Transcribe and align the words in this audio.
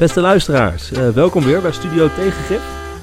Beste 0.00 0.20
luisteraars, 0.20 0.92
uh, 0.92 1.08
welkom 1.08 1.44
weer 1.44 1.60
bij 1.62 1.72
Studio 1.72 2.08
Tegengif, 2.08 2.62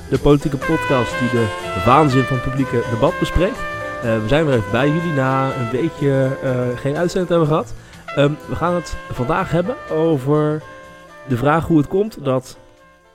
de 0.10 0.20
politieke 0.20 0.58
podcast 0.58 1.20
die 1.20 1.30
de 1.30 1.48
waanzin 1.86 2.24
van 2.24 2.38
het 2.38 2.46
publieke 2.46 2.84
debat 2.94 3.20
bespreekt. 3.20 3.58
Uh, 3.58 4.22
we 4.22 4.28
zijn 4.28 4.46
weer 4.46 4.56
even 4.56 4.72
bij 4.72 4.88
jullie 4.88 5.14
na 5.14 5.46
een 5.46 5.70
beetje 5.72 6.38
uh, 6.44 6.78
geen 6.78 6.96
uitzending 6.96 7.30
hebben 7.30 7.48
gehad. 7.48 7.74
Um, 8.18 8.38
we 8.48 8.56
gaan 8.56 8.74
het 8.74 8.98
vandaag 9.12 9.52
hebben 9.52 9.76
over 9.92 10.64
de 11.28 11.38
vraag 11.38 11.68
hoe 11.68 11.78
het 11.78 11.88
komt 11.88 12.24
dat, 12.24 12.58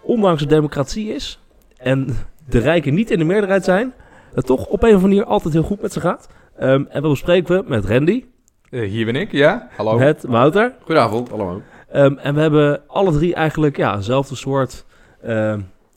ondanks 0.03 0.43
de 0.43 0.49
democratie 0.49 1.15
is 1.15 1.41
en 1.77 2.17
de 2.49 2.59
rijken 2.59 2.95
niet 2.95 3.11
in 3.11 3.19
de 3.19 3.25
meerderheid 3.25 3.65
zijn, 3.65 3.93
het 4.35 4.47
toch 4.47 4.67
op 4.67 4.83
een 4.83 4.89
of 4.89 4.95
andere 4.95 5.09
manier 5.09 5.25
altijd 5.25 5.55
heel 5.55 5.63
goed 5.63 5.83
met 5.83 5.93
ze 5.93 6.01
gaat. 6.01 6.29
Um, 6.61 6.87
en 6.91 7.03
we 7.03 7.09
bespreken 7.09 7.57
we 7.57 7.69
met 7.69 7.85
Randy. 7.85 8.25
hier 8.71 9.05
ben 9.05 9.17
ik, 9.17 9.33
ja. 9.33 9.69
Hallo. 9.77 9.99
Met 9.99 10.25
Wouter. 10.29 10.75
Goedenavond, 10.81 11.29
hallo. 11.29 11.63
Um, 11.95 12.19
en 12.19 12.35
we 12.35 12.41
hebben 12.41 12.81
alle 12.87 13.13
drie 13.13 13.35
eigenlijk 13.35 13.77
ja, 13.77 13.95
eenzelfde 13.95 14.37
soort 14.37 14.85
uh, 15.25 15.55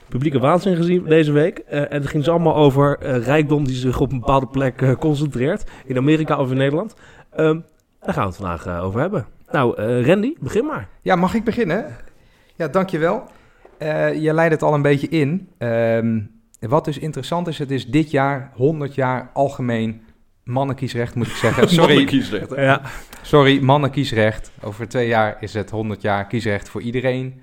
publieke 0.10 0.40
waanzin 0.40 0.76
gezien 0.76 1.04
deze 1.04 1.32
week. 1.32 1.64
Uh, 1.70 1.80
en 1.80 1.92
het 1.92 2.08
ging 2.08 2.24
ze 2.24 2.32
allemaal 2.32 2.56
over 2.56 2.98
uh, 3.04 3.26
rijkdom 3.26 3.66
die 3.66 3.76
zich 3.76 4.00
op 4.00 4.12
een 4.12 4.20
bepaalde 4.20 4.48
plek 4.48 4.82
eh, 4.82 4.92
concentreert. 4.96 5.64
In 5.86 5.98
Amerika 5.98 6.40
of 6.40 6.52
in 6.52 6.58
Nederland. 6.58 6.94
Um, 7.38 7.66
daar 8.02 8.14
gaan 8.14 8.24
we 8.24 8.30
het 8.30 8.38
vandaag 8.38 8.82
over 8.84 9.00
hebben. 9.00 9.26
Nou, 9.52 9.82
Randy, 10.04 10.34
begin 10.40 10.66
maar. 10.66 10.88
Ja, 11.02 11.16
mag 11.16 11.34
ik 11.34 11.44
beginnen? 11.44 11.96
Ja, 12.56 12.68
dankjewel. 12.68 13.24
je 14.20 14.32
leidt 14.34 14.54
het 14.54 14.64
al 14.64 14.74
een 14.74 14.82
beetje 14.82 15.08
in. 15.08 15.50
Um, 15.58 16.32
wat 16.60 16.86
dus 16.86 16.98
interessant 16.98 17.48
is, 17.48 17.60
het 17.60 17.72
is 17.72 17.88
dit 17.88 18.12
jaar 18.12 18.52
100 18.54 18.96
jaar 18.96 19.30
algemeen 19.34 20.02
mannenkiesrecht, 20.44 21.16
moet 21.16 21.28
ik 21.28 21.34
zeggen. 21.34 21.70
Sorry. 21.70 21.88
mannenkiesrecht, 21.88 22.56
Ja. 22.56 22.82
Sorry, 23.26 23.64
mannenkiesrecht. 23.64 24.52
Over 24.62 24.88
twee 24.88 25.08
jaar 25.08 25.38
is 25.40 25.54
het 25.54 25.70
100 25.70 26.02
jaar 26.02 26.28
kiesrecht 26.28 26.70
voor 26.70 26.82
iedereen. 26.82 27.42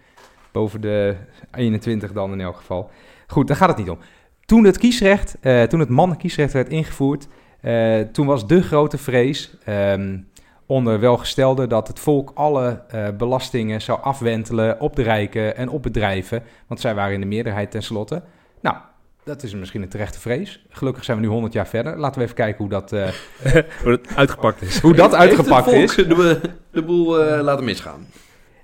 Boven 0.52 0.80
de 0.80 1.16
21 1.54 2.12
dan 2.12 2.32
in 2.32 2.40
elk 2.40 2.56
geval. 2.56 2.90
Goed, 3.26 3.48
daar 3.48 3.56
gaat 3.56 3.68
het 3.68 3.78
niet 3.78 3.90
om. 3.90 3.98
Toen 4.44 4.64
het 4.64 4.78
kiesrecht, 4.78 5.36
uh, 5.40 5.62
toen 5.62 5.80
het 5.80 5.88
mannenkiesrecht 5.88 6.52
werd 6.52 6.68
ingevoerd, 6.68 7.28
uh, 7.62 8.00
toen 8.00 8.26
was 8.26 8.46
de 8.46 8.62
grote 8.62 8.98
vrees 8.98 9.56
um, 9.68 10.28
onder 10.66 11.00
welgestelden 11.00 11.68
dat 11.68 11.88
het 11.88 11.98
volk 11.98 12.30
alle 12.34 12.82
uh, 12.94 13.08
belastingen 13.18 13.80
zou 13.80 14.00
afwentelen 14.02 14.80
op 14.80 14.96
de 14.96 15.02
rijken 15.02 15.56
en 15.56 15.68
op 15.68 15.82
bedrijven, 15.82 16.42
want 16.66 16.80
zij 16.80 16.94
waren 16.94 17.14
in 17.14 17.20
de 17.20 17.26
meerderheid 17.26 17.70
tenslotte. 17.70 18.22
Nou, 18.60 18.76
dat 19.24 19.42
is 19.42 19.54
misschien 19.54 19.82
een 19.82 19.88
terechte 19.88 20.20
vrees. 20.20 20.64
Gelukkig 20.68 21.04
zijn 21.04 21.16
we 21.16 21.22
nu 21.22 21.28
100 21.28 21.52
jaar 21.52 21.66
verder. 21.66 21.98
Laten 21.98 22.18
we 22.18 22.24
even 22.24 22.36
kijken 22.36 22.58
hoe 22.58 22.68
dat, 22.68 22.92
uh, 22.92 23.08
hoe 23.82 24.00
dat 24.00 24.16
uitgepakt 24.16 24.62
is. 24.62 24.78
Hoe 24.78 24.94
dat 24.94 25.14
uitgepakt 25.14 25.66
is. 25.66 25.94
De, 25.94 26.40
de 26.70 26.82
boel 26.82 27.34
uh, 27.34 27.42
laten 27.42 27.64
misgaan. 27.64 28.06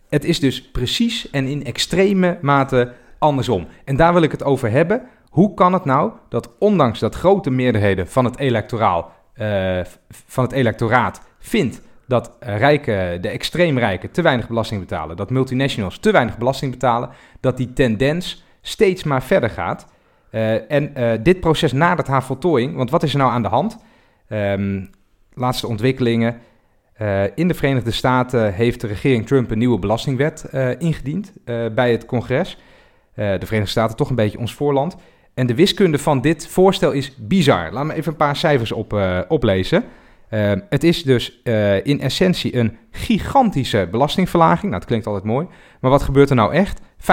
Het 0.09 0.25
is 0.25 0.41
dus 0.41 0.71
precies 0.71 1.31
en 1.31 1.47
in 1.47 1.65
extreme 1.65 2.39
mate 2.41 2.93
andersom. 3.19 3.67
En 3.85 3.97
daar 3.97 4.13
wil 4.13 4.23
ik 4.23 4.31
het 4.31 4.45
over 4.45 4.71
hebben. 4.71 5.03
Hoe 5.29 5.55
kan 5.55 5.73
het 5.73 5.85
nou 5.85 6.13
dat 6.29 6.51
ondanks 6.59 6.99
dat 6.99 7.15
grote 7.15 7.51
meerderheden 7.51 8.09
van 8.09 8.25
het, 8.25 8.39
electoraal, 8.39 9.13
uh, 9.37 9.81
van 10.27 10.45
het 10.45 10.53
electoraat 10.53 11.21
vindt 11.39 11.81
dat 12.07 12.37
rijken, 12.41 13.23
de 13.23 13.29
extreem 13.29 13.79
rijken 13.79 14.11
te 14.11 14.23
weinig 14.23 14.49
belasting 14.49 14.81
betalen, 14.81 15.17
dat 15.17 15.31
multinationals 15.31 15.99
te 15.99 16.11
weinig 16.11 16.39
belasting 16.39 16.71
betalen, 16.71 17.11
dat 17.41 17.57
die 17.57 17.73
tendens 17.73 18.45
steeds 18.61 19.03
maar 19.03 19.23
verder 19.23 19.51
gaat. 19.51 19.87
Uh, 20.33 20.71
en 20.71 20.93
uh, 20.97 21.13
dit 21.23 21.41
proces 21.41 21.73
nadert 21.73 22.07
haar 22.07 22.25
voltooiing. 22.25 22.77
Want 22.77 22.91
wat 22.91 23.03
is 23.03 23.13
er 23.13 23.19
nou 23.19 23.31
aan 23.31 23.43
de 23.43 23.49
hand? 23.49 23.79
Um, 24.29 24.91
laatste 25.35 25.67
ontwikkelingen. 25.67 26.37
Uh, 27.03 27.23
in 27.35 27.49
de 27.49 27.55
Verenigde 27.55 27.91
Staten 27.91 28.55
heeft 28.55 28.81
de 28.81 28.87
regering 28.87 29.27
Trump 29.27 29.51
een 29.51 29.59
nieuwe 29.59 29.79
belastingwet 29.79 30.45
ingediend 30.79 31.33
bij 31.75 31.91
het 31.91 32.05
congres. 32.05 32.59
de 33.15 33.39
Verenigde 33.39 33.71
Staten 33.71 33.97
toch 33.97 34.09
een 34.09 34.17
beetje 34.17 34.39
ons 34.39 34.55
voorland. 34.55 34.97
En 35.35 35.47
de 35.47 35.55
wiskunde 35.55 35.99
van 35.99 36.21
dit 36.21 36.47
voorstel 36.49 36.93
is 36.93 37.17
bizar. 37.17 37.73
Laat 37.73 37.85
me 37.85 37.95
even 37.95 38.13
een 38.13 38.19
paar 38.19 38.37
cijfers 38.37 38.73
op, 38.73 39.01
oplezen. 39.29 39.85
het 40.69 40.85
is 40.85 41.03
dus 41.03 41.41
in 41.83 42.01
essentie 42.01 42.57
een 42.57 42.77
gigantische 42.91 43.89
belastingverlaging. 43.91 44.63
Nou, 44.63 44.75
dat 44.75 44.85
klinkt 44.85 45.07
altijd 45.07 45.25
mooi. 45.25 45.47
Maar 45.81 45.91
wat 45.91 46.03
gebeurt 46.03 46.31
er 46.31 46.37
nou 46.37 46.53
echt? 46.53 46.81
45% 47.01 47.05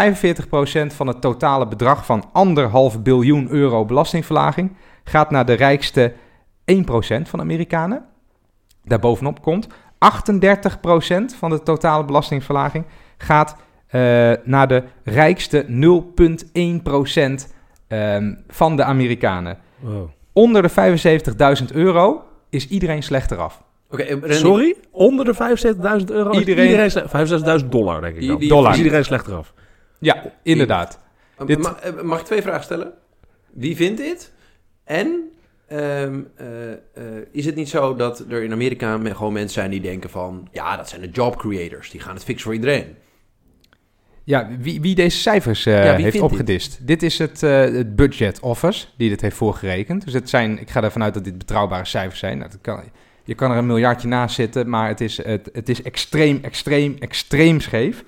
van 0.88 1.08
het 1.08 1.22
totale 1.22 1.68
bedrag 1.68 2.06
van 2.06 2.24
anderhalf 2.32 3.02
biljoen 3.02 3.50
euro 3.50 3.86
belastingverlaging 3.86 4.76
gaat 5.04 5.32
naar 5.32 5.46
de 5.46 5.54
rijkste 5.54 6.14
1% 6.14 6.16
van 7.06 7.24
de 7.32 7.40
Amerikanen. 7.40 8.06
Daarbovenop 8.84 9.42
komt 9.42 9.68
38% 9.68 9.70
van 11.38 11.50
de 11.50 11.64
totale 11.64 12.06
belastingverlaging 12.06 12.86
gaat 13.18 13.56
uh, 13.56 14.32
naar 14.44 14.68
de 14.68 14.84
rijkste 15.04 15.66
0,1% 15.66 15.72
um, 17.88 18.44
van 18.48 18.76
de 18.76 18.84
Amerikanen. 18.84 19.58
Wow. 19.80 20.10
Onder 20.34 20.62
de 20.62 20.70
75.000 21.70 21.76
euro 21.76 22.24
is 22.50 22.68
iedereen 22.68 23.04
slechter 23.04 23.38
af. 23.38 23.64
Okay, 23.90 24.20
Sorry? 24.24 24.76
Onder 24.92 25.26
de 25.26 25.34
75.000 25.34 26.06
euro? 26.06 26.32
Iedereen, 26.32 26.70
iedereen 26.70 27.62
75.000 27.62 27.70
dollar, 27.70 28.02
denk 28.02 28.16
ik 28.16 28.28
dan. 28.28 28.48
Dollar. 28.48 28.72
Is 28.72 28.78
iedereen 28.78 29.06
slechter 29.06 29.36
af? 29.36 29.54
Ja, 30.06 30.24
inderdaad. 30.44 31.00
Dit... 31.46 31.60
Mag, 31.60 32.04
mag 32.04 32.20
ik 32.20 32.26
twee 32.26 32.42
vragen 32.42 32.64
stellen? 32.64 32.94
Wie 33.52 33.76
vindt 33.76 33.98
dit? 33.98 34.32
En 34.84 35.32
um, 35.72 36.28
uh, 36.42 36.70
uh, 36.70 36.76
is 37.32 37.46
het 37.46 37.56
niet 37.56 37.70
zo 37.70 37.96
dat 37.96 38.20
er 38.20 38.44
in 38.44 38.52
Amerika 38.52 39.00
gewoon 39.04 39.34
mensen 39.34 39.54
zijn 39.54 39.72
die 39.72 39.82
denken 39.82 40.10
van... 40.10 40.48
ja, 40.52 40.78
dat 40.78 40.90
zijn 40.90 41.02
de 41.02 41.10
job 41.10 41.38
creators, 41.38 41.90
die 41.90 42.00
gaan 42.00 42.14
het 42.14 42.24
fixen 42.24 42.44
voor 42.44 42.54
iedereen. 42.54 42.96
Ja, 44.24 44.50
wie, 44.60 44.82
wie 44.82 44.96
deze 44.96 45.18
cijfers 45.18 45.66
uh, 45.66 45.86
ja, 45.86 45.96
wie 45.96 46.04
heeft 46.04 46.20
opgedist. 46.20 46.78
Dit? 46.78 46.88
dit 46.88 47.04
is 47.04 47.18
het, 47.18 47.42
het, 47.42 47.96
Budget 47.96 48.40
Office 48.40 48.88
die 48.98 49.10
dit 49.10 49.22
heeft 49.22 49.36
voorgerekend. 49.36 50.04
Dus 50.04 50.14
het 50.14 50.30
zijn, 50.30 50.60
ik 50.60 50.70
ga 50.70 50.84
ervan 50.84 51.04
uit 51.04 51.14
dat 51.14 51.24
dit 51.24 51.38
betrouwbare 51.38 51.86
cijfers 51.86 52.20
zijn. 52.20 52.38
Nou, 52.38 52.52
dat 52.52 52.62
kan, 52.62 52.84
je 53.24 53.36
kan 53.36 53.52
er 53.52 53.58
een 53.58 53.66
miljardje 53.66 54.08
naast 54.08 54.36
zitten, 54.36 54.70
maar 54.70 54.88
het 54.88 55.02
is, 55.02 55.24
het, 55.24 55.50
het 55.54 55.70
is 55.70 55.82
extreem, 55.82 56.40
extreem, 56.42 56.96
extreem 57.00 57.60
scheef. 57.60 58.04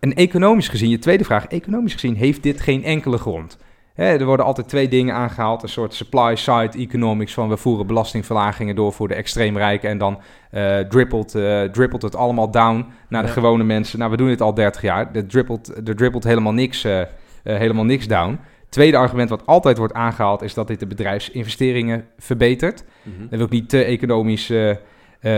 En 0.00 0.14
economisch 0.14 0.68
gezien, 0.68 0.90
je 0.90 0.98
tweede 0.98 1.24
vraag, 1.24 1.46
economisch 1.46 1.92
gezien 1.92 2.14
heeft 2.14 2.42
dit 2.42 2.60
geen 2.60 2.84
enkele 2.84 3.18
grond. 3.18 3.58
er 3.94 4.24
worden 4.24 4.46
altijd 4.46 4.68
twee 4.68 4.88
dingen 4.88 5.14
aangehaald. 5.14 5.62
Een 5.62 5.68
soort 5.68 5.94
supply-side 5.94 6.78
economics 6.78 7.34
van 7.34 7.48
we 7.48 7.56
voeren 7.56 7.86
belastingverlagingen 7.86 8.76
door 8.76 8.92
voor 8.92 9.08
de 9.08 9.14
extreem 9.14 9.56
rijken. 9.56 9.90
En 9.90 9.98
dan 9.98 10.20
uh, 10.52 10.78
drippelt, 10.78 11.36
uh, 11.36 11.62
drippelt 11.62 12.02
het 12.02 12.16
allemaal 12.16 12.50
down 12.50 12.86
naar 13.08 13.22
de 13.22 13.28
gewone 13.28 13.64
mensen. 13.64 13.98
Nou, 13.98 14.10
we 14.10 14.16
doen 14.16 14.28
dit 14.28 14.40
al 14.40 14.54
30 14.54 14.82
jaar. 14.82 15.10
Er 15.12 15.26
drippelt, 15.26 15.88
er 15.88 15.96
drippelt 15.96 16.24
helemaal, 16.24 16.52
niks, 16.52 16.84
uh, 16.84 17.02
helemaal 17.42 17.84
niks 17.84 18.06
down. 18.06 18.38
Tweede 18.68 18.96
argument 18.96 19.28
wat 19.28 19.46
altijd 19.46 19.78
wordt 19.78 19.94
aangehaald 19.94 20.42
is 20.42 20.54
dat 20.54 20.66
dit 20.66 20.80
de 20.80 20.86
bedrijfsinvesteringen 20.86 22.04
verbetert. 22.18 22.84
Mm 23.02 23.12
-hmm. 23.12 23.20
Dat 23.20 23.30
wil 23.30 23.40
ook 23.40 23.50
niet 23.50 23.68
te 23.68 23.84
economisch 23.84 24.52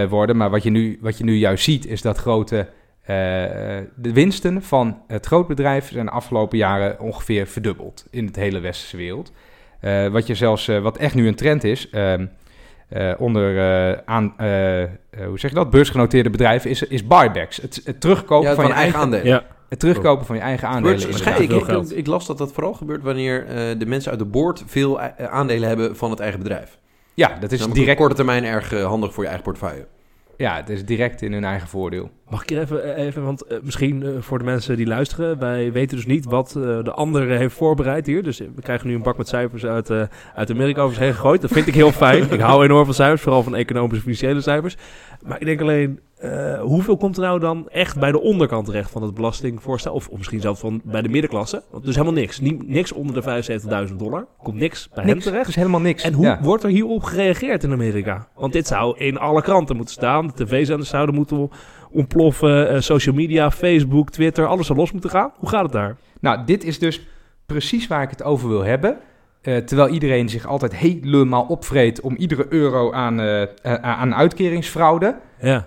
worden. 0.09 0.37
Maar 0.37 0.51
wat 0.51 0.63
je, 0.63 0.71
nu, 0.71 0.99
wat 1.01 1.19
je 1.19 1.25
nu 1.25 1.35
juist 1.35 1.65
ziet 1.65 1.87
is 1.87 2.03
dat 2.03 2.19
grote 2.19 2.69
de 3.95 4.13
winsten 4.13 4.63
van 4.63 5.03
het 5.07 5.27
grootbedrijf 5.27 5.91
zijn 5.93 6.07
de 6.07 6.13
afgelopen 6.13 6.59
jaren 6.59 7.01
ongeveer 7.01 7.47
verdubbeld 7.47 8.05
in 8.11 8.27
het 8.27 8.37
hele 8.37 8.61
westerse 8.61 8.97
wereld. 8.97 9.33
Uh, 9.81 10.07
wat, 10.07 10.27
je 10.27 10.35
zelfs, 10.35 10.69
uh, 10.69 10.81
wat 10.81 10.97
echt 10.97 11.15
nu 11.15 11.27
een 11.27 11.35
trend 11.35 11.65
is, 11.65 11.91
ehm, 11.91 12.27
onder 13.19 14.03
aan, 14.05 14.35
hoe 15.27 15.39
zeg 15.39 15.51
je 15.51 15.57
dat, 15.57 15.71
beursgenoteerde 15.71 16.31
bedrijven, 16.31 16.71
is, 16.71 16.83
is 16.83 17.07
buybacks. 17.07 17.57
Het, 17.57 17.81
het 17.85 18.01
terugkopen 18.01 18.49
ja, 18.49 18.55
van, 18.55 18.65
van, 18.65 18.73
je 18.73 18.79
eigen 18.81 18.99
aandelen. 18.99 19.27
Ja. 19.27 19.45
Het 19.69 19.79
terugkopen 19.79 20.27
van 20.27 20.37
je 20.37 20.43
eigen 20.43 20.69
aandelen. 20.69 21.11
Waarschijnlijk, 21.11 21.53
ik, 21.53 21.69
ik, 21.69 21.91
ik, 21.91 22.07
las 22.07 22.27
dat 22.27 22.39
dat 22.39 22.53
vooral 22.53 22.75
gebeurt 22.75 23.03
wanneer 23.03 23.47
de 23.79 23.87
mensen 23.87 24.11
uit 24.11 24.21
de 24.21 24.27
boord 24.27 24.63
veel 24.67 25.01
aandelen 25.19 25.69
hebben 25.69 25.97
van 25.97 26.11
het 26.11 26.21
eigen 26.21 26.39
bedrijf. 26.39 26.79
Ja, 27.15 27.37
dat 27.41 27.53
is 27.53 27.67
direct... 27.67 27.91
op 27.91 27.97
korte 27.97 28.15
termijn 28.15 28.45
erg 28.45 28.83
handig 28.83 29.13
voor 29.13 29.23
je 29.23 29.29
eigen 29.29 29.45
portefeuille. 29.45 29.87
Ja, 30.39 30.57
het 30.57 30.69
is 30.69 30.85
direct 30.85 31.23
in 31.23 31.33
hun 31.33 31.45
eigen 31.45 31.69
voordeel. 31.69 32.11
Mag 32.29 32.43
ik 32.43 32.49
hier 32.49 32.61
even, 32.61 32.95
even 32.97 33.25
want 33.25 33.53
uh, 33.53 33.59
misschien 33.63 34.03
uh, 34.03 34.11
voor 34.21 34.39
de 34.39 34.45
mensen 34.45 34.77
die 34.77 34.87
luisteren, 34.87 35.39
wij 35.39 35.73
weten 35.73 35.97
dus 35.97 36.07
niet 36.07 36.25
wat 36.25 36.51
de 36.53 36.93
andere 36.93 37.37
heeft 37.37 37.55
voorbereid 37.55 38.07
hier. 38.07 38.23
Dus 38.23 38.39
we 38.39 38.63
krijgen 38.63 38.89
nu 38.89 38.95
een 38.95 39.03
bak 39.03 39.17
met 39.17 39.29
cijfers 39.29 39.65
uit, 39.65 39.91
uit 40.35 40.51
Amerika 40.51 40.81
over 40.81 40.95
zich 40.95 41.05
heen 41.05 41.15
gegooid. 41.15 41.41
Dat 41.41 41.51
vind 41.51 41.67
ik 41.67 41.75
heel 41.75 41.93
fijn. 41.93 42.31
ik 42.31 42.41
hou 42.41 42.65
enorm 42.65 42.85
van 42.85 42.95
cijfers, 42.95 43.23
vooral 43.23 43.43
van 43.43 43.55
economische 43.55 43.97
en 43.97 44.03
financiële 44.03 44.41
cijfers. 44.41 44.77
Maar 45.27 45.41
ik 45.41 45.47
denk 45.47 45.61
alleen, 45.61 46.01
hoeveel 46.61 46.97
komt 46.97 47.17
er 47.17 47.23
nou 47.23 47.41
dan 47.41 47.69
echt 47.69 47.99
bij 47.99 48.13
de 48.13 48.21
onderkant 48.21 48.67
terecht 48.67 48.91
van 48.91 49.03
het 49.03 49.15
belastingvoorstel? 49.15 49.95
Of, 49.95 50.09
of 50.09 50.17
misschien 50.17 50.41
zelfs 50.41 50.61
van 50.61 50.81
bij 50.85 51.03
de 51.03 51.09
middenklasse? 51.09 51.63
Want 51.71 51.85
dus 51.85 51.95
helemaal 51.95 52.21
niks. 52.21 52.41
Nie, 52.41 52.59
niks 52.65 52.93
onder 52.93 53.23
de 53.23 53.89
75.000 53.89 53.95
dollar. 53.95 54.27
Komt 54.43 54.57
niks 54.57 54.89
bij 54.95 55.05
niks, 55.05 55.17
hen 55.17 55.33
terecht. 55.33 55.47
Dus 55.47 55.55
helemaal 55.55 55.81
niks. 55.81 56.03
En 56.03 56.13
hoe 56.13 56.25
ja. 56.25 56.41
wordt 56.43 56.65
er 56.65 56.71
hierop 56.71 57.03
gereageerd 57.03 57.65
in 57.65 57.73
Amerika? 57.73 58.29
Want 58.35 58.53
dit 58.53 58.67
zou 58.67 58.99
in 58.99 59.19
alle 59.19 59.43
kranten 59.43 59.77
moeten 59.77 59.95
staan. 59.95 60.27
De 60.27 60.45
tv-zenders 60.45 60.91
zouden 60.91 61.15
moeten 61.15 61.51
ontploffen. 61.91 62.75
Uh, 62.75 62.81
social 62.81 63.15
media, 63.15 63.51
Facebook, 63.51 64.11
Twitter, 64.11 64.47
alles 64.47 64.67
zou 64.67 64.79
los 64.79 64.93
moeten 64.93 65.11
gaan. 65.11 65.33
Hoe 65.37 65.49
gaat 65.49 65.63
het 65.63 65.73
daar? 65.73 65.97
Nou, 66.21 66.45
dit 66.45 66.65
is 66.65 66.79
dus 66.79 67.07
precies 67.47 67.87
waar 67.87 68.03
ik 68.03 68.11
het 68.11 68.23
over 68.23 68.49
wil 68.49 68.65
hebben. 68.65 68.99
Uh, 69.49 69.57
terwijl 69.57 69.89
iedereen 69.89 70.29
zich 70.29 70.47
altijd 70.47 70.77
helemaal 70.77 71.43
opvreet 71.43 72.01
om 72.01 72.17
iedere 72.17 72.47
euro 72.49 72.93
aan, 72.93 73.21
uh, 73.21 73.43
aan 73.81 74.15
uitkeringsfraude, 74.15 75.17
ja. 75.41 75.65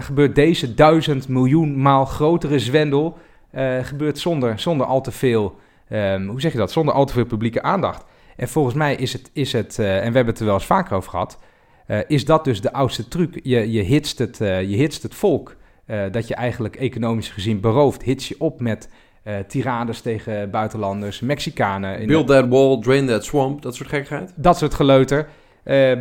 gebeurt 0.00 0.34
deze 0.34 0.74
duizend 0.74 1.28
miljoen 1.28 1.82
maal 1.82 2.04
grotere 2.04 2.58
zwendel 2.58 3.16
Eh, 3.52 3.78
gebeurt 3.84 4.18
zonder, 4.18 4.58
zonder 4.58 4.86
al 4.86 5.00
te 5.00 5.10
veel, 5.12 5.58
ehm, 5.88 6.26
hoe 6.26 6.40
zeg 6.40 6.52
je 6.52 6.58
dat, 6.58 6.72
zonder 6.72 6.94
al 6.94 7.04
te 7.04 7.12
veel 7.12 7.24
publieke 7.24 7.62
aandacht. 7.62 8.04
En 8.36 8.48
volgens 8.48 8.74
mij 8.74 8.94
is 8.94 9.12
het, 9.12 9.30
is 9.32 9.52
het 9.52 9.78
eh, 9.78 9.94
en 9.94 9.98
we 9.98 10.16
hebben 10.16 10.26
het 10.26 10.38
er 10.38 10.44
wel 10.44 10.54
eens 10.54 10.66
vaker 10.66 10.96
over 10.96 11.10
gehad, 11.10 11.38
eh, 11.86 11.98
is 12.06 12.24
dat 12.24 12.44
dus 12.44 12.60
de 12.60 12.72
oudste 12.72 13.08
truc. 13.08 13.40
Je, 13.42 13.72
je, 13.72 13.82
hitst, 13.82 14.18
het, 14.18 14.40
eh, 14.40 14.62
je 14.62 14.76
hitst 14.76 15.02
het 15.02 15.14
volk, 15.14 15.56
eh, 15.86 16.02
dat 16.10 16.28
je 16.28 16.34
eigenlijk 16.34 16.76
economisch 16.76 17.28
gezien 17.28 17.60
berooft, 17.60 18.02
hits 18.02 18.28
je 18.28 18.34
op 18.38 18.60
met 18.60 18.88
eh 19.22 19.34
tirades 19.48 20.00
tegen 20.00 20.50
buitenlanders, 20.50 21.20
Mexicanen. 21.20 21.98
in- 22.00 22.06
Build 22.06 22.26
that 22.26 22.48
wall, 22.48 22.80
drain 22.80 23.06
that 23.06 23.24
swamp, 23.24 23.62
dat 23.62 23.74
soort 23.74 23.88
gekkigheid. 23.88 24.32
dat 24.36 24.58
soort 24.58 24.74
geleuter. 24.74 25.28
Ehm, 25.64 26.00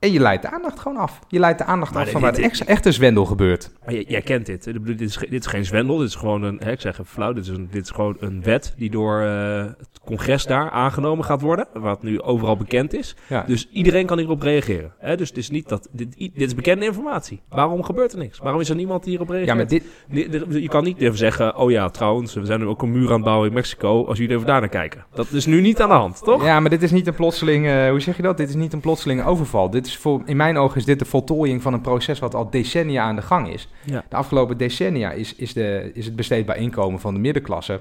en 0.00 0.12
je 0.12 0.20
leidt 0.20 0.42
de 0.42 0.50
aandacht 0.50 0.78
gewoon 0.80 0.96
af. 0.96 1.18
Je 1.28 1.38
leidt 1.38 1.58
de 1.58 1.64
aandacht 1.64 1.90
Maar 1.92 1.98
af 2.00 2.04
dit- 2.04 2.12
van 2.12 2.22
waar 2.22 2.32
de 2.58 2.64
echte 2.66 2.92
zwendel 2.92 3.24
gebeurt. 3.24 3.70
Maar 3.84 3.94
jij, 3.94 4.04
jij 4.08 4.20
kent 4.22 4.46
dit. 4.46 4.66
Ik 4.66 4.72
bedoel, 4.72 4.96
Dit 4.96 5.08
is, 5.08 5.16
dit 5.16 5.40
is 5.40 5.46
geen 5.46 5.64
zwendel. 5.64 5.96
Dit 5.96 6.08
is 6.08 6.14
gewoon 6.14 6.42
een, 6.42 6.60
hè, 6.64 6.70
ik 6.70 6.80
zeg 6.80 6.92
even 6.92 7.06
flauw, 7.06 7.32
dit 7.32 7.42
is, 7.44 7.48
een, 7.50 7.68
dit 7.70 7.82
is 7.84 7.90
gewoon 7.90 8.16
een 8.20 8.42
wet 8.42 8.74
die 8.76 8.90
door 8.90 9.20
eh, 9.20 9.64
het 9.78 10.00
congres 10.04 10.46
daar 10.46 10.70
aangenomen 10.70 11.24
gaat 11.24 11.40
worden. 11.40 11.66
Wat 11.72 12.02
nu 12.02 12.20
overal 12.22 12.56
bekend 12.56 12.94
is. 12.94 13.16
Ja. 13.28 13.44
Dus 13.46 13.68
iedereen 13.72 14.06
kan 14.06 14.18
hierop 14.18 14.42
reageren. 14.42 14.92
Hè? 14.98 15.16
Dus 15.16 15.28
het 15.28 15.38
is 15.38 15.50
niet 15.50 15.68
dat, 15.68 15.88
dit, 15.92 16.16
dit 16.18 16.30
is 16.36 16.54
bekende 16.54 16.84
informatie. 16.84 17.40
Waarom 17.48 17.82
gebeurt 17.82 18.12
er 18.12 18.18
niks? 18.18 18.38
Waarom 18.38 18.60
is 18.60 18.68
er 18.68 18.76
niemand 18.76 19.02
die 19.02 19.10
hierop 19.10 19.28
reageert? 19.28 19.50
ja, 19.50 19.54
maar 19.56 19.66
dit, 19.68 20.62
Je 20.62 20.68
kan 20.68 20.84
niet 20.84 20.98
even 21.00 21.18
zeggen, 21.18 21.56
oh 21.56 21.70
ja, 21.70 21.88
trouwens, 21.88 22.34
we 22.34 22.44
zijn 22.44 22.60
nu 22.60 22.66
ook 22.66 22.82
een 22.82 22.92
muur 22.92 23.08
aan 23.08 23.14
het 23.14 23.24
bouwen 23.24 23.48
in 23.48 23.54
Mexico. 23.54 24.04
Als 24.06 24.18
jullie 24.18 24.34
even 24.34 24.46
daar 24.46 24.60
naar 24.60 24.68
kijken. 24.68 25.04
Dat 25.14 25.32
is 25.32 25.46
nu 25.46 25.60
niet 25.60 25.80
aan 25.80 25.88
de 25.88 25.94
hand, 25.94 26.22
toch? 26.24 26.44
Ja, 26.44 26.60
maar 26.60 26.70
dit 26.70 26.82
is 26.82 26.90
niet 26.90 27.06
een 27.06 27.14
plotseling, 27.14 27.66
eh, 27.66 27.88
hoe 27.90 28.00
zeg 28.00 28.16
je 28.16 28.22
dat? 28.22 28.36
Dit 28.36 28.48
is 28.48 28.54
niet 28.54 28.72
een 28.72 28.80
plotseling 28.80 29.24
overval. 29.24 29.70
Dit 29.70 29.86
is 29.86 29.89
voor, 29.96 30.22
in 30.24 30.36
mijn 30.36 30.56
ogen 30.56 30.76
is 30.76 30.84
dit 30.84 30.98
de 30.98 31.04
voltooiing 31.04 31.62
van 31.62 31.72
een 31.72 31.80
proces 31.80 32.18
wat 32.18 32.34
al 32.34 32.50
decennia 32.50 33.02
aan 33.02 33.16
de 33.16 33.22
gang 33.22 33.52
is. 33.52 33.68
Ja. 33.84 34.04
De 34.08 34.16
afgelopen 34.16 34.56
decennia 34.56 35.12
is, 35.12 35.34
is, 35.34 35.52
de, 35.52 35.90
is 35.94 36.04
het 36.04 36.16
besteedbaar 36.16 36.56
inkomen 36.56 37.00
van 37.00 37.14
de 37.14 37.20
middenklasse 37.20 37.80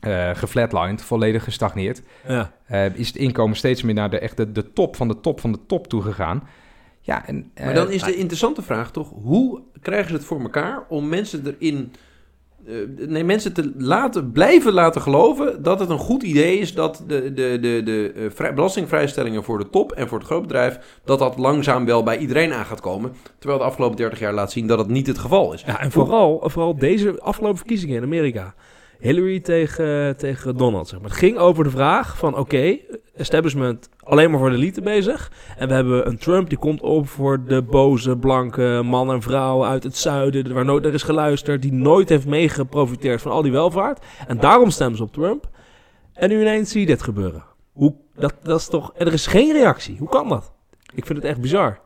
eh 0.00 0.30
geflatlined, 0.34 1.02
volledig 1.02 1.44
gestagneerd. 1.44 2.02
Ja. 2.28 2.52
Eh, 2.66 2.94
is 2.94 3.06
het 3.06 3.16
inkomen 3.16 3.56
steeds 3.56 3.82
meer 3.82 3.94
naar 3.94 4.10
de, 4.10 4.18
echt 4.18 4.36
de, 4.36 4.52
de 4.52 4.72
top 4.72 4.96
van 4.96 5.08
de 5.08 5.20
top 5.20 5.40
van 5.40 5.52
de 5.52 5.58
top 5.66 5.86
toe 5.86 6.02
gegaan. 6.02 6.42
Ja, 7.00 7.26
en, 7.26 7.50
Maar 7.54 7.68
eh, 7.68 7.74
dan 7.74 7.90
is 7.90 8.02
de 8.02 8.16
interessante 8.16 8.62
vraag 8.62 8.90
toch, 8.90 9.10
hoe 9.22 9.62
krijgen 9.80 10.08
ze 10.08 10.14
het 10.14 10.24
voor 10.24 10.40
elkaar 10.40 10.84
om 10.88 11.08
mensen 11.08 11.46
erin, 11.46 11.92
eh, 11.92 12.00
nee, 12.96 13.24
mensen 13.24 13.52
te 13.52 13.72
laten, 13.78 14.32
blijven 14.32 14.72
laten 14.72 15.00
geloven 15.00 15.62
dat 15.62 15.80
het 15.80 15.90
een 15.90 15.98
goed 15.98 16.22
idee 16.22 16.58
is 16.58 16.74
dat 16.74 17.04
de, 17.06 17.32
de, 17.32 17.58
de, 17.60 17.80
de 17.84 18.12
eh, 18.16 18.22
vrij- 18.34 18.54
belastingvrijstellingen 18.54 19.44
voor 19.44 19.58
de 19.58 19.70
top 19.70 19.92
en 19.92 20.08
voor 20.08 20.18
het 20.18 20.26
grootbedrijf, 20.26 21.00
dat 21.04 21.18
dat 21.18 21.38
langzaam 21.38 21.84
wel 21.84 22.02
bij 22.02 22.18
iedereen 22.18 22.52
aan 22.52 22.64
gaat 22.64 22.80
komen. 22.80 23.12
Terwijl 23.38 23.60
de 23.60 23.66
afgelopen 23.66 23.96
30 23.96 24.18
jaar 24.18 24.34
laat 24.34 24.52
zien 24.52 24.66
dat 24.66 24.78
het 24.78 24.88
niet 24.88 25.06
het 25.06 25.18
geval 25.18 25.52
is. 25.52 25.62
Ja, 25.66 25.80
en 25.80 25.90
vooral, 25.90 26.42
vooral 26.44 26.78
deze 26.78 27.20
afgelopen 27.20 27.58
verkiezingen 27.58 27.96
in 27.96 28.02
Amerika. 28.02 28.54
Hillary 28.98 29.40
tegen, 29.40 30.16
tegen 30.16 30.56
Donald. 30.56 30.88
Zeg 30.88 31.00
maar. 31.00 31.10
Het 31.10 31.18
ging 31.18 31.38
over 31.38 31.64
de 31.64 31.70
vraag 31.70 32.18
van 32.18 32.38
oké, 32.38 32.78
establishment 33.14 33.88
alleen 34.02 34.30
maar 34.30 34.38
voor 34.38 34.50
de 34.50 34.56
elite 34.56 34.80
bezig. 34.80 35.32
En 35.56 35.68
we 35.68 35.74
hebben 35.74 36.06
een 36.06 36.18
Trump 36.18 36.48
die 36.48 36.58
komt 36.58 36.80
op 36.80 37.08
voor 37.08 37.44
de 37.44 37.62
boze, 37.62 38.16
blanke 38.16 38.80
man 38.84 39.12
en 39.12 39.22
vrouw 39.22 39.64
uit 39.64 39.82
het 39.82 39.96
zuiden. 39.96 40.54
Waar 40.54 40.64
nooit 40.64 40.82
naar 40.82 40.92
is 40.92 41.02
geluisterd. 41.02 41.62
Die 41.62 41.72
nooit 41.72 42.08
heeft 42.08 42.26
meegeprofiteerd 42.26 43.22
van 43.22 43.32
al 43.32 43.42
die 43.42 43.52
welvaart. 43.52 44.04
En 44.26 44.38
daarom 44.38 44.70
stemmen 44.70 44.96
ze 44.96 45.02
op 45.02 45.12
Trump. 45.12 45.48
En 46.12 46.28
nu 46.28 46.40
ineens 46.40 46.70
zie 46.70 46.80
je 46.80 46.86
dit 46.86 47.02
gebeuren. 47.02 47.44
Hoe, 47.72 47.94
dat, 48.14 48.34
dat 48.42 48.60
is 48.60 48.68
toch, 48.68 48.92
en 48.94 49.06
er 49.06 49.12
is 49.12 49.26
geen 49.26 49.52
reactie. 49.52 49.96
Hoe 49.98 50.08
kan 50.08 50.28
dat? 50.28 50.52
Ik 50.94 51.06
vind 51.06 51.18
het 51.18 51.26
echt 51.26 51.40
bizar. 51.40 51.80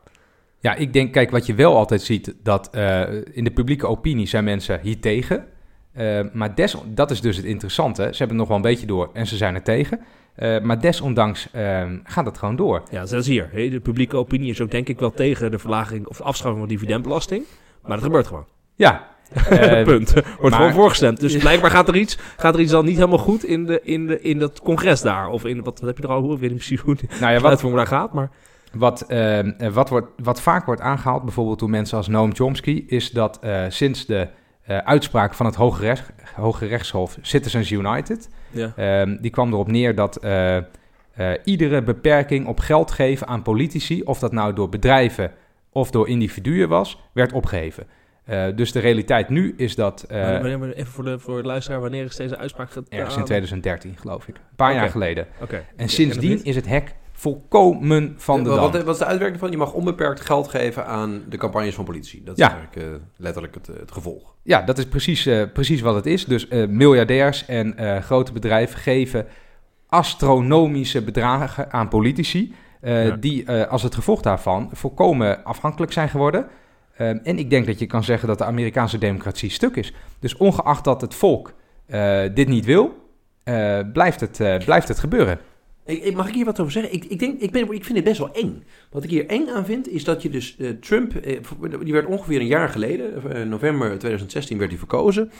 Ja, 0.59 0.75
ik 0.75 0.93
denk, 0.93 1.13
kijk, 1.13 1.31
wat 1.31 1.45
je 1.45 1.55
wel 1.55 1.75
altijd 1.75 2.01
ziet, 2.01 2.35
dat 2.43 2.69
eh, 2.69 3.01
in 3.31 3.43
de 3.43 3.51
publieke 3.51 3.87
opinie 3.87 4.27
zijn 4.27 4.43
mensen 4.43 4.79
hier 4.81 4.99
tegen. 4.99 5.45
Eh, 5.93 6.19
maar 6.33 6.55
des, 6.55 6.75
dat 6.85 7.11
is 7.11 7.21
dus 7.21 7.35
het 7.37 7.45
interessante. 7.45 8.01
Ze 8.01 8.07
hebben 8.17 8.27
het 8.27 8.37
nog 8.37 8.47
wel 8.47 8.55
een 8.57 8.61
beetje 8.61 8.85
door 8.87 9.09
en 9.13 9.27
ze 9.27 9.37
zijn 9.37 9.55
er 9.55 9.63
tegen. 9.63 9.99
Eh, 10.35 10.59
maar 10.61 10.81
desondanks 10.81 11.47
eh, 11.51 11.83
gaat 12.03 12.25
het 12.25 12.37
gewoon 12.37 12.55
door. 12.55 12.83
Ja, 12.91 13.05
zelfs 13.05 13.27
hier. 13.27 13.49
hè. 13.51 13.69
De 13.69 13.79
publieke 13.79 14.17
opinie 14.17 14.49
is 14.49 14.61
ook 14.61 14.71
denk 14.71 14.87
ik 14.87 14.99
wel 14.99 15.11
tegen 15.11 15.51
de 15.51 15.59
verlaging 15.59 16.07
of 16.07 16.17
de 16.17 16.23
afschaffing 16.23 16.59
van 16.59 16.69
dividendbelasting. 16.69 17.43
Maar 17.81 17.91
dat 17.95 18.05
gebeurt 18.05 18.27
gewoon. 18.27 18.45
Ja, 18.75 19.07
eh, 19.49 19.83
Punt. 19.83 20.13
Wordt 20.13 20.39
maar- 20.41 20.51
gewoon 20.53 20.71
voorgestemd. 20.73 21.19
Dus 21.19 21.37
blijkbaar 21.37 21.71
gaat 21.71 21.87
er 21.87 21.95
iets, 21.95 22.17
gaat 22.37 22.53
er 22.53 22.59
iets 22.59 22.71
dan 22.71 22.85
niet 22.85 22.95
helemaal 22.95 23.17
goed 23.17 23.43
in, 23.45 23.65
de, 23.65 23.79
in, 23.83 24.07
de, 24.07 24.21
in 24.21 24.39
dat 24.39 24.61
congres 24.61 25.01
daar. 25.01 25.29
Of 25.29 25.45
in, 25.45 25.55
wat, 25.63 25.79
wat 25.79 25.87
heb 25.89 25.97
je 25.97 26.03
er 26.03 26.09
al, 26.09 26.21
hoe- 26.21 26.33
ik 26.33 26.39
weet 26.39 26.49
niet 26.49 26.57
precies 26.57 26.79
hoe 26.79 26.93
het 26.99 27.19
nou 27.19 27.33
ja, 27.33 27.39
wat, 27.39 27.61
daar 27.75 27.87
gaat. 27.87 28.13
Maar 28.13 28.29
Wat, 28.73 29.01
eh, 29.01 29.39
eh, 29.39 29.73
wat, 29.73 29.89
wordt, 29.89 30.07
wat 30.23 30.41
vaak 30.41 30.65
wordt 30.65 30.81
aangehaald, 30.81 31.23
bijvoorbeeld 31.23 31.59
door 31.59 31.69
mensen 31.69 31.97
als 31.97 32.07
Noam 32.07 32.35
Chomsky, 32.35 32.83
is 32.87 33.11
dat 33.11 33.39
eh, 33.41 33.63
sinds 33.69 34.05
de 34.05 34.27
eh, 34.77 34.85
uitspraak 34.85 35.33
van 35.33 35.45
het 35.45 35.55
Hoge, 35.55 35.81
Recht, 35.81 36.11
Hoge 36.35 36.65
Rechtshof 36.65 37.17
Citizens 37.21 37.71
United, 37.71 38.29
ja. 38.49 38.73
ehm, 38.75 39.17
die 39.21 39.31
kwam 39.31 39.51
erop 39.53 39.67
neer 39.67 39.95
dat 39.95 40.15
eh, 40.15 40.57
eh, 40.57 40.63
iedere 41.43 41.81
beperking 41.81 42.47
op 42.47 42.59
geld 42.59 42.91
geven 42.91 43.27
aan 43.27 43.41
politici, 43.41 44.01
of 44.03 44.19
dat 44.19 44.31
nou 44.31 44.53
door 44.53 44.69
bedrijven 44.69 45.31
of 45.71 45.91
door 45.91 46.07
individuen 46.07 46.69
was, 46.69 47.01
werd 47.13 47.33
opgeheven. 47.33 47.87
Eh, 48.23 48.45
dus 48.55 48.71
de 48.71 48.79
realiteit 48.79 49.29
nu 49.29 49.53
is 49.57 49.75
dat, 49.75 50.05
wanneer- 50.09 50.73
even 50.73 50.91
voor 50.91 51.03
de, 51.03 51.19
voor 51.19 51.41
de 51.41 51.47
luisteraar, 51.47 51.79
wanneer 51.79 52.05
is 52.05 52.15
deze 52.15 52.37
uitspraak 52.37 52.71
gedaan? 52.71 52.99
ergens 52.99 53.17
in 53.17 53.23
2013 53.23 53.97
geloof 53.97 54.27
ik, 54.27 54.35
een 54.35 54.55
paar 54.55 54.73
jaar 54.73 54.89
geleden. 54.89 55.27
Oké. 55.41 55.63
En 55.75 55.89
sindsdien 55.89 56.43
is 56.43 56.55
het 56.55 56.67
hek 56.67 56.95
volkomen 57.21 58.13
van 58.17 58.43
de 58.43 58.49
wat, 58.49 58.59
dam. 58.61 58.71
wat, 58.71 58.83
wat 58.83 58.93
is 58.93 58.99
de 58.99 59.05
uitwerking 59.05 59.39
van? 59.39 59.51
Je 59.51 59.57
mag 59.57 59.73
onbeperkt 59.73 60.21
geld 60.21 60.47
geven 60.47 60.85
aan 60.85 61.23
de 61.29 61.37
campagnes 61.37 61.75
van 61.75 61.85
politici. 61.85 62.23
Dat 62.23 62.37
is 62.37 62.43
Ja. 62.45 62.51
eigenlijk 62.51 62.87
eh, 62.87 63.01
letterlijk 63.17 63.53
het, 63.55 63.67
het 63.67 63.91
gevolg. 63.91 64.35
Ja, 64.43 64.61
dat 64.61 64.77
is 64.77 64.85
precies, 64.87 65.25
eh, 65.25 65.41
precies 65.53 65.81
wat 65.81 65.95
het 65.95 66.05
is. 66.05 66.25
Dus 66.25 66.47
eh, 66.47 66.67
miljardairs 66.67 67.45
en 67.45 67.77
eh, 67.77 68.01
grote 68.01 68.31
bedrijven 68.31 68.79
geven 68.79 69.25
astronomische 69.87 71.01
bedragen 71.03 71.71
aan 71.71 71.87
politici. 71.87 72.53
eh, 72.81 73.07
Ja. 73.07 73.15
Die 73.15 73.45
eh, 73.45 73.67
als 73.71 73.83
het 73.83 73.95
gevolg 73.95 74.21
daarvan 74.21 74.69
volkomen 74.71 75.43
afhankelijk 75.43 75.91
zijn 75.91 76.09
geworden. 76.09 76.47
Ehm, 76.97 77.17
en 77.23 77.37
ik 77.37 77.49
denk 77.49 77.65
dat 77.65 77.79
je 77.79 77.85
kan 77.85 78.03
zeggen 78.03 78.27
dat 78.27 78.37
de 78.37 78.43
Amerikaanse 78.45 78.97
democratie 78.97 79.49
stuk 79.49 79.75
is. 79.75 79.93
Dus 80.19 80.35
ongeacht 80.37 80.83
dat 80.83 81.01
het 81.01 81.13
volk 81.15 81.53
eh, 81.85 82.21
dit 82.33 82.47
niet 82.47 82.65
wil, 82.65 83.09
eh, 83.43 83.79
blijft, 83.93 84.19
het, 84.19 84.39
eh, 84.39 84.57
blijft 84.65 84.87
het 84.87 84.99
gebeuren. 84.99 85.39
Ik, 85.91 86.15
mag 86.15 86.27
ik 86.27 86.33
hier 86.33 86.45
wat 86.45 86.59
over 86.59 86.71
zeggen? 86.71 86.93
Ik, 86.93 87.05
ik, 87.05 87.19
denk, 87.19 87.41
ik, 87.41 87.55
ik 87.55 87.85
vind 87.85 87.95
het 87.95 88.03
best 88.03 88.17
wel 88.17 88.33
eng. 88.33 88.63
Wat 88.91 89.03
ik 89.03 89.09
hier 89.09 89.27
eng 89.27 89.47
aan 89.47 89.65
vind, 89.65 89.89
is 89.89 90.03
dat 90.03 90.21
je 90.21 90.29
dus 90.29 90.55
eh, 90.57 90.69
Trump... 90.69 91.15
eh, 91.15 91.37
die 91.83 91.93
werd 91.93 92.05
ongeveer 92.05 92.39
een 92.39 92.47
jaar 92.47 92.69
geleden, 92.69 93.33
eh, 93.33 93.43
november 93.43 93.89
2016, 93.89 94.57
werd 94.57 94.69
hij 94.69 94.79
verkozen. 94.79 95.31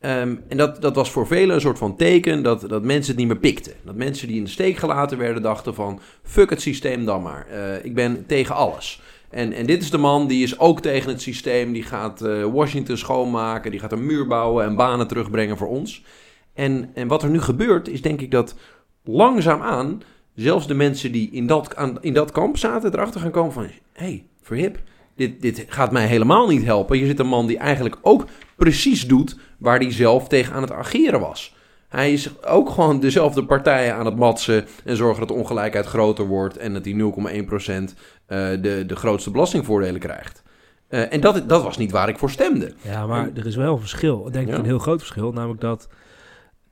Ehm, 0.00 0.36
en 0.48 0.56
dat, 0.56 0.82
dat 0.82 0.94
was 0.94 1.10
voor 1.10 1.26
velen 1.26 1.54
een 1.54 1.60
soort 1.60 1.78
van 1.78 1.96
teken 1.96 2.42
dat, 2.42 2.68
dat 2.68 2.82
mensen 2.82 3.10
het 3.10 3.20
niet 3.20 3.26
meer 3.26 3.38
pikten. 3.38 3.72
Dat 3.84 3.94
mensen 3.94 4.28
die 4.28 4.36
in 4.36 4.44
de 4.44 4.50
steek 4.50 4.76
gelaten 4.76 5.18
werden 5.18 5.42
dachten 5.42 5.74
van... 5.74 6.00
fuck 6.22 6.50
het 6.50 6.60
systeem 6.60 7.04
dan 7.04 7.22
maar. 7.22 7.46
Ik 7.82 7.94
ben 7.94 8.26
tegen 8.26 8.54
alles. 8.54 9.02
En, 9.30 9.52
en 9.52 9.66
dit 9.66 9.82
is 9.82 9.90
de 9.90 9.98
man 9.98 10.26
die 10.26 10.42
is 10.42 10.58
ook 10.58 10.80
tegen 10.80 11.10
het 11.10 11.22
systeem. 11.22 11.72
Die 11.72 11.82
gaat 11.82 12.20
Washington 12.52 12.96
schoonmaken. 12.96 13.70
Die 13.70 13.80
gaat 13.80 13.92
een 13.92 14.06
muur 14.06 14.26
bouwen 14.26 14.64
en 14.64 14.76
banen 14.76 15.06
terugbrengen 15.06 15.56
voor 15.56 15.68
ons. 15.68 16.04
En, 16.54 16.90
en 16.94 17.08
wat 17.08 17.22
er 17.22 17.30
nu 17.30 17.40
gebeurt 17.40 17.88
is 17.88 18.02
denk 18.02 18.20
ik 18.20 18.30
dat 18.30 18.54
langzaamaan... 19.04 20.02
zelfs 20.34 20.66
de 20.66 20.74
mensen 20.74 21.12
die 21.12 21.30
in 21.30 21.46
dat, 21.46 21.76
aan, 21.76 21.98
in 22.00 22.12
dat 22.14 22.32
kamp 22.32 22.56
zaten 22.56 22.92
erachter 22.94 23.20
gaan 23.20 23.30
komen 23.30 23.52
van... 23.52 23.62
hé, 23.64 23.70
hey, 23.92 24.24
verhip, 24.42 24.78
dit, 25.16 25.40
dit 25.42 25.64
gaat 25.68 25.92
mij 25.92 26.06
helemaal 26.06 26.48
niet 26.48 26.64
helpen. 26.64 26.96
Hier 26.96 27.06
zit 27.06 27.18
een 27.18 27.26
man 27.26 27.46
die 27.46 27.58
eigenlijk 27.58 27.96
ook 28.02 28.26
precies 28.56 29.06
doet 29.06 29.38
waar 29.58 29.78
hij 29.78 29.92
zelf 29.92 30.28
tegen 30.28 30.54
aan 30.54 30.62
het 30.62 30.72
ageren 30.72 31.20
was. 31.20 31.54
Hij 31.88 32.12
is 32.12 32.44
ook 32.44 32.70
gewoon 32.70 33.00
dezelfde 33.00 33.44
partijen 33.44 33.94
aan 33.94 34.06
het 34.06 34.16
matsen 34.16 34.64
en 34.84 34.96
zorgen 34.96 35.18
dat 35.18 35.28
de 35.28 35.34
ongelijkheid 35.34 35.86
groter 35.86 36.26
wordt 36.26 36.56
en 36.56 36.72
dat 36.72 36.84
die 36.84 36.96
0,1% 37.02 37.08
eh, 38.26 38.48
de, 38.60 38.84
de 38.86 38.96
grootste 38.96 39.30
belastingvoordelen 39.30 40.00
krijgt. 40.00 40.42
Eh, 40.88 41.12
en 41.12 41.20
dat, 41.20 41.48
dat 41.48 41.62
was 41.62 41.76
niet 41.76 41.90
waar 41.90 42.08
ik 42.08 42.18
voor 42.18 42.30
stemde. 42.30 42.74
Ja, 42.82 43.06
maar 43.06 43.30
er 43.34 43.46
is 43.46 43.56
wel 43.56 43.72
een 43.72 43.80
verschil. 43.80 44.28
Denk 44.30 44.46
ik 44.46 44.52
Ja. 44.52 44.58
een 44.58 44.64
heel 44.64 44.78
groot 44.78 44.98
verschil. 44.98 45.32
Namelijk 45.32 45.60
dat, 45.60 45.88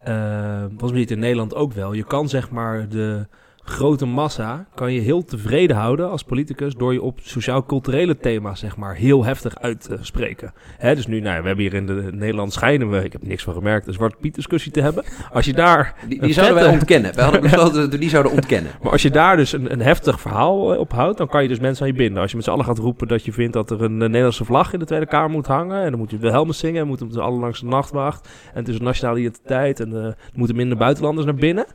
eh 0.05 0.65
was 0.79 0.93
niet 0.93 1.11
in 1.11 1.19
Nederland 1.19 1.55
ook 1.55 1.73
wel. 1.73 1.93
Je 1.93 2.05
kan 2.05 2.29
zeg 2.29 2.51
maar 2.51 2.89
de 2.89 3.27
grote 3.65 4.07
massa, 4.07 4.67
kan 4.75 4.93
je 4.93 5.01
heel 5.01 5.25
tevreden 5.25 5.77
houden 5.77 6.11
als 6.11 6.23
politicus 6.23 6.75
door 6.75 6.93
je 6.93 7.03
op 7.03 7.19
sociaal-culturele 7.23 8.17
thema's 8.17 8.61
zeg 8.61 8.77
maar 8.77 8.95
heel 8.95 9.25
heftig 9.25 9.59
uit 9.59 9.83
te 9.83 9.99
spreken. 10.01 10.53
Hè, 10.79 10.95
dus 10.95 11.07
nu, 11.07 11.21
nou, 11.21 11.35
ja, 11.35 11.41
we 11.41 11.47
hebben 11.47 11.65
hier 11.65 11.75
in 11.75 11.87
de 11.87 12.09
Nederland 12.13 12.53
schijnen 12.53 12.91
we, 12.91 13.05
ik 13.05 13.13
heb 13.13 13.27
niks 13.27 13.43
van 13.43 13.55
gemerkt, 13.55 13.87
een 13.87 13.93
zwarte 13.93 14.17
piet 14.21 14.35
discussie 14.35 14.73
te 14.73 14.81
hebben. 14.81 15.05
Als 15.33 15.45
je 15.45 15.53
daar 15.53 15.95
Die, 16.09 16.33
zouden 16.33 16.55
wij 16.55 16.73
ontkennen. 16.73 17.15
Wij 17.15 17.25
hadden 17.25 17.43
besloten 17.51 17.81
dat 17.81 17.91
we 17.91 17.99
die 17.99 18.09
zouden 18.09 18.33
ontkennen. 18.33 18.73
Maar 18.83 18.93
als 18.93 19.03
je 19.03 19.11
daar 19.11 19.37
dus 19.37 19.53
een, 19.53 19.73
een 19.73 19.83
heftig 19.83 20.21
verhaal 20.21 20.73
eh, 20.73 20.79
op 20.79 20.93
houdt, 20.93 21.19
dan 21.19 21.29
kan 21.29 21.43
je 21.43 21.49
dus 21.49 21.61
mensen 21.61 21.83
aan 21.87 21.93
je 21.93 21.99
binden. 21.99 22.23
Als 22.23 22.31
je 22.31 22.37
met 22.37 22.45
z'n 22.45 22.53
allen 22.53 22.65
gaat 22.65 22.79
roepen 22.79 23.09
dat 23.09 23.25
je 23.25 23.33
vindt 23.33 23.53
dat 23.53 23.71
er 23.71 23.83
een, 23.83 24.03
eh, 24.03 24.09
Nederlandse 24.09 24.45
vlag 24.45 24.73
in 24.73 24.79
de 24.79 24.85
Tweede 24.85 25.07
Kamer 25.07 25.31
moet 25.31 25.47
hangen. 25.47 25.83
En 25.83 25.91
dan 25.91 25.99
moet 25.99 26.11
je 26.11 26.19
Wilhelmus 26.19 26.59
zingen. 26.59 26.81
En 26.81 26.87
moeten 26.87 27.11
we 27.11 27.21
allen 27.21 27.41
langs 27.41 27.61
de 27.61 27.67
nachtwacht. 27.67 28.29
En 28.53 28.59
het 28.59 28.69
is 28.69 28.79
een 28.79 28.85
nationale 28.85 29.19
identiteit. 29.19 29.81
En 29.81 29.93
er 29.93 30.17
moeten 30.35 30.57
minder 30.57 30.77
buitenlanders 30.79 31.27
naar 31.27 31.35
binnen. 31.35 31.67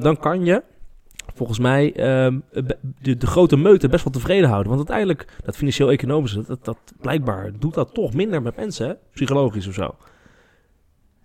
Dan 0.00 0.16
kan 0.16 0.44
je 0.44 0.62
volgens 1.34 1.58
mij 1.58 1.92
ehm, 1.94 2.38
de, 3.00 3.16
de 3.16 3.26
grote 3.26 3.56
meute 3.56 3.88
best 3.88 4.04
wel 4.04 4.12
tevreden 4.12 4.48
houden. 4.48 4.72
Want 4.72 4.88
uiteindelijk, 4.88 5.32
dat 5.44 5.56
financieel-economische, 5.56 6.44
dat, 6.46 6.64
dat 6.64 6.78
blijkbaar 7.00 7.50
doet 7.58 7.74
dat 7.74 7.94
toch 7.94 8.14
minder 8.14 8.42
met 8.42 8.56
mensen, 8.56 8.86
hè? 8.88 8.94
psychologisch 9.12 9.66
of 9.68 9.74
zo. 9.74 9.94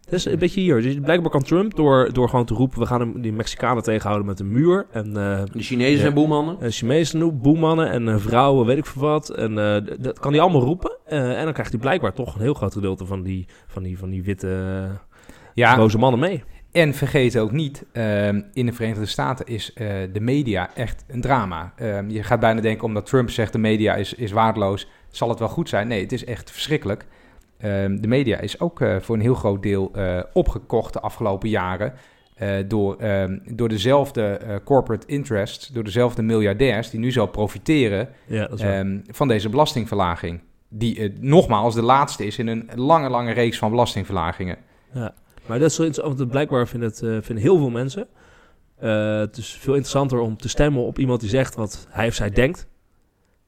Dat 0.06 0.14
is 0.14 0.26
een 0.26 0.40
beetje 0.40 0.62
hier. 0.62 0.82
Dus 0.82 1.00
blijkbaar 1.00 1.32
kan 1.32 1.44
Trump 1.44 1.76
door, 1.76 2.14
door 2.14 2.30
gewoon 2.30 2.46
te 2.46 2.54
roepen... 2.54 2.80
we 2.80 2.86
gaan 2.86 3.00
hem- 3.00 3.22
die 3.22 3.34
Mexicanen 3.34 3.84
tegenhouden 3.84 4.28
met 4.28 4.40
een 4.40 4.52
muur. 4.52 4.86
En 4.92 5.06
eh 5.18 5.44
De 5.52 5.62
Chinezen 5.62 5.94
Ja. 5.96 6.00
zijn 6.00 6.14
boelmannen. 6.14 6.58
eh, 6.62 6.72
Chinezen 6.72 7.20
noemen, 7.20 7.42
boemannen 7.42 7.90
en 7.90 8.08
eh, 8.08 8.18
vrouwen, 8.18 8.66
weet 8.66 8.78
ik 8.78 8.86
veel 8.86 9.02
wat. 9.02 9.30
En 9.30 9.58
eh, 9.58 9.96
dat 10.00 10.20
kan 10.20 10.32
hij 10.32 10.42
allemaal 10.42 10.62
roepen. 10.62 10.98
Eh, 11.06 11.38
en 11.38 11.44
dan 11.44 11.54
krijgt 11.54 11.72
hij 11.72 11.80
blijkbaar 11.82 12.14
toch 12.14 12.36
een 12.36 12.42
heel 12.42 12.54
groot 12.54 12.74
gedeelte 12.74 13.06
van 13.06 13.22
die, 13.24 13.46
van 13.68 13.84
die, 13.84 13.98
van 13.98 14.10
die 14.10 14.24
witte 14.24 14.88
Ja, 15.54 15.76
boze 15.76 15.98
mannen 15.98 16.20
mee. 16.20 16.44
En 16.76 16.94
vergeet 16.94 17.38
ook 17.38 17.52
niet, 17.52 17.86
ehm, 17.92 18.42
in 18.54 18.66
de 18.66 18.74
Verenigde 18.74 19.06
Staten 19.06 19.46
is 19.46 19.74
eh, 19.74 19.88
de 20.14 20.20
media 20.20 20.70
echt 20.74 21.04
een 21.08 21.22
drama. 21.22 21.74
Ehm, 21.76 22.10
je 22.10 22.24
gaat 22.24 22.40
bijna 22.40 22.62
denken, 22.62 22.86
omdat 22.86 23.06
Trump 23.06 23.30
zegt 23.30 23.52
de 23.52 23.58
media 23.58 23.96
is, 23.96 24.14
is 24.14 24.32
waardeloos, 24.32 24.88
zal 25.10 25.30
het 25.30 25.40
wel 25.40 25.48
goed 25.48 25.70
zijn. 25.70 25.88
Nee, 25.88 26.02
het 26.02 26.12
is 26.12 26.26
echt 26.26 26.52
verschrikkelijk. 26.52 27.06
Ehm, 27.58 28.02
de 28.02 28.08
media 28.08 28.40
is 28.40 28.60
ook 28.60 28.82
eh, 28.82 28.96
voor 29.00 29.16
een 29.16 29.22
heel 29.22 29.36
groot 29.36 29.64
deel 29.64 29.92
eh, 29.94 30.20
opgekocht 30.34 30.94
de 30.94 31.00
afgelopen 31.00 31.50
jaren 31.50 31.94
door, 32.68 32.98
door 33.52 33.70
dezelfde 33.70 34.40
corporate 34.64 35.08
interests, 35.08 35.68
door 35.68 35.84
dezelfde 35.84 36.22
miljardairs 36.22 36.90
die 36.90 37.00
nu 37.00 37.12
zo 37.12 37.26
profiteren 37.26 38.10
Ja, 38.26 38.50
van 39.12 39.28
deze 39.28 39.50
belastingverlaging. 39.50 40.42
Die 40.70 41.14
nogmaals 41.20 41.76
de 41.76 41.82
laatste 41.82 42.26
is 42.26 42.38
in 42.38 42.48
een 42.48 42.70
lange, 42.76 43.10
lange 43.10 43.32
reeks 43.32 43.58
van 43.58 43.70
belastingverlagingen. 43.70 44.58
Maar 45.46 45.60
dat 45.60 45.70
is 45.70 45.76
zo 45.76 45.84
interessant, 45.84 46.18
want 46.18 46.32
blijkbaar 46.32 46.68
vinden, 46.68 46.90
het, 46.90 47.02
eh, 47.02 47.10
vinden 47.22 47.44
heel 47.44 47.58
veel 47.58 47.70
mensen... 47.70 48.08
eh, 48.80 49.18
het 49.18 49.38
is 49.38 49.52
veel 49.52 49.74
interessanter 49.74 50.20
om 50.20 50.38
te 50.38 50.50
stemmen 50.50 50.84
op 50.84 51.00
iemand 51.00 51.20
die 51.20 51.30
zegt 51.30 51.56
wat 51.56 51.88
hij 51.90 52.08
of 52.08 52.14
zij 52.14 52.30
denkt. 52.30 52.68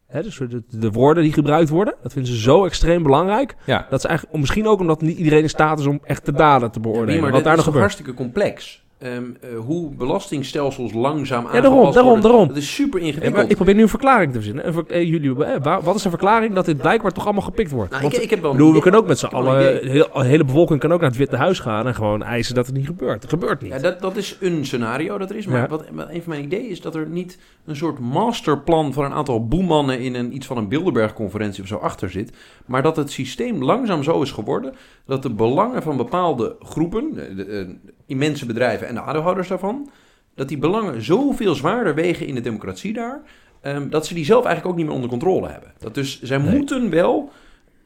Hè, 0.07 0.23
dus 0.23 0.37
de, 0.37 0.63
de 0.69 0.91
woorden 0.91 1.23
die 1.23 1.33
gebruikt 1.33 1.69
worden, 1.69 1.95
dat 2.03 2.13
vinden 2.13 2.31
ze 2.31 2.39
zo 2.39 2.65
extreem 2.65 3.03
belangrijk. 3.03 3.55
Ja, 3.65 3.87
Dat 3.89 3.99
is 3.99 4.05
eigenlijk, 4.05 4.39
misschien 4.39 4.67
ook 4.67 4.79
omdat 4.79 5.01
niet 5.01 5.17
iedereen 5.17 5.41
in 5.41 5.49
staat 5.49 5.79
is 5.79 5.85
om 5.85 5.99
echt 6.03 6.25
de 6.25 6.31
daden 6.31 6.71
te 6.71 6.79
beoordelen. 6.79 7.07
Nee, 7.09 7.21
maar 7.21 7.31
wat 7.31 7.35
dit 7.39 7.43
daar 7.47 7.57
is 7.57 7.65
nog 7.65 7.73
gebeurt. 7.73 7.83
hartstikke 7.93 8.13
complex. 8.23 8.85
Ehm, 8.97 9.23
eh, 9.41 9.49
hoe 9.65 9.89
belastingstelsels 9.95 10.93
langzaam 10.93 11.43
Ja, 11.43 11.51
daarom, 11.51 11.71
aangepast 11.71 11.93
daarom, 11.93 12.11
worden. 12.13 12.31
daarom. 12.31 12.47
Dat 12.47 12.57
is 12.57 12.73
super 12.75 12.99
ingewikkeld. 12.99 13.49
ik 13.49 13.55
probeer 13.55 13.75
nu 13.75 13.81
een 13.81 13.89
verklaring 13.89 14.31
te 14.31 14.37
verzinnen. 14.37 14.67
Een 14.67 14.73
ver- 14.73 14.85
eh, 14.87 15.07
jullie, 15.09 15.43
eh, 15.45 15.83
wat 15.83 15.95
is 15.95 16.01
de 16.01 16.09
verklaring 16.09 16.53
dat 16.53 16.65
dit 16.65 16.77
blijkbaar 16.77 17.11
toch 17.11 17.23
allemaal 17.25 17.41
gepikt 17.43 17.71
wordt? 17.71 17.89
Nou, 17.89 18.01
Want, 18.01 18.15
ik, 18.15 18.21
ik 18.21 18.29
heb 18.29 18.41
wel 18.41 18.51
een 18.51 18.57
bedoel, 18.57 18.73
we 18.73 18.81
kunnen 18.81 18.99
ook 18.99 19.07
met 19.07 19.19
z'n 19.19 19.25
een 19.25 19.31
allen, 19.31 19.87
heel, 19.89 20.07
de 20.13 20.23
hele 20.23 20.43
bevolking 20.45 20.79
kan 20.79 20.91
ook 20.93 20.99
naar 20.99 21.09
het 21.09 21.17
Witte 21.17 21.35
Huis 21.35 21.59
gaan 21.59 21.87
en 21.87 21.95
gewoon 21.95 22.23
eisen 22.23 22.55
dat 22.55 22.65
het 22.65 22.75
niet 22.75 22.85
gebeurt. 22.85 23.21
Het 23.21 23.31
gebeurt 23.31 23.61
niet. 23.61 23.71
Ja, 23.71 23.79
dat, 23.79 23.99
dat 24.01 24.15
is 24.17 24.37
een 24.39 24.65
scenario 24.65 25.17
dat 25.17 25.29
er 25.29 25.35
is. 25.35 25.45
Maar 25.47 25.61
Ja. 25.61 25.67
wat, 25.67 25.85
wat 25.93 26.09
een 26.09 26.21
van 26.21 26.29
mijn 26.31 26.43
ideeën 26.43 26.69
is 26.69 26.81
dat 26.81 26.95
er 26.95 27.07
niet 27.07 27.37
een 27.65 27.75
soort 27.75 27.99
masterplan 27.99 28.93
van 28.93 29.05
een 29.05 29.13
aantal 29.13 29.47
boemannen 29.47 29.99
in 29.99 30.15
een, 30.15 30.35
iets 30.35 30.47
van 30.47 30.57
een 30.57 30.67
Bilderberg-conferentie 30.67 31.61
of 31.63 31.67
zo 31.69 31.75
achter 31.77 32.09
zit. 32.09 32.31
Maar 32.65 32.81
dat 32.81 32.95
het 32.95 33.11
systeem 33.11 33.63
langzaam 33.63 34.03
zo 34.03 34.21
is 34.21 34.31
geworden 34.31 34.73
dat 35.05 35.23
de 35.23 35.33
belangen 35.33 35.81
van 35.83 35.97
bepaalde 35.97 36.55
groepen, 36.59 37.13
de, 37.13 37.35
de, 37.35 37.75
immense 38.07 38.45
bedrijven 38.45 38.87
en 38.87 38.93
de 38.95 39.01
aandeelhouders 39.01 39.47
daarvan, 39.47 39.89
dat 40.35 40.47
die 40.47 40.57
belangen 40.57 41.01
zoveel 41.03 41.55
zwaarder 41.55 41.95
wegen 41.95 42.27
in 42.27 42.35
de 42.35 42.41
democratie 42.41 42.93
daar, 42.93 43.21
ehm, 43.61 43.89
dat 43.89 44.05
ze 44.07 44.13
die 44.13 44.25
zelf 44.25 44.45
eigenlijk 44.45 44.71
ook 44.73 44.77
niet 44.77 44.85
meer 44.85 44.95
onder 44.95 45.09
controle 45.09 45.47
hebben. 45.47 45.73
Dat 45.79 45.93
dus 45.95 46.21
zij 46.21 46.37
Nee. 46.37 46.55
moeten 46.55 46.89
wel 46.89 47.31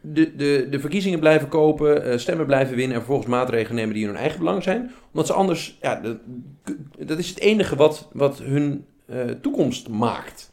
de, 0.01 0.35
de, 0.35 0.67
de 0.69 0.79
verkiezingen 0.79 1.19
blijven 1.19 1.47
kopen, 1.47 2.03
eh, 2.03 2.17
stemmen 2.17 2.45
blijven 2.45 2.75
winnen 2.75 2.93
en 2.95 3.01
vervolgens 3.01 3.29
maatregelen 3.31 3.75
nemen 3.75 3.93
die 3.93 4.03
in 4.03 4.09
hun 4.09 4.17
eigen 4.19 4.39
belang 4.39 4.63
zijn. 4.63 4.91
Omdat 5.11 5.27
ze 5.27 5.33
anders, 5.33 5.77
ja, 5.81 5.95
dat, 5.95 6.17
dat 6.99 7.17
is 7.17 7.29
het 7.29 7.39
enige 7.39 7.75
wat, 7.75 8.09
wat 8.13 8.39
hun 8.39 8.85
eh, 9.05 9.19
toekomst 9.41 9.89
maakt. 9.89 10.51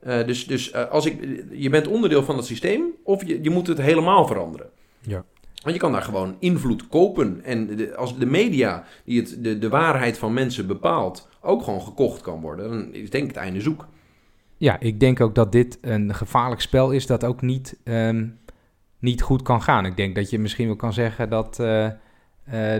Eh, 0.00 0.26
dus 0.26 0.46
dus 0.46 0.74
als 0.74 1.06
ik, 1.06 1.44
je 1.50 1.70
bent 1.70 1.86
onderdeel 1.88 2.22
van 2.22 2.36
het 2.36 2.46
systeem 2.46 2.82
of 3.02 3.26
je, 3.26 3.42
je 3.42 3.50
moet 3.50 3.66
het 3.66 3.78
helemaal 3.80 4.26
veranderen. 4.26 4.66
Ja. 5.00 5.24
Want 5.62 5.74
je 5.74 5.80
kan 5.80 5.92
daar 5.92 6.02
gewoon 6.02 6.36
invloed 6.38 6.88
kopen. 6.88 7.44
En 7.44 7.96
als 7.96 8.18
de 8.18 8.26
media 8.26 8.84
die 9.04 9.20
het, 9.20 9.36
de, 9.44 9.58
de 9.58 9.68
waarheid 9.68 10.18
van 10.18 10.32
mensen 10.32 10.66
bepaalt 10.66 11.28
ook 11.40 11.62
gewoon 11.62 11.82
gekocht 11.82 12.20
kan 12.20 12.40
worden, 12.40 12.70
dan 12.70 12.94
is 12.94 13.10
denk 13.10 13.24
ik 13.24 13.30
het 13.34 13.44
einde 13.44 13.60
zoek. 13.60 13.86
Ja, 14.56 14.80
ik 14.80 15.00
denk 15.00 15.20
ook 15.20 15.34
dat 15.34 15.52
dit 15.52 15.78
een 15.80 16.14
gevaarlijk 16.14 16.60
spel 16.60 16.90
is 16.90 17.06
dat 17.06 17.24
ook 17.24 17.42
niet, 17.42 17.78
ehm, 17.84 18.28
niet 18.98 19.22
goed 19.22 19.42
kan 19.42 19.62
gaan. 19.62 19.86
Ik 19.86 19.96
denk 19.96 20.14
dat 20.14 20.30
je 20.30 20.38
misschien 20.38 20.66
wel 20.66 20.76
kan 20.76 20.92
zeggen 20.92 21.30
dat 21.30 21.58
eh, 21.58 21.88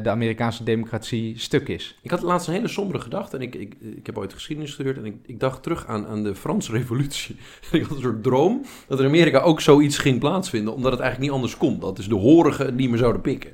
de 0.03 0.11
Amerikaanse 0.11 0.65
democratie 0.65 1.39
stuk 1.39 1.69
is. 1.69 1.99
Ik 2.03 2.11
had 2.11 2.23
laatst 2.23 2.49
een 2.49 2.55
hele 2.55 2.69
sombere 2.69 3.01
gedachte. 3.01 3.37
En 3.37 3.43
ik, 3.43 3.55
ik, 3.55 3.75
ik 3.81 4.07
heb 4.07 4.19
ooit 4.19 4.33
geschiedenis 4.33 4.71
gestudeerd. 4.71 4.97
En 4.97 5.05
ik, 5.05 5.15
ik 5.27 5.41
dacht 5.41 5.63
terug 5.63 5.87
aan, 5.87 6.07
aan 6.07 6.23
de 6.23 6.35
Franse 6.35 6.73
revolutie. 6.73 7.37
ik 7.73 7.83
had 7.83 7.97
een 7.97 8.03
soort 8.03 8.23
droom 8.23 8.65
dat 8.89 8.99
er 8.99 9.05
in 9.05 9.11
Amerika 9.11 9.39
ook 9.39 9.61
zoiets 9.61 9.99
ging 9.99 10.19
plaatsvinden. 10.19 10.75
Omdat 10.75 10.93
het 10.93 11.01
eigenlijk 11.01 11.31
niet 11.31 11.41
anders 11.41 11.57
kon. 11.57 11.81
Dat 11.81 11.99
is 11.99 12.09
de 12.09 12.15
horigen 12.15 12.75
niet 12.75 12.89
meer 12.89 12.99
zouden 12.99 13.21
pikken. 13.21 13.51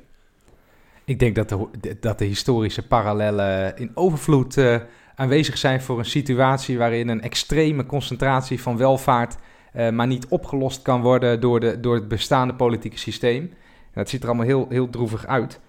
Ik 1.05 1.19
denk 1.19 1.35
dat 1.35 1.49
de, 1.49 1.97
dat 1.99 2.19
de 2.19 2.25
historische 2.25 2.87
parallellen 2.87 3.77
in 3.77 3.91
overvloed 3.93 4.57
eh, 4.57 4.77
aanwezig 5.15 5.57
zijn 5.57 5.81
voor 5.81 5.99
een 5.99 6.05
situatie 6.05 6.77
waarin 6.77 7.07
een 7.07 7.21
extreme 7.21 7.85
concentratie 7.85 8.61
van 8.61 8.77
welvaart 8.77 9.37
eh, 9.73 9.89
maar 9.89 10.07
niet 10.07 10.27
opgelost 10.27 10.81
kan 10.81 11.01
worden 11.01 11.39
door, 11.39 11.59
de, 11.59 11.79
door 11.79 11.95
het 11.95 12.07
bestaande 12.07 12.53
politieke 12.53 12.97
systeem. 12.97 13.43
En 13.43 13.93
dat 13.93 14.09
ziet 14.09 14.21
er 14.21 14.27
allemaal 14.27 14.45
heel, 14.45 14.65
heel 14.69 14.89
droevig 14.89 15.25
uit. 15.25 15.59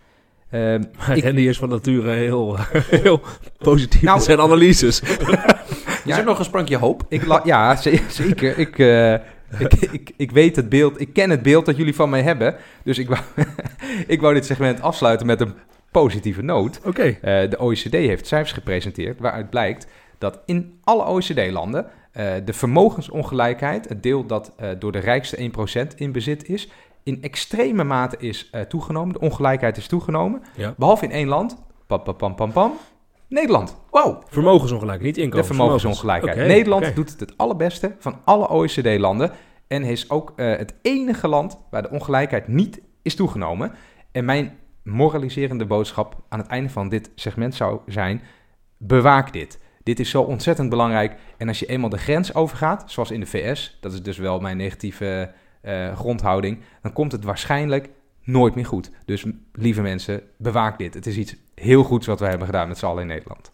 Ehm, 0.51 0.83
ik- 1.15 1.25
Randy 1.25 1.41
is 1.41 1.59
van 1.59 1.69
nature 1.69 2.11
heel, 2.11 2.57
heel 3.05 3.21
positief 3.59 4.03
Nou- 4.03 4.19
in 4.19 4.25
zijn 4.25 4.41
analyses. 4.41 5.01
Is 6.05 6.17
er 6.19 6.25
nog 6.25 6.39
een 6.39 6.45
sprankje 6.45 6.77
hoop? 6.77 7.03
Ik 7.09 7.27
la- 7.27 7.41
ja, 7.45 7.77
ze- 7.77 8.01
zeker. 8.09 8.59
Ik, 8.59 8.79
eh, 8.79 9.13
ik, 9.59 9.75
ik, 9.91 10.11
ik 10.17 10.31
weet 10.31 10.57
het 10.57 10.69
beeld, 10.69 11.01
ik 11.01 11.13
ken 11.13 11.31
het 11.31 11.43
beeld 11.43 11.67
dat 11.67 11.77
jullie 11.77 11.95
van 11.95 12.11
mij 12.11 12.23
hebben. 12.23 12.57
Dus 12.85 12.99
ik 12.99 13.09
wou, 13.09 13.21
ik 14.07 14.21
wou 14.21 14.35
dit 14.35 14.47
segment 14.47 14.81
afsluiten 14.83 15.27
met 15.27 15.41
een 15.41 15.55
positieve 15.91 16.43
noot. 16.43 16.81
Oké. 16.85 17.03
Eh, 17.03 17.51
de 17.51 17.59
OECD 17.61 17.93
heeft 17.93 18.27
cijfers 18.27 18.53
gepresenteerd 18.53 19.21
waaruit 19.21 19.51
blijkt 19.51 19.87
dat 20.19 20.41
in 20.47 20.79
alle 20.85 21.05
OECD-landen 21.07 21.87
eh, 22.13 22.25
de 22.45 22.53
vermogensongelijkheid, 22.53 23.89
het 23.89 24.03
deel 24.03 24.27
dat 24.27 24.53
eh, 24.57 24.69
door 24.79 24.93
de 24.93 24.99
rijkste 24.99 25.51
1% 25.93 25.95
in 25.97 26.13
bezit 26.13 26.49
is, 26.49 26.69
in 27.03 27.23
extreme 27.23 27.85
mate 27.85 28.17
is 28.19 28.49
eh, 28.51 28.61
toegenomen. 28.61 29.13
De 29.13 29.21
ongelijkheid 29.21 29.77
is 29.77 29.87
toegenomen. 29.87 30.43
Ja. 30.57 30.75
Behalve 30.77 31.05
in 31.05 31.11
één 31.11 31.29
land, 31.29 31.57
pam, 31.87 32.03
pam, 32.03 32.17
pam, 32.17 32.35
pam, 32.35 32.53
pam, 32.53 32.73
Nederland. 33.29 33.77
Wow, 33.91 34.23
Vermogensongelijkheid, 34.29 35.07
niet 35.07 35.15
de 35.15 35.21
inkomen. 35.21 35.47
vermogensongelijkheid. 35.47 36.37
Oké, 36.37 36.47
Nederland 36.47 36.95
doet 36.95 37.11
het 37.11 37.21
het 37.21 37.37
allerbeste 37.37 37.97
van 37.99 38.21
alle 38.25 38.49
OECD-landen. 38.49 39.33
En 39.67 39.83
is 39.83 40.11
ook 40.11 40.33
eh, 40.37 40.57
het 40.57 40.75
enige 40.83 41.29
land 41.29 41.59
waar 41.71 41.83
de 41.83 41.91
ongelijkheid 41.91 42.49
niet 42.49 42.81
is 43.03 43.15
toegenomen. 43.15 43.73
En 44.13 44.25
mijn 44.25 44.59
moraliserende 44.83 45.67
boodschap 45.67 46.17
aan 46.29 46.39
het 46.39 46.49
einde 46.49 46.71
van 46.71 46.89
dit 46.89 47.11
segment 47.15 47.55
zou 47.55 47.81
zijn: 47.87 48.23
bewaak 48.77 49.33
dit. 49.33 49.61
Dit 49.83 50.01
is 50.01 50.11
zo 50.11 50.23
ontzettend 50.23 50.71
belangrijk. 50.71 51.17
En 51.37 51.49
als 51.49 51.59
je 51.59 51.67
eenmaal 51.67 51.91
de 51.91 51.99
grens 51.99 52.35
overgaat, 52.35 52.85
zoals 52.87 53.11
in 53.11 53.21
de 53.21 53.27
VS, 53.27 53.79
dat 53.81 53.93
is 53.93 54.03
dus 54.03 54.19
wel 54.19 54.41
mijn 54.41 54.57
negatieve 54.57 55.33
eh, 55.69 55.97
grondhouding, 55.97 56.59
dan 56.83 56.93
komt 56.93 57.13
het 57.13 57.25
waarschijnlijk 57.25 57.91
nooit 58.25 58.55
meer 58.55 58.67
goed. 58.67 58.91
Dus 59.05 59.25
lieve 59.53 59.83
mensen, 59.83 60.23
bewaak 60.37 60.79
dit. 60.79 60.95
Het 60.95 61.07
is 61.07 61.17
iets 61.17 61.37
heel 61.55 61.83
goeds 61.83 62.07
wat 62.07 62.21
we 62.21 62.27
hebben 62.27 62.47
gedaan 62.47 62.69
met 62.69 62.79
z'n 62.79 62.87
allen 62.87 63.03
in 63.03 63.09
Nederland. 63.09 63.51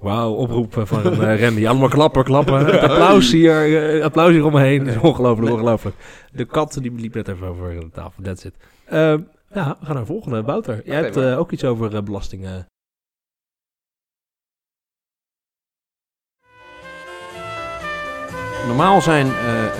Wauw, 0.00 0.32
oproep 0.32 0.82
van 0.84 1.22
eh 1.22 1.40
Randy. 1.42 1.66
Allemaal 1.66 1.88
klappen, 1.88 2.24
klappen. 2.24 2.66
Het 2.66 2.80
applaus 2.80 3.32
hier, 3.32 3.94
eh, 3.96 4.04
applaus 4.04 4.30
hier 4.30 4.44
om 4.44 4.52
me 4.52 4.60
heen. 4.60 5.00
Ongelooflijk, 5.00 5.52
ongelooflijk. 5.52 5.96
De 6.32 6.44
kat 6.44 6.78
die 6.80 6.92
liep 6.92 7.14
net 7.14 7.28
even 7.28 7.46
over 7.46 7.80
de 7.80 7.90
tafel. 7.90 8.22
That's 8.22 8.44
it. 8.44 8.54
Ehm, 8.84 9.20
ja, 9.52 9.76
we 9.80 9.86
gaan 9.86 9.94
naar 9.94 10.04
de 10.04 10.06
volgende. 10.06 10.42
Wouter, 10.42 10.82
jij 10.84 10.96
hebt 10.96 11.16
eh, 11.16 11.38
ook 11.38 11.52
iets 11.52 11.64
over 11.64 11.96
eh, 11.96 12.02
belastingen. 12.02 12.66
Normaal 18.66 19.00
zijn 19.00 19.26
eh, 19.26 19.64
eh, 19.64 19.72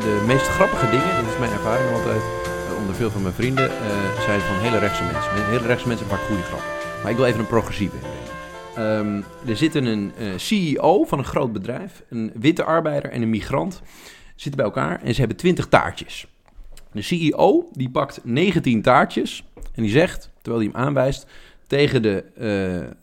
de 0.00 0.22
meest 0.26 0.46
grappige 0.46 0.90
dingen, 0.90 1.16
dit 1.16 1.32
is 1.32 1.38
mijn 1.38 1.52
ervaring 1.52 1.90
altijd, 1.92 2.20
eh, 2.20 2.78
onder 2.78 2.94
veel 2.94 3.10
van 3.10 3.22
mijn 3.22 3.34
vrienden, 3.34 3.70
zijn 4.20 4.40
van 4.40 4.56
hele 4.56 4.78
rechtse 4.78 5.02
mensen. 5.02 5.34
Men- 5.34 5.50
Hele 5.50 5.66
rechtse 5.66 5.88
mensen 5.88 6.06
vaak 6.06 6.20
goede 6.20 6.42
grappen. 6.42 6.68
Maar 7.02 7.10
ik 7.10 7.16
wil 7.16 7.26
even 7.26 7.40
een 7.40 7.46
progressieve 7.46 7.94
inbrengen. 7.94 8.22
Ehm, 8.74 9.48
er 9.50 9.56
zitten 9.56 9.84
een 9.84 10.12
CEO 10.36 11.04
van 11.04 11.18
een 11.18 11.24
groot 11.24 11.52
bedrijf, 11.52 12.02
een 12.08 12.32
witte 12.34 12.64
arbeider 12.64 13.10
en 13.10 13.22
een 13.22 13.30
migrant 13.30 13.82
zitten 14.36 14.56
bij 14.56 14.64
elkaar 14.64 15.02
en 15.02 15.12
ze 15.14 15.18
hebben 15.18 15.36
20 15.36 15.66
taartjes. 15.66 16.26
De 16.92 17.02
CEO 17.02 17.68
die 17.72 17.90
pakt 17.90 18.20
19 18.24 18.82
taartjes 18.82 19.44
en 19.74 19.82
die 19.82 19.90
zegt, 19.90 20.30
terwijl 20.42 20.64
hij 20.64 20.72
hem 20.72 20.86
aanwijst, 20.86 21.26
tegen 21.66 22.02
de 22.02 22.24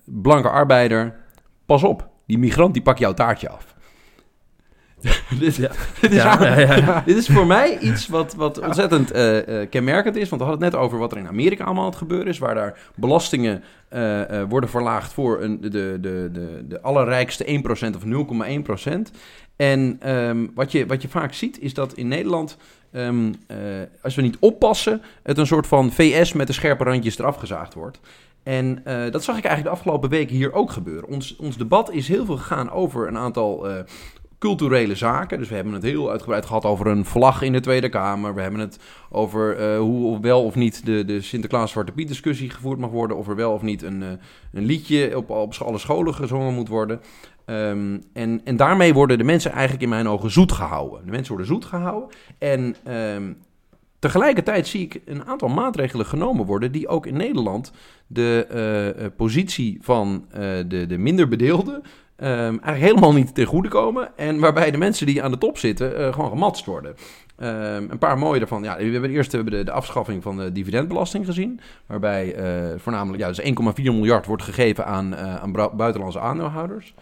blanke 0.06 0.50
arbeider, 0.50 1.16
pas 1.66 1.84
op, 1.84 2.08
die 2.28 2.38
migrant 2.38 2.74
die 2.74 2.84
pakt 2.84 3.00
jouw 3.00 3.14
taartje 3.14 3.50
af. 3.50 3.71
dit, 5.40 5.56
Ja. 5.56 5.72
dit, 6.02 6.12
is 6.12 6.16
Ja, 6.16 7.04
dit 7.06 7.28
voor 7.28 7.46
mij 7.46 7.80
iets 7.80 8.08
wat, 8.08 8.34
wat 8.34 8.60
ontzettend 8.60 9.12
eh, 9.12 9.62
eh, 9.62 9.70
kenmerkend 9.70 10.16
is. 10.16 10.30
Want 10.30 10.42
we 10.42 10.48
hadden 10.48 10.66
het 10.66 10.74
net 10.74 10.84
over 10.84 10.98
wat 10.98 11.12
er 11.12 11.18
in 11.18 11.28
Amerika 11.28 11.64
allemaal 11.64 11.84
aan 11.84 11.90
het 11.90 11.98
gebeuren 11.98 12.28
is. 12.28 12.38
Waar 12.38 12.56
daar 12.56 12.80
belastingen 12.96 13.64
eh, 13.90 14.42
worden 14.50 14.70
verlaagd 14.70 15.14
voor 15.14 15.42
een, 15.42 15.62
de, 15.62 15.70
de, 15.70 15.98
de, 16.32 16.66
de, 16.68 16.82
allerrijkste 16.82 17.46
1% 17.46 17.96
of 17.96 18.04
0,1%. 18.88 18.92
En 19.56 19.98
ehm, 20.00 20.48
wat, 20.56 20.72
je, 20.72 20.86
wat 20.86 21.02
je 21.02 21.08
vaak 21.10 21.34
ziet 21.34 21.60
is 21.60 21.74
dat 21.74 21.94
in 21.94 22.08
Nederland 22.08 22.58
ehm, 22.92 23.34
eh, 23.48 23.58
als 24.02 24.16
we 24.16 24.22
niet 24.22 24.38
oppassen, 24.40 25.02
het 25.24 25.38
een 25.38 25.48
soort 25.48 25.68
van 25.68 25.92
VS 25.92 26.34
met 26.34 26.48
de 26.48 26.54
scherpe 26.54 26.84
randjes 26.84 27.20
eraf 27.20 27.36
gezaagd 27.36 27.74
wordt. 27.74 28.00
En 28.44 28.84
dat 28.84 29.24
zag 29.24 29.38
ik 29.38 29.44
eigenlijk 29.44 29.64
de 29.64 29.82
afgelopen 29.82 30.10
weken 30.10 30.36
hier 30.36 30.54
ook 30.54 30.72
gebeuren. 30.72 31.10
Ons, 31.10 31.36
ons 31.36 31.58
debat 31.58 31.92
is 31.92 32.08
heel 32.08 32.26
veel 32.26 32.38
gegaan 32.38 32.72
over 32.72 33.08
een 33.08 33.18
aantal 33.18 33.68
culturele 34.42 34.96
zaken. 34.96 35.38
Dus 35.38 35.50
we 35.50 35.56
hebben 35.56 35.74
het 35.74 35.84
heel 35.84 36.10
uitgebreid 36.10 36.46
gehad 36.46 36.66
over 36.66 36.88
een 36.88 37.06
vlag 37.06 37.42
in 37.42 37.52
de 37.52 37.60
Tweede 37.60 37.90
Kamer. 37.90 38.36
We 38.36 38.42
hebben 38.42 38.60
het 38.60 38.80
over 39.10 39.58
eh, 39.58 39.78
hoe 39.78 40.20
wel 40.22 40.44
of 40.44 40.56
niet 40.56 40.86
de, 40.86 41.06
de 41.06 41.22
Sinterklaas-Zwarte 41.22 41.92
Piet 41.92 42.08
discussie 42.08 42.50
gevoerd 42.50 42.80
mag 42.80 42.90
worden. 42.90 43.18
Of 43.18 43.28
er 43.28 43.36
wel 43.36 43.54
of 43.54 43.62
niet 43.62 43.82
een, 43.82 44.04
eh, 44.04 44.10
een 44.54 44.66
liedje 44.66 45.18
op, 45.18 45.30
op 45.30 45.54
alle 45.54 45.78
scholen 45.78 46.14
gezongen 46.14 46.54
moet 46.54 46.68
worden. 46.68 47.02
Ehm, 47.46 48.00
en, 48.14 48.42
en 48.44 48.56
daarmee 48.56 48.94
worden 48.94 49.18
de 49.18 49.24
mensen 49.24 49.52
eigenlijk 49.52 49.84
in 49.84 49.90
mijn 49.90 50.08
ogen 50.08 50.32
zoet 50.32 50.52
gehouden. 50.52 51.06
De 51.06 51.12
mensen 51.12 51.30
worden 51.34 51.54
zoet 51.54 51.66
gehouden. 51.66 52.10
En 52.38 52.76
ehm, 52.84 53.34
tegelijkertijd 54.00 54.68
zie 54.68 54.82
ik 54.82 55.02
een 55.06 55.26
aantal 55.26 55.50
maatregelen 55.50 56.06
genomen 56.06 56.46
worden... 56.46 56.72
die 56.72 56.88
ook 56.88 57.06
in 57.06 57.18
Nederland 57.18 57.72
de 58.08 58.46
eh, 58.46 59.06
positie 59.16 59.78
van 59.82 60.26
de, 60.68 60.86
de 60.88 60.98
minder 60.98 61.28
bedeelden... 61.28 61.84
ehm, 62.22 62.32
eigenlijk 62.32 62.78
helemaal 62.78 63.14
niet 63.14 63.36
ten 63.36 63.46
goede 63.46 63.70
komen. 63.70 64.18
En 64.18 64.40
waarbij 64.40 64.72
de 64.72 64.78
mensen 64.78 65.06
die 65.06 65.24
aan 65.24 65.32
de 65.32 65.38
top 65.38 65.58
zitten 65.58 65.98
eh, 65.98 66.14
gewoon 66.14 66.30
gematst 66.30 66.66
worden. 66.66 66.96
Ehm, 67.42 67.86
een 67.90 67.98
paar 67.98 68.18
mooie 68.18 68.40
daarvan. 68.40 68.64
Ja, 68.64 68.78
we 68.78 68.84
hebben 68.84 69.10
eerst 69.10 69.32
hebben 69.32 69.66
de, 69.66 69.72
afschaffing 69.72 70.24
van 70.24 70.38
de 70.38 70.52
dividendbelasting 70.52 71.26
gezien. 71.26 71.60
Waarbij 71.86 72.36
eh, 72.36 72.78
voornamelijk 72.78 73.24
ja, 73.24 73.28
dus 73.28 73.42
1,4 73.42 73.84
miljard 73.84 74.26
wordt 74.26 74.44
gegeven 74.44 74.86
aan, 74.86 75.16
eh, 75.16 75.36
aan 75.36 75.52
buitenlandse 75.52 76.20
aandeelhouders. 76.20 76.94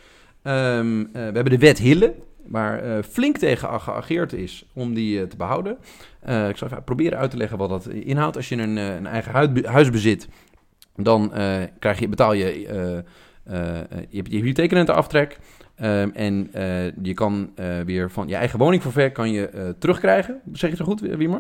Ehm, 0.42 1.00
eh, 1.00 1.06
we 1.12 1.20
hebben 1.20 1.50
de 1.50 1.58
wet 1.58 1.78
Hille, 1.78 2.16
waar 2.46 3.04
flink 3.04 3.38
tegen 3.38 3.82
geageerd 3.82 4.34
is 4.34 4.66
om 4.74 4.94
die 4.94 5.28
te 5.28 5.38
behouden. 5.38 5.78
Eh, 6.20 6.50
ik 6.50 6.58
zal 6.58 6.68
even 6.68 6.84
proberen 6.84 7.18
uit 7.18 7.32
te 7.32 7.38
leggen 7.38 7.58
wat 7.58 7.70
dat 7.70 7.88
inhoudt. 7.88 8.36
Als 8.36 8.50
je 8.50 8.56
een, 8.56 8.78
een 8.78 9.08
eigen 9.08 9.64
huis 9.66 9.90
bezit, 9.90 10.28
dan 10.96 11.32
krijg 11.80 12.00
je, 12.00 12.08
betaal 12.08 12.34
je, 12.34 13.04
je 14.10 14.18
hebt 14.18 14.32
je 14.32 14.38
hypotheekrenteaftrek. 14.38 15.38
Ehm, 15.76 16.10
en 16.14 16.50
eh, 16.54 16.86
je 17.02 17.14
kan 17.14 17.50
eh, 17.56 17.66
weer 17.86 18.12
van 18.12 18.28
je 18.28 18.36
eigen 18.36 18.60
woningforfait 18.60 19.14
kan 19.14 19.32
je 19.32 19.48
eh, 19.50 19.62
terugkrijgen. 19.80 20.40
Zeg 20.52 20.62
je 20.62 20.68
het 20.68 20.78
zo 20.78 20.84
goed, 20.86 21.00
Wiemer? 21.00 21.40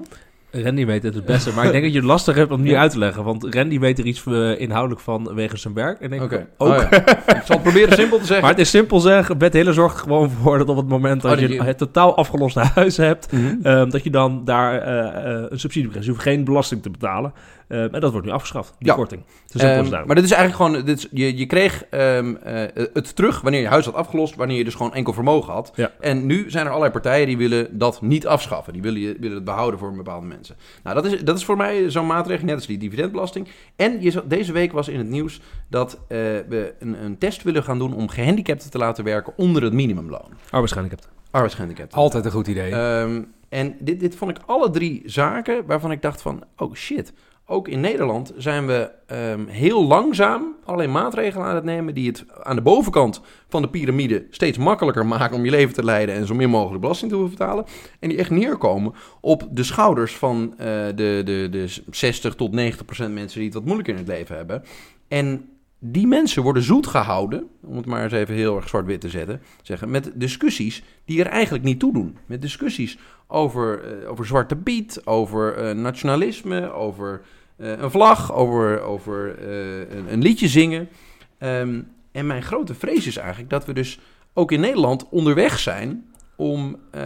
Randy 0.51 0.86
weet 0.86 1.04
het 1.04 1.16
het 1.16 1.25
beste, 1.25 1.54
maar 1.54 1.66
ik 1.66 1.72
denk 1.72 1.84
dat 1.84 1.94
je 1.94 2.00
het 2.00 2.08
lastig 2.08 2.36
hebt 2.36 2.51
om 2.51 2.58
het 2.58 2.66
nu 2.66 2.72
Ja. 2.72 2.80
uit 2.82 2.92
te 2.92 2.98
leggen. 3.00 3.24
Want 3.24 3.54
Randy 3.56 3.80
weet 3.80 4.00
er 4.00 4.06
iets 4.06 4.25
eh, 4.25 4.60
inhoudelijk 4.60 5.01
van 5.01 5.34
wegens 5.36 5.62
zijn 5.62 5.74
werk. 5.74 6.00
En 6.00 6.10
denk 6.10 6.22
ik 6.22 6.32
Oké. 6.34 6.48
ook. 6.58 6.70
Oh, 6.70 6.75
ja. 6.78 6.92
ik 7.38 7.42
zal 7.46 7.56
het 7.56 7.62
proberen 7.62 7.94
simpel 7.96 8.18
te 8.18 8.25
zeggen. 8.25 8.42
Maar 8.42 8.51
het 8.56 8.60
is 8.60 8.70
simpel 8.70 9.00
zeg, 9.00 9.38
Bert 9.38 9.54
Hille 9.54 9.74
zorgt 9.74 9.96
er 9.96 10.01
gewoon 10.04 10.30
voor 10.30 10.58
dat 10.58 10.70
op 10.70 10.78
het 10.78 10.88
moment 10.88 11.22
dat 11.22 11.32
Oh, 11.32 11.39
dat 11.39 11.50
je 11.50 11.56
je- 11.56 11.63
het 11.63 11.78
totaal 11.78 12.16
afgeloste 12.18 12.60
huis 12.75 12.98
hebt, 12.98 13.32
Mhm. 13.32 13.56
ehm, 13.63 13.89
dat 13.89 14.04
je 14.04 14.10
dan 14.10 14.46
daar 14.46 14.82
eh, 14.82 15.34
eh, 15.34 15.46
een 15.50 15.60
subsidie 15.60 15.89
krijgt. 15.89 15.94
Dus 15.94 16.06
je 16.06 16.12
hoeft 16.12 16.24
geen 16.24 16.44
belasting 16.44 16.82
te 16.82 16.89
betalen. 16.89 17.34
Ehm, 17.70 17.94
en 17.96 18.02
dat 18.02 18.12
wordt 18.12 18.28
nu 18.28 18.34
afgeschaft, 18.34 18.76
die 18.80 18.88
Ja. 18.88 18.96
korting. 18.96 19.24
Ehm, 19.54 19.84
het 19.84 20.06
maar 20.06 20.16
dit 20.16 20.24
is 20.24 20.32
eigenlijk 20.32 20.56
gewoon, 20.56 20.86
dit 20.86 20.98
is, 20.98 21.08
je, 21.12 21.38
je 21.38 21.46
kreeg 21.46 21.84
ehm, 21.90 22.36
eh, 22.36 22.86
het 22.94 23.16
terug 23.16 23.42
wanneer 23.42 23.62
je 23.62 23.68
huis 23.68 23.86
had 23.86 23.94
afgelost, 23.94 24.36
wanneer 24.36 24.58
je 24.58 24.64
dus 24.64 24.76
gewoon 24.76 24.94
enkel 24.94 25.14
vermogen 25.14 25.54
had. 25.54 25.72
Ja. 25.76 25.92
En 26.00 26.26
nu 26.26 26.50
zijn 26.50 26.64
er 26.64 26.70
allerlei 26.70 26.92
partijen 26.94 27.28
die 27.28 27.38
willen 27.38 27.78
dat 27.78 28.02
niet 28.02 28.28
afschaffen. 28.28 28.74
Die 28.74 28.82
willen, 28.82 29.16
willen 29.20 29.36
het 29.36 29.44
behouden 29.44 29.80
voor 29.80 29.94
bepaalde 29.96 30.26
mensen. 30.28 30.56
Nou, 30.84 30.96
dat 30.96 31.06
is, 31.06 31.24
dat 31.24 31.38
is 31.38 31.46
voor 31.46 31.58
mij 31.58 31.90
zo'n 31.90 32.08
maatregel, 32.08 32.46
net 32.46 32.56
als 32.56 32.66
die 32.68 32.78
dividendbelasting. 32.78 33.48
En 33.76 34.02
je, 34.02 34.24
deze 34.26 34.52
week 34.52 34.72
was 34.72 34.88
in 34.88 34.98
het 34.98 35.10
nieuws 35.10 35.42
dat 35.68 35.94
eh, 35.94 36.18
we 36.48 36.74
een, 36.80 37.04
een 37.04 37.18
test 37.18 37.44
willen 37.44 37.64
gaan 37.64 37.78
doen 37.78 37.94
om 37.96 38.10
gehandicapten 38.10 38.72
te 38.72 38.78
laten 38.78 39.04
werken 39.04 39.34
onder 39.36 39.64
het 39.64 39.74
minimumloon. 39.74 40.30
Arbeidsgehandicapten. 40.50 41.10
Arbeidsgehandicapten. 41.32 41.98
Altijd 41.98 42.26
een 42.26 42.32
goed 42.32 42.48
idee. 42.48 42.72
Ehm, 42.72 43.22
en 43.50 43.76
dit, 43.80 44.00
dit 44.00 44.15
vond 44.15 44.32
ik 44.38 44.43
alle 44.46 44.70
drie 44.70 45.02
zaken 45.06 45.65
waarvan 45.65 45.91
ik 45.91 46.02
dacht 46.02 46.22
van, 46.22 46.43
oh 46.58 46.74
shit. 46.74 47.13
Ook 47.52 47.68
in 47.68 47.80
Nederland 47.80 48.34
zijn 48.38 48.68
we 48.68 48.92
ehm, 49.06 49.48
heel 49.48 49.86
langzaam 49.86 50.56
alleen 50.66 50.92
maatregelen 50.92 51.48
aan 51.48 51.56
het 51.56 51.64
nemen 51.64 51.94
die 51.94 52.08
het 52.08 52.26
aan 52.44 52.56
de 52.56 52.62
bovenkant 52.62 53.22
van 53.48 53.62
de 53.62 53.70
piramide 53.70 54.26
steeds 54.30 54.58
makkelijker 54.58 55.06
maken 55.06 55.36
om 55.36 55.46
je 55.46 55.52
leven 55.52 55.74
te 55.74 55.84
leiden 55.84 56.16
en 56.16 56.28
zo 56.28 56.36
min 56.36 56.50
mogelijk 56.50 56.82
belasting 56.82 57.12
te 57.12 57.18
hoeven 57.18 57.38
betalen. 57.38 57.66
En 58.00 58.10
die 58.10 58.18
echt 58.18 58.30
neerkomen 58.30 58.94
op 59.22 59.48
de 59.52 59.64
schouders 59.64 60.16
van 60.16 60.54
eh, 60.58 60.66
de, 60.96 61.22
de, 61.26 61.48
de 61.52 61.76
60 61.92 62.36
tot 62.36 62.52
90 62.52 62.86
procent 62.86 63.14
mensen 63.14 63.38
die 63.38 63.48
het 63.48 63.58
wat 63.58 63.66
moeilijker 63.66 63.94
in 63.94 64.00
het 64.00 64.10
leven 64.10 64.36
hebben. 64.36 64.64
En 65.08 65.50
die 65.80 66.08
mensen 66.08 66.44
worden 66.44 66.64
zoet 66.64 66.88
gehouden, 66.88 67.48
om 67.62 67.76
het 67.76 67.86
maar 67.86 68.04
eens 68.04 68.14
even 68.14 68.36
heel 68.36 68.56
erg 68.56 68.70
zwart-wit 68.70 69.02
te 69.02 69.10
zetten, 69.10 69.42
zeggen, 69.62 69.92
met 69.92 70.12
discussies 70.16 70.84
die 71.06 71.20
er 71.20 71.28
eigenlijk 71.28 71.64
niet 71.64 71.80
toe 71.80 71.94
doen. 71.94 72.18
Met 72.26 72.42
discussies 72.42 72.98
over, 73.28 73.84
eh, 73.84 74.10
over 74.10 74.26
Zwarte 74.26 74.56
Piet, 74.56 75.02
over 75.06 75.54
eh, 75.54 75.76
nationalisme, 75.76 76.72
over 76.72 77.22
een 77.60 77.91
vlag, 77.91 78.34
over, 78.34 78.82
over 78.82 79.38
eh, 79.38 79.98
een, 79.98 80.13
een 80.13 80.22
liedje 80.22 80.48
zingen. 80.48 80.89
Ehm, 81.38 81.82
en 82.12 82.28
mijn 82.28 82.43
grote 82.43 82.74
vrees 82.74 83.08
is 83.08 83.17
eigenlijk 83.17 83.50
dat 83.50 83.65
we 83.65 83.74
dus 83.74 84.00
ook 84.34 84.52
in 84.52 84.60
Nederland 84.60 85.10
onderweg 85.10 85.60
zijn 85.60 86.06
om 86.36 86.78
eh, 86.91 87.04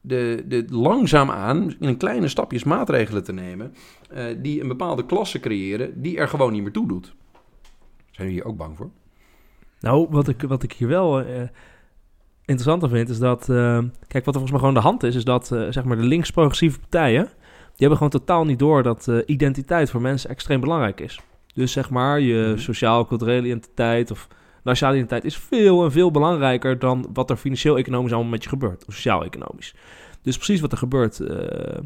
de, 0.00 0.44
de 0.48 0.64
langzaamaan 0.68 1.74
in 1.80 1.96
kleine 1.96 2.28
stapjes 2.28 2.64
maatregelen 2.64 3.24
te 3.24 3.32
nemen 3.32 3.74
eh, 4.10 4.24
die 4.36 4.60
een 4.60 4.68
bepaalde 4.68 5.06
klasse 5.06 5.40
creëren 5.40 6.02
die 6.02 6.18
er 6.18 6.28
gewoon 6.28 6.52
niet 6.52 6.62
meer 6.62 6.72
toe 6.72 6.88
doet. 6.88 7.14
Zijn 8.10 8.28
jullie 8.28 8.34
hier 8.34 8.44
ook 8.44 8.56
bang 8.56 8.76
voor? 8.76 8.90
Nou, 9.80 10.06
wat 10.10 10.28
ik, 10.28 10.42
wat 10.42 10.62
ik 10.62 10.72
hier 10.72 10.88
wel 10.88 11.20
eh 11.20 11.42
interessant 12.48 12.82
aan 12.82 12.88
vind, 12.88 13.08
is 13.08 13.18
dat... 13.18 13.48
eh, 13.48 13.78
kijk, 14.06 14.24
wat 14.24 14.34
er 14.34 14.40
volgens 14.40 14.50
mij 14.50 14.58
gewoon 14.58 14.74
de 14.74 14.80
hand 14.80 15.02
is, 15.02 15.14
is 15.14 15.24
dat 15.24 15.52
eh, 15.52 15.66
zeg 15.70 15.84
maar 15.84 15.96
de 15.96 16.02
links-progressieve 16.02 16.78
partijen... 16.78 17.28
die 17.78 17.86
hebben 17.88 17.96
gewoon 17.96 18.12
totaal 18.26 18.44
niet 18.44 18.58
door 18.58 18.82
dat 18.82 19.08
eh, 19.08 19.16
identiteit 19.26 19.90
voor 19.90 20.00
mensen 20.00 20.30
extreem 20.30 20.60
belangrijk 20.60 21.00
is. 21.00 21.20
Dus 21.54 21.72
zeg 21.72 21.90
maar, 21.90 22.20
je 22.20 22.46
Mhm. 22.48 22.58
sociaal-culturele 22.58 23.46
identiteit 23.46 24.10
of 24.10 24.28
nationale 24.62 24.96
identiteit... 24.96 25.24
is 25.32 25.36
veel 25.38 25.84
en 25.84 25.92
veel 25.92 26.10
belangrijker 26.10 26.78
dan 26.78 27.06
wat 27.12 27.30
er 27.30 27.36
financieel-economisch 27.36 28.12
allemaal 28.12 28.30
met 28.30 28.42
je 28.42 28.48
gebeurt. 28.48 28.84
Of 28.86 28.94
sociaal-economisch. 28.94 29.74
Dus 30.22 30.36
precies 30.36 30.60
wat 30.60 30.72
er 30.72 30.78
gebeurt. 30.78 31.20
eh, 31.20 31.28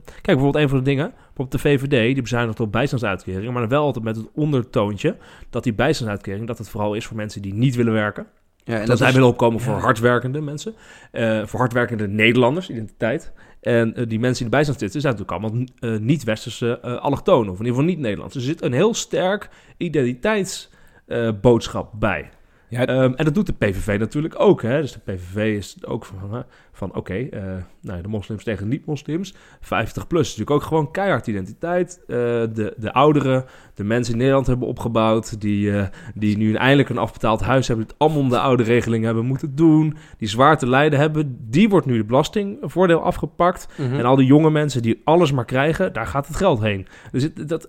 kijk, 0.05 0.23
bijvoorbeeld 0.23 0.57
een 0.65 0.69
van 0.69 0.79
de 0.79 0.85
dingen. 0.85 1.13
Bijvoorbeeld 1.17 1.53
de 1.53 1.59
VVD, 1.69 2.13
die 2.15 2.23
bezuinigt 2.23 2.61
op 2.61 2.73
bijstandsuitkeringen. 2.73 3.53
Maar 3.53 3.61
dan 3.63 3.71
wel 3.71 3.83
altijd 3.85 4.05
met 4.05 4.17
het 4.17 4.29
ondertoontje 4.35 5.17
dat 5.51 5.63
die 5.65 5.75
bijstandsuitkering... 5.75 6.47
dat 6.47 6.59
het 6.59 6.69
vooral 6.69 6.95
is 6.95 7.07
voor 7.07 7.17
mensen 7.17 7.43
die 7.43 7.55
niet 7.55 7.75
willen 7.75 7.93
werken. 7.93 8.27
Ja, 8.65 8.81
en 8.81 8.87
dat 8.87 8.99
zij 8.99 9.09
is- 9.09 9.15
willen 9.15 9.29
opkomen 9.29 9.61
voor 9.61 9.75
ja. 9.75 9.81
hardwerkende 9.81 10.41
mensen. 10.41 10.75
eh, 11.11 11.47
voor 11.47 11.59
hardwerkende 11.61 12.09
Nederlanders, 12.09 12.71
identiteit. 12.71 13.33
En 13.63 13.95
eh, 13.95 14.09
die 14.09 14.19
mensen 14.19 14.45
die 14.45 14.53
erbij 14.53 14.65
zijn 14.65 14.79
zitten, 14.79 15.01
zijn 15.01 15.15
natuurlijk 15.15 15.43
allemaal 15.43 15.67
eh, 15.81 15.99
niet-westerse 15.99 16.81
eh 16.81 16.97
allochtonen. 16.97 17.53
Of 17.53 17.59
in 17.59 17.65
ieder 17.65 17.79
geval 17.79 17.91
niet-Nederlands. 17.91 18.35
Er 18.35 18.41
zit 18.41 18.63
een 18.63 18.73
heel 18.73 18.95
sterk 18.95 19.49
identiteitsboodschap 19.77 21.93
bij. 21.95 22.31
Ja, 22.73 22.87
Ehm, 22.87 23.13
en 23.17 23.25
dat 23.25 23.35
doet 23.35 23.47
de 23.47 23.53
PVV 23.53 23.99
natuurlijk 23.99 24.35
ook. 24.41 24.63
Hè? 24.63 24.81
Dus 24.81 24.93
de 24.93 25.13
PVV 25.13 25.57
is 25.57 25.77
ook 25.87 26.05
van, 26.05 26.45
van 26.73 26.95
oké, 26.95 27.15
eh, 27.15 27.43
nou, 27.81 28.03
de 28.03 28.09
moslims 28.09 28.45
tegen 28.45 28.69
niet-moslims. 28.69 29.35
50 29.61 30.07
plus 30.07 30.21
is 30.21 30.37
natuurlijk 30.37 30.57
ook 30.63 30.69
gewoon 30.69 30.91
keihard 30.91 31.27
identiteit. 31.27 32.01
Eh, 32.01 32.17
de, 32.17 32.75
de 32.77 32.93
ouderen, 32.93 33.45
de 33.75 33.85
mensen 33.85 34.13
in 34.13 34.19
Nederland 34.19 34.47
hebben 34.47 34.69
opgebouwd... 34.69 35.41
die, 35.41 35.79
eh, 35.79 35.87
die 36.15 36.37
nu 36.37 36.55
eindelijk 36.55 36.89
een 36.89 36.99
afbetaald 36.99 37.41
huis 37.41 37.67
hebben... 37.69 37.87
die 37.87 37.95
het 37.95 38.03
allemaal 38.03 38.23
om 38.23 38.29
de 38.29 38.41
oude 38.41 38.63
regeling 38.63 39.05
hebben 39.05 39.27
moeten 39.27 39.55
doen... 39.55 39.97
die 40.19 40.29
zwaar 40.29 40.59
te 40.59 40.69
lijden 40.69 40.99
hebben... 40.99 41.39
die 41.49 41.69
wordt 41.69 41.87
nu 41.87 41.97
de 41.97 42.05
belastingvoordeel 42.05 43.03
afgepakt... 43.03 43.69
Mhm. 43.79 43.95
En 43.95 44.05
al 44.05 44.17
die 44.17 44.27
jonge 44.27 44.51
mensen 44.51 44.83
die 44.83 45.01
alles 45.05 45.33
maar 45.33 45.45
krijgen, 45.45 45.93
daar 45.93 46.07
gaat 46.07 46.27
het 46.27 46.37
geld 46.37 46.61
heen. 46.61 46.87
Dus 47.11 47.23
het, 47.23 47.49
dat, 47.49 47.69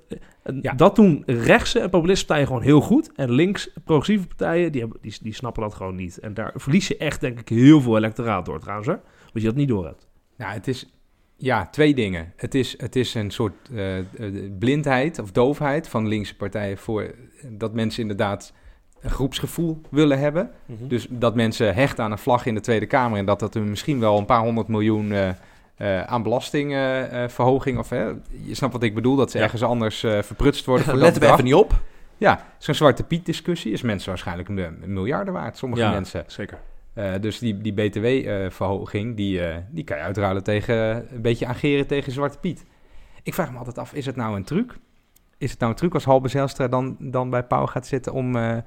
Ja. 0.61 0.73
dat 0.73 0.95
doen 0.95 1.23
rechtse 1.25 1.79
en 1.79 1.89
populistische 1.89 2.25
partijen 2.25 2.47
gewoon 2.47 2.63
heel 2.63 2.81
goed. 2.81 3.11
En 3.15 3.31
links 3.31 3.69
progressieve 3.83 4.27
partijen, 4.27 4.71
die, 4.71 4.81
hebben, 4.81 4.99
die, 5.01 5.17
die 5.21 5.33
snappen 5.33 5.61
dat 5.61 5.73
gewoon 5.73 5.95
niet. 5.95 6.17
En 6.17 6.33
daar 6.33 6.51
verlies 6.55 6.87
je 6.87 6.97
echt, 6.97 7.21
denk 7.21 7.39
ik, 7.39 7.49
heel 7.49 7.81
veel 7.81 7.97
electoraat 7.97 8.45
door 8.45 8.59
trouwens. 8.59 8.87
Hè? 8.87 8.93
Want 9.21 9.33
je 9.33 9.43
dat 9.43 9.55
niet 9.55 9.67
door 9.67 9.85
hebt. 9.85 10.07
Nou, 10.37 10.53
het 10.53 10.67
is 10.67 10.93
ja, 11.37 11.67
twee 11.67 11.95
dingen. 11.95 12.33
Het 12.35 12.55
is, 12.55 12.75
het 12.77 12.95
is 12.95 13.13
een 13.13 13.31
soort 13.31 13.53
eh, 13.73 13.97
eh, 13.97 14.05
blindheid 14.59 15.19
of 15.19 15.31
doofheid 15.31 15.87
van 15.87 16.07
linkse 16.07 16.35
partijen 16.35 16.77
voor 16.77 17.15
dat 17.49 17.73
mensen 17.73 18.01
inderdaad 18.01 18.53
een 19.01 19.09
groepsgevoel 19.09 19.81
willen 19.89 20.19
hebben. 20.19 20.51
Dus 20.65 21.07
dat 21.09 21.35
mensen 21.35 21.75
hechten 21.75 22.03
aan 22.03 22.11
een 22.11 22.17
vlag 22.17 22.45
in 22.45 22.55
de 22.55 22.61
Tweede 22.61 22.85
Kamer 22.85 23.17
en 23.17 23.25
dat 23.25 23.39
dat 23.39 23.55
er 23.55 23.61
misschien 23.61 23.99
wel 23.99 24.17
een 24.17 24.25
paar 24.25 24.41
honderd 24.41 24.67
miljoen 24.67 25.11
eh, 25.11 25.29
eh, 25.83 26.03
aan 26.03 26.23
belastingverhoging 26.23 27.77
of 27.77 27.89
hè, 27.89 28.03
je 28.43 28.53
snapt 28.55 28.73
wat 28.73 28.83
ik 28.83 28.95
bedoel, 28.95 29.15
dat 29.15 29.31
ze 29.31 29.37
Ja. 29.37 29.43
ergens 29.43 29.63
anders 29.63 30.03
eh, 30.03 30.21
verprutst 30.21 30.65
worden. 30.65 30.85
voor 30.85 30.93
dat 30.93 31.01
Letten 31.03 31.21
we 31.21 31.27
even 31.27 31.43
niet 31.43 31.53
op. 31.53 31.81
Ja, 32.17 32.45
zo'n 32.57 32.75
zwarte 32.75 33.03
Piet 33.03 33.25
discussie 33.25 33.71
is 33.71 33.81
mensen 33.81 34.09
waarschijnlijk 34.09 34.49
een, 34.49 34.57
een 34.57 34.93
miljarden 34.93 35.33
waard. 35.33 35.57
Sommige 35.57 35.81
Ja. 35.81 35.91
mensen. 35.91 36.23
Zeker. 36.27 36.59
Eh, 36.93 37.11
dus 37.21 37.39
die, 37.39 37.57
die 37.61 37.73
btw-verhoging, 37.73 39.15
die, 39.15 39.45
eh, 39.45 39.57
die 39.69 39.83
kan 39.83 39.97
je 39.97 40.03
uitruilen 40.03 40.43
tegen 40.43 40.75
een 41.13 41.21
beetje 41.21 41.45
ageren 41.45 41.87
tegen 41.87 42.11
Zwarte 42.11 42.37
Piet. 42.37 42.65
Ik 43.23 43.33
vraag 43.33 43.51
me 43.51 43.57
altijd 43.57 43.77
af, 43.77 43.93
is 43.93 44.05
het 44.05 44.15
nou 44.15 44.35
een 44.35 44.43
truc? 44.43 44.77
Is 45.37 45.51
het 45.51 45.59
nou 45.59 45.71
een 45.71 45.77
truc 45.77 45.93
als 45.93 46.03
Halbe 46.05 46.27
Zijlstra 46.27 46.67
dan, 46.67 46.95
dan 46.99 47.29
bij 47.29 47.43
Pauw 47.43 47.65
gaat 47.65 47.87
zitten 47.87 48.13
om... 48.13 48.35
eh, 48.35 48.57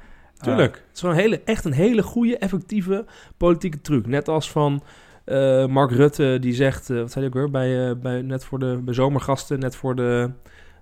Tuurlijk. 0.41 0.75
Het 0.89 0.97
is 0.97 1.03
een 1.03 1.13
hele, 1.13 1.41
echt 1.45 1.65
een 1.65 1.73
hele 1.73 2.03
goede, 2.03 2.39
effectieve 2.39 3.05
politieke 3.37 3.81
truc. 3.81 4.07
Net 4.07 4.29
als 4.29 4.51
van 4.51 4.83
Eh, 5.27 5.67
Mark 5.67 5.91
Rutte 5.91 6.39
die 6.41 6.55
zegt, 6.55 6.91
eh, 6.91 6.97
wat 6.97 7.13
zei 7.13 7.25
hij 7.25 7.35
ook 7.35 7.41
weer, 7.41 7.51
bij, 7.51 7.89
eh, 7.89 7.97
bij, 7.97 8.23
net 8.23 8.45
voor 8.45 8.59
de 8.59 8.81
bij 8.83 8.95
zomergasten, 8.95 9.59
net 9.59 9.77
voor 9.77 9.95
de, 9.95 10.31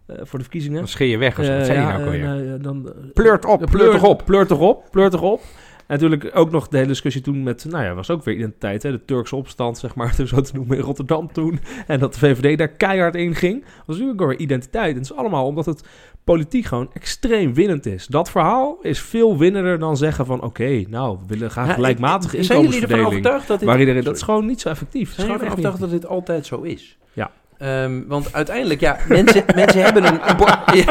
voor 0.07 0.39
de 0.39 0.45
verkiezingen. 0.45 0.79
Dan 0.79 0.89
scheer 0.89 1.07
je 1.07 1.19
weg. 1.19 1.35
Zo. 1.35 1.57
Wat 1.57 1.67
zei 1.67 1.79
je 1.79 1.87
ja, 1.87 1.99
nou 1.99 2.45
ja, 2.45 2.57
dan, 2.57 2.93
Pleurt 3.13 3.45
op, 3.45 3.63
eh, 3.63 3.71
pleurt 3.71 3.93
toch 3.93 4.03
op. 4.03 4.23
Pleurt 4.25 4.49
toch 4.49 4.61
op, 4.61 4.85
pleurt 4.91 5.11
toch 5.11 5.23
op. 5.23 5.43
En 5.87 6.01
natuurlijk 6.01 6.31
ook 6.35 6.51
nog 6.51 6.69
de 6.69 6.77
hele 6.77 6.89
discussie 6.89 7.23
toen 7.23 7.43
met, 7.43 7.65
nou 7.69 7.85
ja, 7.85 7.95
was 7.95 8.11
ook 8.11 8.25
weer 8.25 8.35
identiteit, 8.35 8.83
hè, 8.83 8.91
de 8.91 9.05
Turkse 9.05 9.37
opstand, 9.37 9.79
zeg 9.79 9.95
maar, 9.95 10.15
zo 10.27 10.41
te 10.41 10.55
noemen 10.55 10.77
in 10.77 10.83
Rotterdam 10.83 11.33
toen. 11.33 11.61
En 11.87 11.99
dat 11.99 12.13
de 12.15 12.19
VVD 12.19 12.59
daar 12.59 12.69
keihard 12.69 13.15
in 13.15 13.35
ging. 13.35 13.61
Dat 13.65 13.73
was 13.87 13.97
natuurlijk 13.97 14.23
ook 14.23 14.29
weer 14.29 14.39
identiteit. 14.39 14.91
En 14.91 15.01
het 15.03 15.11
is 15.11 15.17
allemaal 15.17 15.47
omdat 15.47 15.67
het 15.67 15.85
politiek 16.25 16.65
gewoon 16.65 16.91
extreem 16.93 17.55
winnend 17.55 17.87
is. 17.87 18.07
Dat 18.07 18.31
verhaal 18.31 18.79
is 18.83 19.01
veel 19.01 19.39
winnender 19.39 19.79
dan 19.79 19.97
zeggen 19.97 20.27
van, 20.27 20.43
oké, 20.43 20.85
nou, 20.89 21.19
we 21.19 21.25
willen 21.27 21.51
graag 21.51 21.67
Ja, 21.67 21.73
gelijkmatige 21.73 22.37
ik- 22.37 22.45
Zijn 22.45 22.61
jullie 22.61 22.75
ervan 22.81 22.99
inkomensverdeling. 22.99 23.07
overtuigd 23.27 23.49
dat 23.49 23.59
dit... 23.59 23.69
Waar 23.69 23.81
iedereen, 23.81 24.05
dat 24.05 24.17
is 24.17 24.23
gewoon 24.23 24.47
niet 24.47 24.61
zo 24.61 24.69
effectief. 24.69 25.15
Zijn 25.15 25.27
jullie 25.27 25.33
ervan 25.35 25.51
overtuigd 25.51 25.81
dat 25.81 25.91
dit 25.91 26.07
altijd 26.07 26.47
zo 26.47 26.61
is? 26.61 26.99
Ja. 27.13 27.31
Ehm, 27.59 28.03
want 28.07 28.33
uiteindelijk, 28.33 28.81
ja, 28.81 28.97
mensen, 29.09 29.45
mensen 29.55 29.83
hebben 29.83 30.05
een... 30.07 30.21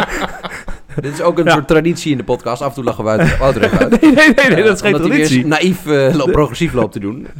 Dit 1.02 1.14
is 1.14 1.22
ook 1.22 1.38
een 1.40 1.46
Ja. 1.46 1.52
soort 1.52 1.68
traditie 1.68 2.12
in 2.12 2.18
de 2.18 2.24
podcast. 2.24 2.62
Af 2.62 2.68
en 2.68 2.74
toe 2.74 2.84
lachen 2.84 3.04
we 3.04 3.10
uit, 3.10 3.38
Wouter 3.38 3.64
even 3.64 3.80
uit. 3.80 4.02
Nee, 4.02 4.12
nee, 4.12 4.34
nee, 4.34 4.50
nee, 4.50 4.64
dat 4.64 4.76
is 4.76 4.82
geen 4.82 4.94
traditie. 4.96 5.46
naïef, 5.46 5.86
eh, 5.86 6.24
progressief 6.32 6.74
loopt 6.74 6.92
te 6.94 7.00
doen. 7.00 7.28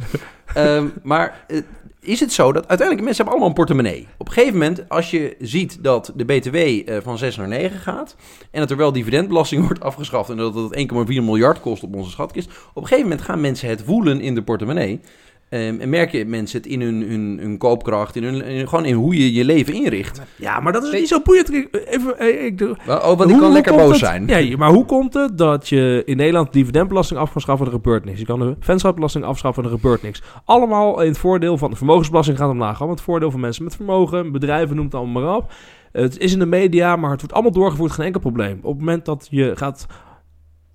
Ehm, 0.54 0.86
maar 1.02 1.44
eh, 1.48 1.58
is 2.00 2.20
het 2.20 2.32
zo 2.32 2.52
dat 2.52 2.68
uiteindelijk 2.68 3.06
mensen 3.06 3.16
hebben 3.16 3.32
allemaal 3.32 3.48
een 3.48 3.54
portemonnee. 3.54 4.08
Op 4.16 4.26
een 4.26 4.32
gegeven 4.32 4.52
moment, 4.58 4.88
als 4.88 5.10
je 5.10 5.36
ziet 5.40 5.78
dat 5.82 6.12
de 6.14 6.24
BTW 6.24 6.54
eh, 6.56 6.96
van 7.02 7.18
6 7.18 7.36
naar 7.36 7.48
9 7.48 7.78
gaat... 7.80 8.16
en 8.50 8.60
dat 8.60 8.70
er 8.70 8.76
wel 8.76 8.92
dividendbelasting 8.92 9.62
wordt 9.66 9.80
afgeschaft... 9.80 10.30
en 10.30 10.36
dat 10.36 10.54
het 10.54 10.88
1,4 10.92 11.06
miljard 11.06 11.60
kost 11.60 11.82
op 11.82 11.94
onze 11.94 12.10
schatkist... 12.10 12.48
op 12.74 12.82
een 12.82 12.88
gegeven 12.88 13.08
moment 13.08 13.22
gaan 13.26 13.40
mensen 13.40 13.68
het 13.68 13.82
voelen 13.86 14.20
in 14.20 14.34
de 14.34 14.42
portemonnee... 14.42 15.00
Ehm, 15.48 15.80
en 15.80 15.88
merken 15.88 16.28
mensen 16.30 16.58
het 16.58 16.66
in 16.70 16.80
hun, 16.80 17.02
hun, 17.02 17.38
hun 17.40 17.58
koopkracht, 17.58 18.16
in 18.16 18.24
hun, 18.24 18.44
in- 18.44 18.68
gewoon 18.68 18.84
in 18.84 18.94
hoe 18.94 19.16
je 19.18 19.32
je 19.32 19.44
leven 19.44 19.74
inricht. 19.74 20.20
Ja, 20.36 20.60
maar 20.60 20.72
dat 20.72 20.82
is 20.84 20.92
niet 20.92 21.08
zo 21.08 21.20
boeiend. 21.20 21.50
Even, 21.86 22.18
eh, 22.18 22.44
ik 22.44 22.58
doe, 22.58 22.76
Oh, 22.88 23.16
want 23.16 23.30
ik 23.30 23.38
kan 23.38 23.52
lekker 23.52 23.74
boos 23.76 23.88
het- 23.90 23.98
zijn. 23.98 24.26
Ja, 24.26 24.56
maar 24.56 24.70
hoe 24.70 24.84
komt 24.84 25.14
het 25.14 25.38
dat 25.38 25.68
je 25.68 26.02
in 26.04 26.16
Nederland 26.16 26.52
dividendbelasting 26.52 27.20
af 27.20 27.32
kan 27.32 27.40
schaffen 27.40 27.66
en 27.66 27.72
er 27.72 27.78
gebeurt 27.78 28.04
niks? 28.04 28.18
Je 28.18 28.26
kan 28.26 28.38
de 28.38 28.56
vennootschapsbelasting 28.60 29.24
afschaffen 29.24 29.62
en 29.64 29.68
er 29.70 29.74
gebeurt 29.74 30.02
niks. 30.02 30.22
Allemaal 30.44 31.00
in 31.00 31.08
het 31.08 31.18
voordeel 31.18 31.58
van 31.58 31.70
de 31.70 31.76
vermogensbelasting 31.76 32.38
gaat 32.38 32.50
omlaag. 32.50 32.76
Allemaal 32.76 32.94
het 32.94 33.04
voordeel 33.04 33.30
van 33.30 33.40
mensen 33.40 33.64
met 33.64 33.76
vermogen, 33.76 34.32
bedrijven, 34.32 34.76
noem 34.76 34.84
het 34.84 34.94
allemaal 34.94 35.22
maar 35.22 35.36
op. 35.36 35.52
Het 35.92 36.18
is 36.18 36.32
in 36.32 36.38
de 36.38 36.46
media, 36.46 36.96
maar 36.96 37.10
het 37.10 37.18
wordt 37.20 37.34
allemaal 37.34 37.52
doorgevoerd, 37.52 37.92
geen 37.92 38.06
enkel 38.06 38.20
probleem. 38.20 38.58
Op 38.62 38.70
het 38.70 38.78
moment 38.78 39.04
dat 39.04 39.26
je 39.30 39.52
gaat, 39.54 39.86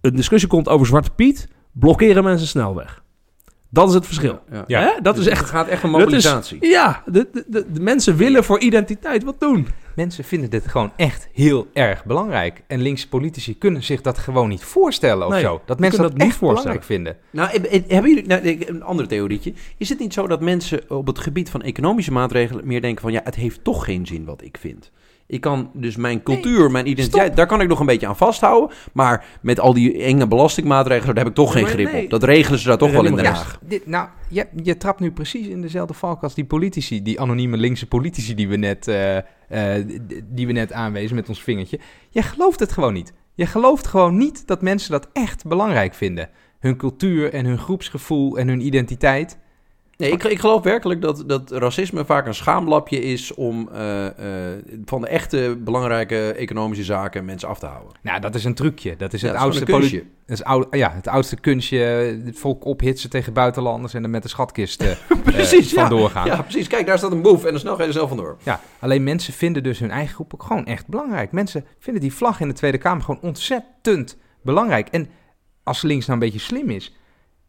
een 0.01 0.15
discussie 0.15 0.49
komt 0.49 0.69
over 0.69 0.85
Zwarte 0.87 1.09
Piet, 1.15 1.47
blokkeren 1.71 2.23
mensen 2.23 2.47
snelweg. 2.47 3.03
Dat 3.71 3.87
is 3.87 3.93
het 3.93 4.05
verschil. 4.05 4.39
Ja. 4.51 4.63
Ja. 4.67 4.79
Hè? 4.81 5.01
Dat 5.01 5.15
Dus 5.15 5.25
is 5.25 5.31
echt... 5.31 5.39
Het 5.41 5.49
gaat 5.49 5.67
echt 5.67 5.83
is- 5.83 5.89
mobilisatie. 5.89 6.57
Ja, 6.67 7.03
de, 7.05 7.27
de, 7.31 7.43
de, 7.47 7.71
de 7.71 7.79
mensen 7.79 8.15
willen 8.15 8.43
voor 8.43 8.59
identiteit 8.59 9.23
wat 9.23 9.39
doen. 9.39 9.67
Mensen 9.95 10.23
vinden 10.23 10.49
dit 10.49 10.67
gewoon 10.67 10.91
echt 10.95 11.29
heel 11.33 11.67
erg 11.73 12.05
belangrijk. 12.05 12.63
En 12.67 12.81
linkse 12.81 13.09
politici 13.09 13.57
kunnen 13.57 13.83
zich 13.83 14.01
dat 14.01 14.17
gewoon 14.17 14.49
niet 14.49 14.63
voorstellen 14.63 15.27
of 15.27 15.33
Nee, 15.33 15.41
zo. 15.41 15.61
Dat 15.65 15.79
mensen 15.79 16.01
dat, 16.01 16.13
niet 16.13 16.21
echt 16.21 16.39
belangrijk 16.39 16.83
vinden. 16.83 17.17
Nou, 17.31 17.49
eh, 17.49 17.75
eh, 17.75 17.83
hebben 17.87 18.09
jullie 18.13 18.27
nou, 18.27 18.65
een 18.67 18.83
ander 18.83 19.07
theorietje? 19.07 19.53
Is 19.77 19.89
het 19.89 19.99
niet 19.99 20.13
zo 20.13 20.27
dat 20.27 20.41
mensen 20.41 20.89
op 20.89 21.07
het 21.07 21.19
gebied 21.19 21.49
van 21.49 21.61
economische 21.61 22.11
maatregelen 22.11 22.67
meer 22.67 22.81
denken 22.81 23.01
van 23.01 23.11
ja, 23.11 23.21
het 23.23 23.35
heeft 23.35 23.63
toch 23.63 23.85
geen 23.85 24.05
zin 24.07 24.25
wat 24.25 24.41
ik 24.43 24.57
vind? 24.59 24.91
Ik 25.29 25.41
kan 25.41 25.69
dus 25.73 25.95
mijn 25.95 26.23
cultuur, 26.23 26.71
mijn 26.71 26.87
identiteit, 26.87 27.23
stop. 27.23 27.35
daar 27.35 27.47
kan 27.47 27.61
ik 27.61 27.67
nog 27.67 27.79
een 27.79 27.85
beetje 27.85 28.07
aan 28.07 28.17
vasthouden. 28.17 28.75
Maar 28.93 29.25
met 29.41 29.59
al 29.59 29.73
die 29.73 30.03
enge 30.03 30.27
belastingmaatregelen, 30.27 31.15
daar 31.15 31.23
heb 31.23 31.33
ik 31.33 31.39
toch 31.39 31.51
geen 31.51 31.65
grip 31.65 31.91
nee. 31.91 32.03
op. 32.03 32.09
Dat 32.09 32.23
regelen 32.23 32.59
ze 32.59 32.67
daar 32.67 32.77
toch 32.77 32.91
wel 32.91 33.05
in 33.05 33.15
Den 33.15 33.23
Ja. 33.23 33.31
Haag. 33.31 33.59
Dit, 33.61 33.87
nou, 33.87 34.07
je, 34.29 34.47
je 34.63 34.77
trapt 34.77 34.99
nu 34.99 35.11
precies 35.11 35.47
in 35.47 35.61
dezelfde 35.61 35.93
valk 35.93 36.23
als 36.23 36.33
die 36.33 36.45
politici, 36.45 37.03
die 37.03 37.19
anonieme 37.19 37.57
linkse 37.57 37.87
politici 37.87 38.35
die 38.35 38.47
we 38.47 38.55
net, 38.55 38.87
eh, 38.87 39.17
eh, 39.17 39.23
die 40.25 40.47
we 40.47 40.53
net 40.53 40.73
aanwezen 40.73 41.15
met 41.15 41.29
ons 41.29 41.43
vingertje. 41.43 41.79
Je 42.09 42.21
gelooft 42.21 42.59
het 42.59 42.71
gewoon 42.71 42.93
niet. 42.93 43.13
Je 43.33 43.45
gelooft 43.45 43.87
gewoon 43.87 44.17
niet 44.17 44.47
dat 44.47 44.61
mensen 44.61 44.91
dat 44.91 45.09
echt 45.13 45.47
belangrijk 45.47 45.93
vinden. 45.93 46.29
Hun 46.59 46.77
cultuur 46.77 47.33
en 47.33 47.45
hun 47.45 47.57
groepsgevoel 47.57 48.37
en 48.37 48.47
hun 48.47 48.65
identiteit. 48.65 49.37
Nee, 49.99 50.11
ik, 50.11 50.23
ik 50.23 50.39
geloof 50.39 50.63
werkelijk 50.63 51.01
dat, 51.01 51.23
dat 51.27 51.51
racisme 51.51 52.05
vaak 52.05 52.25
een 52.25 52.35
schaamlapje 52.35 52.99
is 52.99 53.33
om 53.33 53.69
eh, 53.73 54.05
eh, 54.07 54.63
van 54.85 55.01
de 55.01 55.07
echte 55.07 55.57
belangrijke 55.63 56.31
economische 56.31 56.83
zaken 56.83 57.25
mensen 57.25 57.49
af 57.49 57.59
te 57.59 57.65
houden. 57.65 57.93
Nou, 58.01 58.19
dat 58.19 58.35
is 58.35 58.43
een 58.43 58.53
trucje. 58.53 58.95
Dat 58.95 59.13
is 59.13 59.21
het 59.21 59.35
oudste 59.35 59.65
kunstje. 59.65 59.97
dat 60.25 60.37
is 60.37 60.43
oud, 60.43 60.67
ja, 60.71 60.91
het 60.91 61.07
oudste 61.07 61.35
kunstje. 61.35 61.77
Het 62.25 62.39
volk 62.39 62.65
ophitsen 62.65 63.09
tegen 63.09 63.33
buitenlanders 63.33 63.93
en 63.93 64.01
dan 64.01 64.11
met 64.11 64.23
de 64.23 64.29
schatkist 64.29 64.81
eh, 64.81 64.91
Precies, 65.23 65.69
eh, 65.69 65.75
ja. 65.75 65.87
vandoor 65.87 66.09
gaan. 66.09 66.25
Ja, 66.25 66.41
precies. 66.41 66.67
Kijk, 66.67 66.85
daar 66.85 66.97
staat 66.97 67.11
een 67.11 67.21
boef 67.21 67.45
en 67.45 67.51
dan 67.51 67.59
snel 67.59 67.75
ga 67.75 67.81
je 67.81 67.87
er 67.87 67.93
zelf 67.93 68.07
vandoor. 68.07 68.37
Ja, 68.43 68.61
alleen 68.79 69.03
mensen 69.03 69.33
vinden 69.33 69.63
dus 69.63 69.79
hun 69.79 69.91
eigen 69.91 70.15
groep 70.15 70.33
ook 70.33 70.43
gewoon 70.43 70.65
echt 70.65 70.87
belangrijk. 70.87 71.31
Mensen 71.31 71.65
vinden 71.79 72.01
die 72.01 72.13
vlag 72.13 72.39
in 72.39 72.47
de 72.47 72.53
Tweede 72.53 72.77
Kamer 72.77 73.03
gewoon 73.03 73.21
ontzettend 73.21 74.17
belangrijk. 74.41 74.87
En 74.87 75.09
als 75.63 75.81
links 75.81 76.05
nou 76.05 76.19
een 76.19 76.25
beetje 76.25 76.45
slim 76.45 76.69
is, 76.69 76.93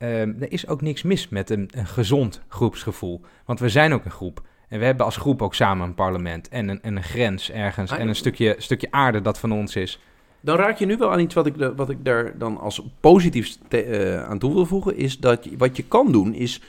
ehm, 0.00 0.32
er 0.40 0.52
is 0.52 0.66
ook 0.66 0.80
niks 0.82 1.02
mis 1.02 1.28
met 1.28 1.50
een, 1.50 1.68
een 1.70 1.86
gezond 1.86 2.40
groepsgevoel. 2.48 3.20
Want 3.44 3.60
we 3.60 3.68
zijn 3.68 3.92
ook 3.92 4.04
een 4.04 4.10
groep. 4.10 4.42
En 4.68 4.78
we 4.78 4.84
hebben 4.84 5.04
als 5.04 5.16
groep 5.16 5.42
ook 5.42 5.54
samen 5.54 5.86
een 5.86 5.94
parlement 5.94 6.48
en 6.48 6.68
een, 6.68 6.82
en 6.82 6.96
een 6.96 7.02
grens 7.02 7.50
ergens. 7.50 7.90
Ah, 7.92 7.98
En 8.00 8.08
een 8.08 8.14
stukje, 8.16 8.54
stukje 8.58 8.88
aarde 8.90 9.20
dat 9.20 9.38
van 9.38 9.52
ons 9.52 9.76
is. 9.76 10.00
Dan 10.40 10.56
raak 10.56 10.78
je 10.78 10.86
nu 10.86 10.96
wel 10.96 11.12
aan 11.12 11.20
iets 11.20 11.34
wat 11.34 11.46
ik, 11.46 11.54
wat 11.76 11.90
ik 11.90 12.04
daar 12.04 12.38
dan 12.38 12.58
als 12.58 12.82
positief 13.00 13.56
te- 13.68 13.82
eh, 13.82 14.22
aan 14.24 14.38
toe 14.38 14.54
wil 14.54 14.66
voegen. 14.66 14.96
Is 14.96 15.18
dat 15.18 15.44
je, 15.44 15.56
wat 15.56 15.76
je 15.76 15.84
kan 15.84 16.12
doen 16.12 16.34
is 16.34 16.60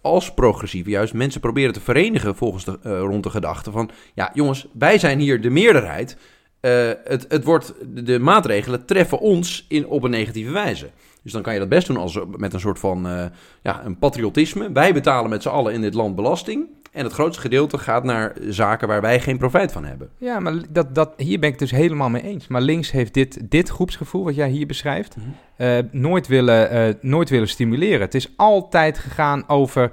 als 0.00 0.34
progressief 0.34 0.86
juist 0.86 1.14
mensen 1.14 1.40
proberen 1.40 1.72
te 1.72 1.80
verenigen 1.80 2.36
volgens 2.36 2.64
de, 2.64 2.78
eh, 2.82 2.98
rond 2.98 3.22
de 3.22 3.30
gedachte 3.30 3.70
van... 3.70 3.90
Ja, 4.14 4.30
jongens, 4.34 4.66
wij 4.72 4.98
zijn 4.98 5.18
hier 5.18 5.40
de 5.40 5.50
meerderheid. 5.50 6.16
Eh, 6.64 6.90
het, 7.04 7.26
het 7.28 7.44
wordt, 7.44 7.74
de, 7.86 8.18
maatregelen 8.18 8.84
treffen 8.84 9.18
ons 9.18 9.66
in, 9.68 9.86
op 9.86 10.02
een 10.02 10.10
negatieve 10.10 10.50
wijze. 10.50 10.90
Dus 11.22 11.32
dan 11.32 11.42
kan 11.42 11.52
je 11.52 11.58
dat 11.58 11.68
best 11.68 11.86
doen 11.86 11.96
als, 11.96 12.18
met 12.36 12.52
een 12.52 12.60
soort 12.60 12.78
van 12.78 13.08
eh, 13.08 13.24
ja, 13.62 13.84
een 13.84 13.98
patriotisme. 13.98 14.72
Wij 14.72 14.92
betalen 14.92 15.30
met 15.30 15.42
z'n 15.42 15.48
allen 15.48 15.72
in 15.72 15.80
dit 15.80 15.94
land 15.94 16.14
belasting. 16.14 16.66
En 16.92 17.04
het 17.04 17.12
grootste 17.12 17.40
gedeelte 17.40 17.78
gaat 17.78 18.04
naar 18.04 18.36
zaken 18.48 18.88
waar 18.88 19.00
wij 19.00 19.20
geen 19.20 19.38
profijt 19.38 19.72
van 19.72 19.84
hebben. 19.84 20.10
Ja, 20.18 20.40
maar 20.40 20.54
dat, 20.70 20.94
dat, 20.94 21.12
hier 21.16 21.38
ben 21.38 21.48
ik 21.52 21.60
het 21.60 21.70
dus 21.70 21.78
helemaal 21.78 22.10
mee 22.10 22.22
eens. 22.22 22.46
Maar 22.46 22.60
links 22.60 22.90
heeft 22.90 23.14
dit, 23.14 23.50
dit 23.50 23.68
groepsgevoel 23.68 24.24
wat 24.24 24.34
jij 24.34 24.48
hier 24.48 24.66
beschrijft... 24.66 25.16
Mhm. 25.16 25.26
eh, 25.56 25.78
nooit, 25.90 26.26
willen, 26.26 26.98
nooit 27.00 27.28
willen 27.28 27.48
stimuleren. 27.48 28.00
Het 28.00 28.14
is 28.14 28.32
altijd 28.36 28.98
gegaan 28.98 29.48
over 29.48 29.92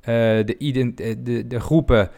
de, 0.00 0.92
de, 1.22 1.46
de 1.46 1.60
groepen, 1.60 2.10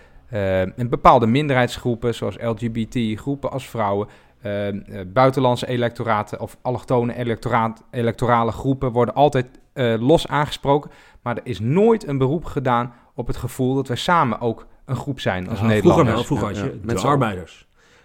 en 0.77 0.89
bepaalde 0.89 1.27
minderheidsgroepen, 1.27 2.15
zoals 2.15 2.37
LGBT, 2.39 3.21
groepen 3.21 3.51
als 3.51 3.69
vrouwen, 3.69 4.09
eh, 4.45 4.69
eh, 4.69 4.75
buitenlandse 5.07 5.67
electoraten 5.67 6.41
of 6.41 6.57
allochtone 6.63 7.17
electoraat, 7.17 7.83
electorale 7.91 8.53
groepen 8.53 8.93
worden 8.93 9.15
altijd 9.15 9.47
eh, 9.73 9.95
los 9.99 10.29
aangesproken. 10.29 10.91
Maar 11.23 11.37
er 11.37 11.47
is 11.47 11.61
nooit 11.61 12.07
een 12.07 12.19
beroep 12.19 12.45
gedaan 12.45 12.93
op 13.15 13.27
het 13.27 13.37
gevoel 13.37 13.75
dat 13.75 13.89
wij 13.89 13.97
samen 13.97 14.41
ook 14.41 14.67
een 14.85 14.97
groep 14.97 15.21
zijn 15.21 15.49
als 15.49 15.61
Ja, 15.61 15.67
Nederlanders. 15.67 16.07
Vroeger, 16.07 16.15
wel, 16.15 16.25
vroeger 16.25 16.47
had 16.47 16.57
Ja, 16.57 16.65
je 16.65 16.71
ja, 16.71 16.87
met 16.87 17.01
de 17.01 17.07
arbeiders. 17.07 17.64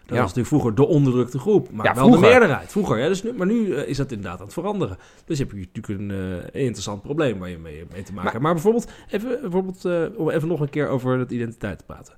Dat 0.09 0.17
Ja. 0.17 0.23
was 0.23 0.35
natuurlijk 0.35 0.47
vroeger 0.63 0.75
de 0.75 0.85
onderdrukte 0.93 1.39
groep. 1.39 1.71
Maar 1.71 1.85
wel 1.85 1.93
vroeger. 1.93 2.21
de 2.21 2.27
meerderheid. 2.27 2.71
Vroeger, 2.71 2.97
ja. 2.99 3.07
Dus 3.07 3.23
nu, 3.23 3.33
maar 3.33 3.47
nu 3.47 3.73
eh, 3.73 3.87
is 3.87 3.97
dat 3.97 4.11
inderdaad 4.11 4.39
aan 4.39 4.45
het 4.45 4.53
veranderen. 4.53 4.97
Dus 5.25 5.39
heb 5.39 5.51
je 5.51 5.67
natuurlijk 5.73 5.99
een 5.99 6.11
eh, 6.51 6.61
interessant 6.63 7.01
probleem 7.01 7.39
waar 7.39 7.49
je 7.49 7.57
mee, 7.57 7.85
mee 7.91 8.03
te 8.03 8.13
maken 8.13 8.13
Maar- 8.13 8.23
hebt. 8.31 8.39
Maar 8.43 8.53
bijvoorbeeld, 8.53 8.91
even, 9.09 9.41
bijvoorbeeld 9.41 9.85
eh, 9.85 10.03
om 10.15 10.29
even 10.29 10.47
nog 10.47 10.59
een 10.59 10.69
keer 10.69 10.87
over 10.87 11.17
dat 11.17 11.31
identiteit 11.31 11.77
te 11.77 11.83
praten. 11.85 12.13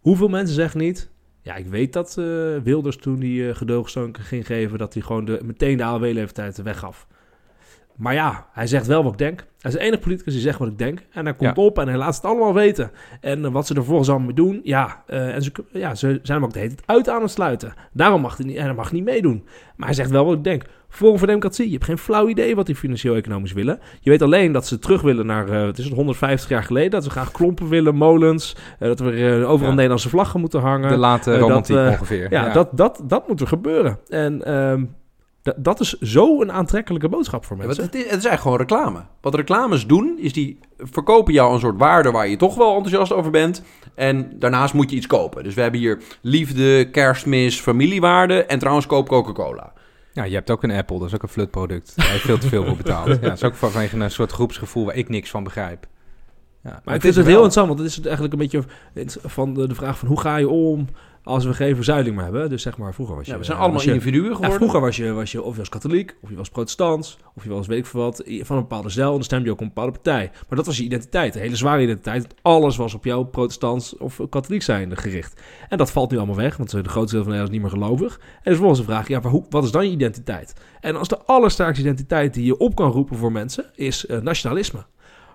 Hoeveel 0.00 0.28
mensen 0.28 0.54
zeggen 0.54 0.80
niet... 0.80 1.10
Ja, 1.42 1.54
ik 1.54 1.66
weet 1.66 1.92
dat 1.92 2.14
Wilders 2.62 2.96
toen 2.96 3.18
die 3.18 3.40
uh, 3.42 3.84
ging 4.12 4.46
geven... 4.46 4.78
dat 4.78 4.94
hij 4.94 5.02
gewoon 5.02 5.24
de, 5.24 5.40
meteen 5.44 5.76
de 5.76 5.84
AOW-leeftijd 5.84 6.62
weggaf. 6.62 7.06
Maar 7.96 8.14
ja, 8.14 8.46
hij 8.52 8.66
zegt 8.66 8.86
wel 8.86 9.02
wat 9.02 9.12
ik 9.12 9.18
denk. 9.18 9.38
Hij 9.60 9.70
is 9.72 9.78
de 9.78 9.82
enige 9.84 10.00
politicus 10.02 10.32
die 10.32 10.42
zegt 10.42 10.58
wat 10.58 10.68
ik 10.68 10.78
denk. 10.78 10.98
En 11.12 11.24
hij 11.24 11.34
komt 11.34 11.56
Ja. 11.56 11.62
op 11.62 11.78
en 11.78 11.88
hij 11.88 11.96
laat 11.96 12.14
het 12.16 12.24
allemaal 12.24 12.54
weten. 12.54 12.90
En 13.20 13.44
eh, 13.44 13.50
wat 13.52 13.66
ze 13.66 13.74
er 13.74 13.84
volgens 13.84 14.08
allemaal 14.08 14.26
mee 14.26 14.34
doen, 14.36 14.60
ja, 14.64 15.02
eh, 15.06 15.34
en 15.34 15.42
ze, 15.42 15.52
ja, 15.72 15.94
ze 15.94 16.06
zijn 16.22 16.38
hem 16.38 16.44
ook 16.44 16.52
de 16.52 16.58
hele 16.58 16.74
tijd 16.74 16.88
uit 16.88 17.08
aan 17.08 17.22
het 17.22 17.30
sluiten. 17.30 17.74
Daarom 17.92 18.20
mag 18.20 18.36
hij 18.36 18.46
niet, 18.46 18.56
en 18.56 18.64
hij 18.64 18.74
mag 18.74 18.92
niet 18.92 19.04
meedoen. 19.04 19.44
Maar 19.76 19.86
hij 19.86 19.96
zegt 19.96 20.10
wel 20.10 20.24
wat 20.24 20.34
ik 20.34 20.44
denk. 20.44 20.62
Forum 20.88 21.18
voor 21.18 21.26
Democratie, 21.26 21.66
je 21.66 21.72
hebt 21.72 21.84
geen 21.84 21.98
flauw 21.98 22.28
idee 22.28 22.56
wat 22.56 22.66
die 22.66 22.74
financieel-economisch 22.76 23.52
willen. 23.52 23.78
Je 24.00 24.10
weet 24.10 24.22
alleen 24.22 24.52
dat 24.52 24.66
ze 24.66 24.78
terug 24.78 25.02
willen 25.02 25.26
naar, 25.26 25.48
eh 25.48 25.66
het 25.66 25.78
is 25.78 25.84
het 25.84 25.94
150 25.94 26.48
jaar 26.48 26.62
geleden, 26.62 26.90
dat 26.90 27.04
ze 27.04 27.10
graag 27.10 27.30
klompen 27.32 27.68
willen, 27.68 27.94
molens, 27.94 28.56
dat 28.78 29.00
eh, 29.00 29.06
overal 29.50 29.58
Ja. 29.68 29.74
Nederlandse 29.74 30.08
vlaggen 30.08 30.40
moeten 30.40 30.60
hangen. 30.60 30.88
De 30.88 30.96
late 30.96 31.30
dat, 31.30 31.40
romantiek 31.40 31.76
eh, 31.76 31.88
ongeveer. 31.90 32.30
ja, 32.30 32.52
Dat, 32.52 32.68
dat, 32.72 33.02
dat 33.04 33.28
moet 33.28 33.40
er 33.40 33.46
gebeuren. 33.46 33.98
En 34.08 34.44
ehm, 34.44 34.84
dat- 35.44 35.54
dat 35.58 35.80
is 35.80 35.92
zo 35.98 36.40
een 36.40 36.52
aantrekkelijke 36.52 37.08
boodschap 37.08 37.44
voor 37.44 37.56
Ja, 37.56 37.64
mensen. 37.66 37.84
het, 37.84 37.94
is, 37.94 38.00
het 38.00 38.08
is 38.18 38.24
eigenlijk 38.26 38.40
gewoon 38.42 38.58
reclame. 38.58 39.04
Wat 39.20 39.34
reclames 39.34 39.86
doen, 39.86 40.18
is 40.18 40.32
die 40.32 40.58
verkopen 40.78 41.32
jou 41.32 41.54
een 41.54 41.60
soort 41.60 41.78
waarde 41.78 42.10
waar 42.10 42.28
je 42.28 42.36
toch 42.36 42.54
wel 42.54 42.74
enthousiast 42.74 43.12
over 43.12 43.30
bent. 43.30 43.62
En 43.94 44.32
daarnaast 44.38 44.74
moet 44.74 44.90
je 44.90 44.96
iets 44.96 45.06
kopen. 45.06 45.44
Dus 45.44 45.54
we 45.54 45.60
hebben 45.60 45.80
hier 45.80 46.02
liefde, 46.20 46.90
kerstmis, 46.90 47.60
familiewaarde 47.60 48.44
en 48.44 48.58
trouwens 48.58 48.86
koop 48.86 49.08
Coca-Cola. 49.08 49.72
Ja, 50.12 50.24
je 50.24 50.34
hebt 50.34 50.50
ook 50.50 50.62
een 50.62 50.70
Apple, 50.70 50.98
dat 50.98 51.08
is 51.08 51.14
ook 51.14 51.22
een 51.22 51.28
flutproduct. 51.28 51.92
Daar 51.96 52.06
heb 52.10 52.14
je 52.20 52.26
veel 52.26 52.38
te 52.38 52.48
veel 52.48 52.64
voor 52.64 52.76
betaald. 52.76 53.06
Ja, 53.08 53.14
dat 53.16 53.32
is 53.32 53.44
ook 53.44 53.54
vanwege 53.54 53.96
een 53.96 54.10
soort 54.10 54.32
groepsgevoel 54.32 54.84
waar 54.84 54.94
ik 54.94 55.08
niks 55.08 55.30
van 55.30 55.44
begrijp. 55.44 55.86
Ja, 56.64 56.70
maar 56.70 56.80
het 56.84 56.94
ik 56.94 57.00
vind 57.00 57.04
is 57.12 57.16
het 57.16 57.26
heel 57.26 57.34
interessant, 57.44 57.66
want 57.68 57.78
het 57.78 57.88
is 57.88 58.00
eigenlijk 58.00 58.32
een 58.32 58.38
beetje 58.38 58.62
van 59.24 59.54
de, 59.54 59.68
de 59.68 59.74
vraag 59.74 59.98
van 59.98 60.08
hoe 60.08 60.20
ga 60.20 60.36
je 60.36 60.48
om 60.48 60.88
als 61.22 61.44
we 61.44 61.54
geen 61.54 61.74
verzuiling 61.74 62.14
meer 62.14 62.24
hebben. 62.24 62.48
Dus 62.48 62.62
zeg 62.62 62.78
maar, 62.78 62.94
vroeger 62.94 63.16
was 63.16 63.26
je... 63.26 63.32
Ja, 63.32 63.38
we 63.38 63.44
zijn 63.44 63.58
allemaal 63.58 63.82
je- 63.82 63.88
individuen 63.92 64.24
Ja, 64.28 64.30
geworden. 64.34 64.56
vroeger 64.56 64.80
was 64.80 64.96
je, 64.96 65.12
was 65.12 65.32
je 65.32 65.42
of 65.42 65.52
je 65.52 65.58
was 65.58 65.68
katholiek, 65.68 66.16
of 66.20 66.30
je 66.30 66.36
was 66.36 66.48
protestant, 66.48 67.18
of 67.34 67.42
je 67.44 67.50
was 67.50 67.66
weet 67.66 67.78
ik 67.78 67.86
veel 67.86 68.00
wat, 68.00 68.22
van 68.26 68.56
een 68.56 68.62
bepaalde 68.62 68.88
zeil. 68.88 69.08
En 69.08 69.14
dan 69.14 69.24
stemde 69.24 69.44
je 69.44 69.50
ook 69.50 69.56
op 69.56 69.62
een 69.62 69.68
bepaalde 69.68 69.92
partij. 69.92 70.30
Maar 70.48 70.56
dat 70.58 70.66
was 70.66 70.76
je 70.76 70.82
identiteit, 70.84 71.34
een 71.34 71.40
hele 71.40 71.56
zware 71.56 71.82
identiteit. 71.82 72.26
Alles 72.42 72.76
was 72.76 72.94
op 72.94 73.04
jouw 73.04 73.22
protestant 73.22 73.94
of 73.98 74.20
katholiek 74.30 74.62
zijnde 74.62 74.96
gericht. 74.96 75.40
En 75.68 75.78
dat 75.78 75.90
valt 75.90 76.10
nu 76.10 76.16
allemaal 76.16 76.36
weg, 76.36 76.56
want 76.56 76.70
de 76.70 76.88
grootste 76.88 77.14
deel 77.16 77.24
van 77.24 77.32
Nederland 77.32 77.48
is 77.48 77.60
niet 77.62 77.72
meer 77.72 77.82
gelovig. 77.82 78.14
En 78.18 78.20
dus 78.34 78.42
vervolgens 78.44 78.80
de 78.80 78.86
vraag, 78.86 79.08
ja, 79.08 79.20
maar 79.20 79.30
hoe, 79.30 79.44
wat 79.50 79.64
is 79.64 79.70
dan 79.70 79.86
je 79.86 79.92
identiteit? 79.92 80.54
En 80.80 80.96
als 80.96 81.08
de 81.08 81.18
allersterkste 81.24 81.82
identiteit 81.82 82.34
die 82.34 82.44
je 82.44 82.56
op 82.58 82.74
kan 82.74 82.90
roepen 82.90 83.16
voor 83.16 83.32
mensen, 83.32 83.64
is 83.74 84.06
eh, 84.06 84.18
nationalisme. 84.20 84.84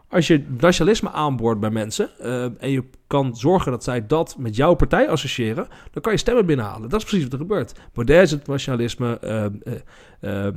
Als 0.09 0.27
je 0.27 0.45
nationalisme 0.59 1.11
aanboort 1.11 1.59
bij 1.59 1.69
mensen 1.69 2.09
eh, 2.19 2.43
en 2.43 2.71
je 2.71 2.83
kan 3.07 3.35
zorgen 3.35 3.71
dat 3.71 3.83
zij 3.83 4.07
dat 4.07 4.35
met 4.37 4.55
jouw 4.55 4.73
partij 4.73 5.09
associëren, 5.09 5.67
dan 5.91 6.01
kan 6.01 6.11
je 6.11 6.17
stemmen 6.17 6.45
binnenhalen. 6.45 6.89
Dat 6.89 6.99
is 6.99 7.05
precies 7.05 7.23
wat 7.23 7.33
er 7.33 7.39
gebeurt. 7.39 7.73
Baudet 7.93 8.21
is 8.21 8.31
het 8.31 8.47
nationalisme, 8.47 9.19
eh, 10.19 10.47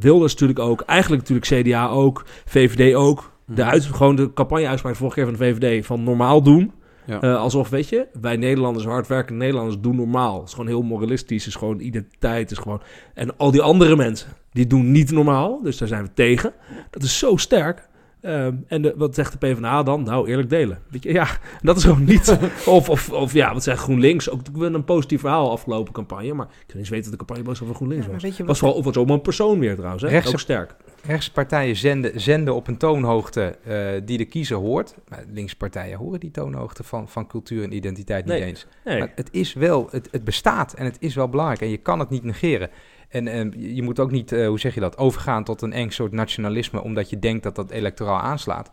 Wilders 0.00 0.32
natuurlijk 0.32 0.58
ook, 0.58 0.80
eigenlijk 0.80 1.28
natuurlijk 1.28 1.66
CDA 1.66 1.88
ook, 1.88 2.24
VVD 2.44 2.94
ook. 2.94 3.32
De 3.46 3.62
Mhm. 3.62 3.70
uit, 3.70 3.84
gewoon 3.84 4.16
de 4.16 4.32
campagne-uitspraak 4.32 4.96
vorige 4.96 5.16
keer 5.16 5.24
van 5.24 5.34
de 5.34 5.44
VVD 5.44 5.86
van 5.86 6.02
normaal 6.02 6.42
doen. 6.42 6.72
Ja. 7.06 7.34
Alsof, 7.34 7.68
weet 7.68 7.88
je, 7.88 8.06
wij 8.20 8.36
Nederlanders, 8.36 8.84
hardwerkende 8.84 9.38
Nederlanders, 9.40 9.80
doen 9.80 9.96
normaal. 9.96 10.38
Het 10.38 10.48
is 10.48 10.54
gewoon 10.54 10.68
heel 10.68 10.82
moralistisch, 10.82 11.46
is 11.46 11.54
gewoon 11.54 11.80
identiteit, 11.80 12.50
is 12.50 12.58
gewoon... 12.58 12.80
En 13.14 13.36
al 13.36 13.50
die 13.50 13.62
andere 13.62 13.96
mensen, 13.96 14.28
die 14.52 14.66
doen 14.66 14.92
niet 14.92 15.10
normaal, 15.10 15.62
dus 15.62 15.78
daar 15.78 15.88
zijn 15.88 16.02
we 16.02 16.12
tegen. 16.14 16.52
Dat 16.90 17.02
is 17.02 17.18
zo 17.18 17.36
sterk. 17.36 17.88
Ehm, 18.24 18.54
en 18.66 18.82
de, 18.82 18.94
wat 18.96 19.14
zegt 19.14 19.32
de 19.32 19.38
PvdA 19.38 19.82
dan? 19.82 20.02
Nou, 20.02 20.28
eerlijk 20.28 20.50
delen. 20.50 20.78
Weet 20.90 21.02
je, 21.02 21.12
ja, 21.12 21.26
dat 21.62 21.76
is 21.76 21.82
gewoon 21.84 22.04
niet... 22.04 22.38
of, 22.66 22.88
of, 22.88 23.10
of 23.10 23.32
ja, 23.32 23.52
wat 23.52 23.62
zegt 23.62 23.78
GroenLinks? 23.80 24.30
Ook 24.30 24.40
wel 24.52 24.74
een 24.74 24.84
positief 24.84 25.20
verhaal 25.20 25.50
afgelopen 25.50 25.92
campagne, 25.92 26.34
maar 26.34 26.46
ik 26.46 26.66
kan 26.66 26.78
eens 26.78 26.88
weten 26.88 27.02
dat 27.04 27.12
de 27.12 27.18
campagneboodschap 27.18 27.66
van 27.66 27.76
GroenLinks 27.76 28.06
Ja, 28.06 28.12
was. 28.12 28.22
weet 28.22 28.36
je 28.36 28.44
was 28.44 28.60
wat- 28.60 28.70
vooral 28.70 28.82
was 28.84 28.96
ook 28.96 29.06
maar 29.06 29.14
een 29.16 29.22
persoon 29.22 29.58
weer 29.58 29.74
trouwens, 29.76 30.02
hè? 30.02 30.08
Rechtse- 30.08 30.32
ook 30.32 30.40
sterk. 30.40 30.74
Rechtse 31.06 31.32
partijen 31.32 31.76
zenden, 31.76 32.20
zenden 32.20 32.54
op 32.54 32.66
een 32.68 32.76
toonhoogte 32.76 33.56
eh, 33.64 33.76
die 34.04 34.18
de 34.18 34.24
kiezer 34.24 34.56
hoort. 34.56 34.94
Maar 35.08 35.24
linkse 35.32 35.56
partijen 35.56 35.98
horen 35.98 36.20
die 36.20 36.30
toonhoogte 36.30 36.82
van, 36.82 37.08
van 37.08 37.26
cultuur 37.26 37.62
en 37.62 37.72
identiteit 37.74 38.24
niet 38.24 38.34
Nee. 38.34 38.44
eens. 38.44 38.66
Nee, 38.84 38.98
Maar 38.98 39.12
het 39.14 39.28
is 39.32 39.52
wel, 39.54 39.88
het, 39.90 40.08
het 40.10 40.24
bestaat 40.24 40.72
en 40.72 40.84
het 40.84 40.96
is 41.00 41.14
wel 41.14 41.28
belangrijk 41.28 41.60
en 41.60 41.68
je 41.70 41.76
kan 41.76 41.98
het 41.98 42.10
niet 42.10 42.24
negeren. 42.24 42.70
En 43.08 43.52
je 43.56 43.82
moet 43.82 44.00
ook 44.00 44.10
niet, 44.10 44.32
eh, 44.32 44.46
hoe 44.46 44.58
zeg 44.58 44.74
je 44.74 44.80
dat, 44.80 44.98
overgaan 44.98 45.44
tot 45.44 45.62
een 45.62 45.72
eng 45.72 45.90
soort 45.90 46.12
nationalisme 46.12 46.82
omdat 46.82 47.10
je 47.10 47.18
denkt 47.18 47.42
dat 47.42 47.54
dat 47.54 47.70
electoraal 47.70 48.20
aanslaat. 48.20 48.70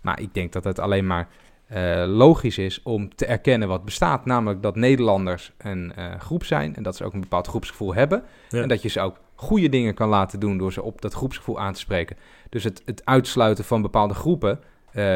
Maar 0.00 0.20
ik 0.20 0.34
denk 0.34 0.52
dat 0.52 0.64
het 0.64 0.78
alleen 0.78 1.06
maar 1.06 1.28
eh, 1.66 2.04
logisch 2.06 2.58
is 2.58 2.82
om 2.82 3.14
te 3.14 3.26
erkennen 3.26 3.68
wat 3.68 3.84
bestaat. 3.84 4.24
Namelijk 4.24 4.62
dat 4.62 4.76
Nederlanders 4.76 5.52
een 5.58 5.92
eh, 5.94 6.20
groep 6.20 6.44
zijn 6.44 6.76
en 6.76 6.82
dat 6.82 6.96
ze 6.96 7.04
ook 7.04 7.12
een 7.12 7.20
bepaald 7.20 7.46
groepsgevoel 7.46 7.94
hebben. 7.94 8.22
Ja. 8.48 8.62
En 8.62 8.68
dat 8.68 8.82
je 8.82 8.88
ze 8.88 9.00
ook 9.00 9.16
goede 9.34 9.68
dingen 9.68 9.94
kan 9.94 10.08
laten 10.08 10.40
doen 10.40 10.58
door 10.58 10.72
ze 10.72 10.82
op 10.82 11.02
dat 11.02 11.14
groepsgevoel 11.14 11.60
aan 11.60 11.72
te 11.72 11.78
spreken. 11.78 12.16
Dus 12.48 12.64
het, 12.64 12.82
het 12.84 13.04
uitsluiten 13.04 13.64
van 13.64 13.82
bepaalde 13.82 14.14
groepen, 14.14 14.60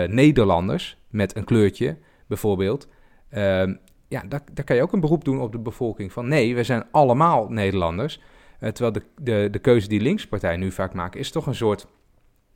Nederlanders 0.06 0.96
met 1.08 1.36
een 1.36 1.44
kleurtje 1.44 1.96
bijvoorbeeld. 2.26 2.88
ehm, 3.30 3.74
ja, 4.10 4.22
daar, 4.28 4.40
daar 4.52 4.64
kan 4.64 4.76
je 4.76 4.82
ook 4.82 4.92
een 4.92 5.00
beroep 5.00 5.24
doen 5.24 5.40
op 5.40 5.52
de 5.52 5.58
bevolking. 5.58 6.12
Van 6.12 6.28
nee, 6.28 6.54
we 6.54 6.64
zijn 6.64 6.84
allemaal 6.90 7.48
Nederlanders. 7.48 8.20
Eh, 8.60 8.70
terwijl 8.70 8.92
de, 8.92 9.02
de, 9.22 9.48
de 9.50 9.58
keuze 9.58 9.88
die 9.88 10.00
linkse 10.00 10.28
partijen 10.28 10.60
nu 10.60 10.70
vaak 10.70 10.94
maken, 10.94 11.20
is 11.20 11.30
toch 11.30 11.46
een 11.46 11.54
soort 11.54 11.86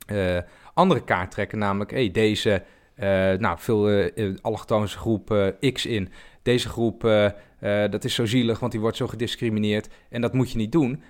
eh, 0.05 0.37
andere 0.73 1.03
kaart 1.03 1.31
trekken. 1.31 1.57
Namelijk, 1.57 1.91
hey, 1.91 2.11
deze, 2.11 2.63
eh 2.95 3.07
nou, 3.33 3.57
veel 3.59 3.89
eh, 3.89 4.33
allochtoonse 4.41 4.97
groep 4.97 5.53
X 5.73 5.85
in. 5.85 6.09
Deze 6.41 6.69
groep, 6.69 7.01
dat 7.89 8.03
is 8.03 8.13
zo 8.13 8.25
zielig, 8.25 8.59
want 8.59 8.71
die 8.71 8.81
wordt 8.81 8.97
zo 8.97 9.07
gediscrimineerd. 9.07 9.89
En 10.09 10.21
dat 10.21 10.33
moet 10.33 10.51
je 10.51 10.57
niet 10.57 10.71
doen. 10.71 11.03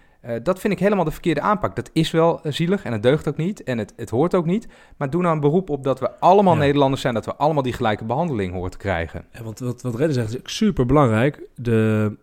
Dat 0.43 0.59
vind 0.59 0.73
ik 0.73 0.79
helemaal 0.79 1.03
de 1.03 1.11
verkeerde 1.11 1.41
aanpak. 1.41 1.75
Dat 1.75 1.89
is 1.93 2.11
wel 2.11 2.39
zielig 2.43 2.83
en 2.83 2.91
het 2.91 3.03
deugt 3.03 3.27
ook 3.27 3.37
niet 3.37 3.63
en 3.63 3.77
het, 3.77 3.93
het 3.95 4.09
hoort 4.09 4.35
ook 4.35 4.45
niet. 4.45 4.67
Maar 4.97 5.09
doe 5.09 5.21
nou 5.21 5.35
een 5.35 5.41
beroep 5.41 5.69
op 5.69 5.83
dat 5.83 5.99
we 5.99 6.19
allemaal 6.19 6.53
Ja. 6.53 6.59
Nederlanders 6.59 7.01
zijn, 7.01 7.13
dat 7.13 7.25
we 7.25 7.35
allemaal 7.35 7.63
die 7.63 7.73
gelijke 7.73 8.05
behandeling 8.05 8.53
horen 8.53 8.71
te 8.71 8.77
krijgen. 8.77 9.25
Ja, 9.31 9.43
want 9.43 9.59
wat, 9.59 9.81
wat 9.81 9.95
Redden 9.95 10.13
zegt 10.13 10.45
is 10.45 10.55
super 10.55 10.85
belangrijk. 10.85 11.41
De 11.55 12.17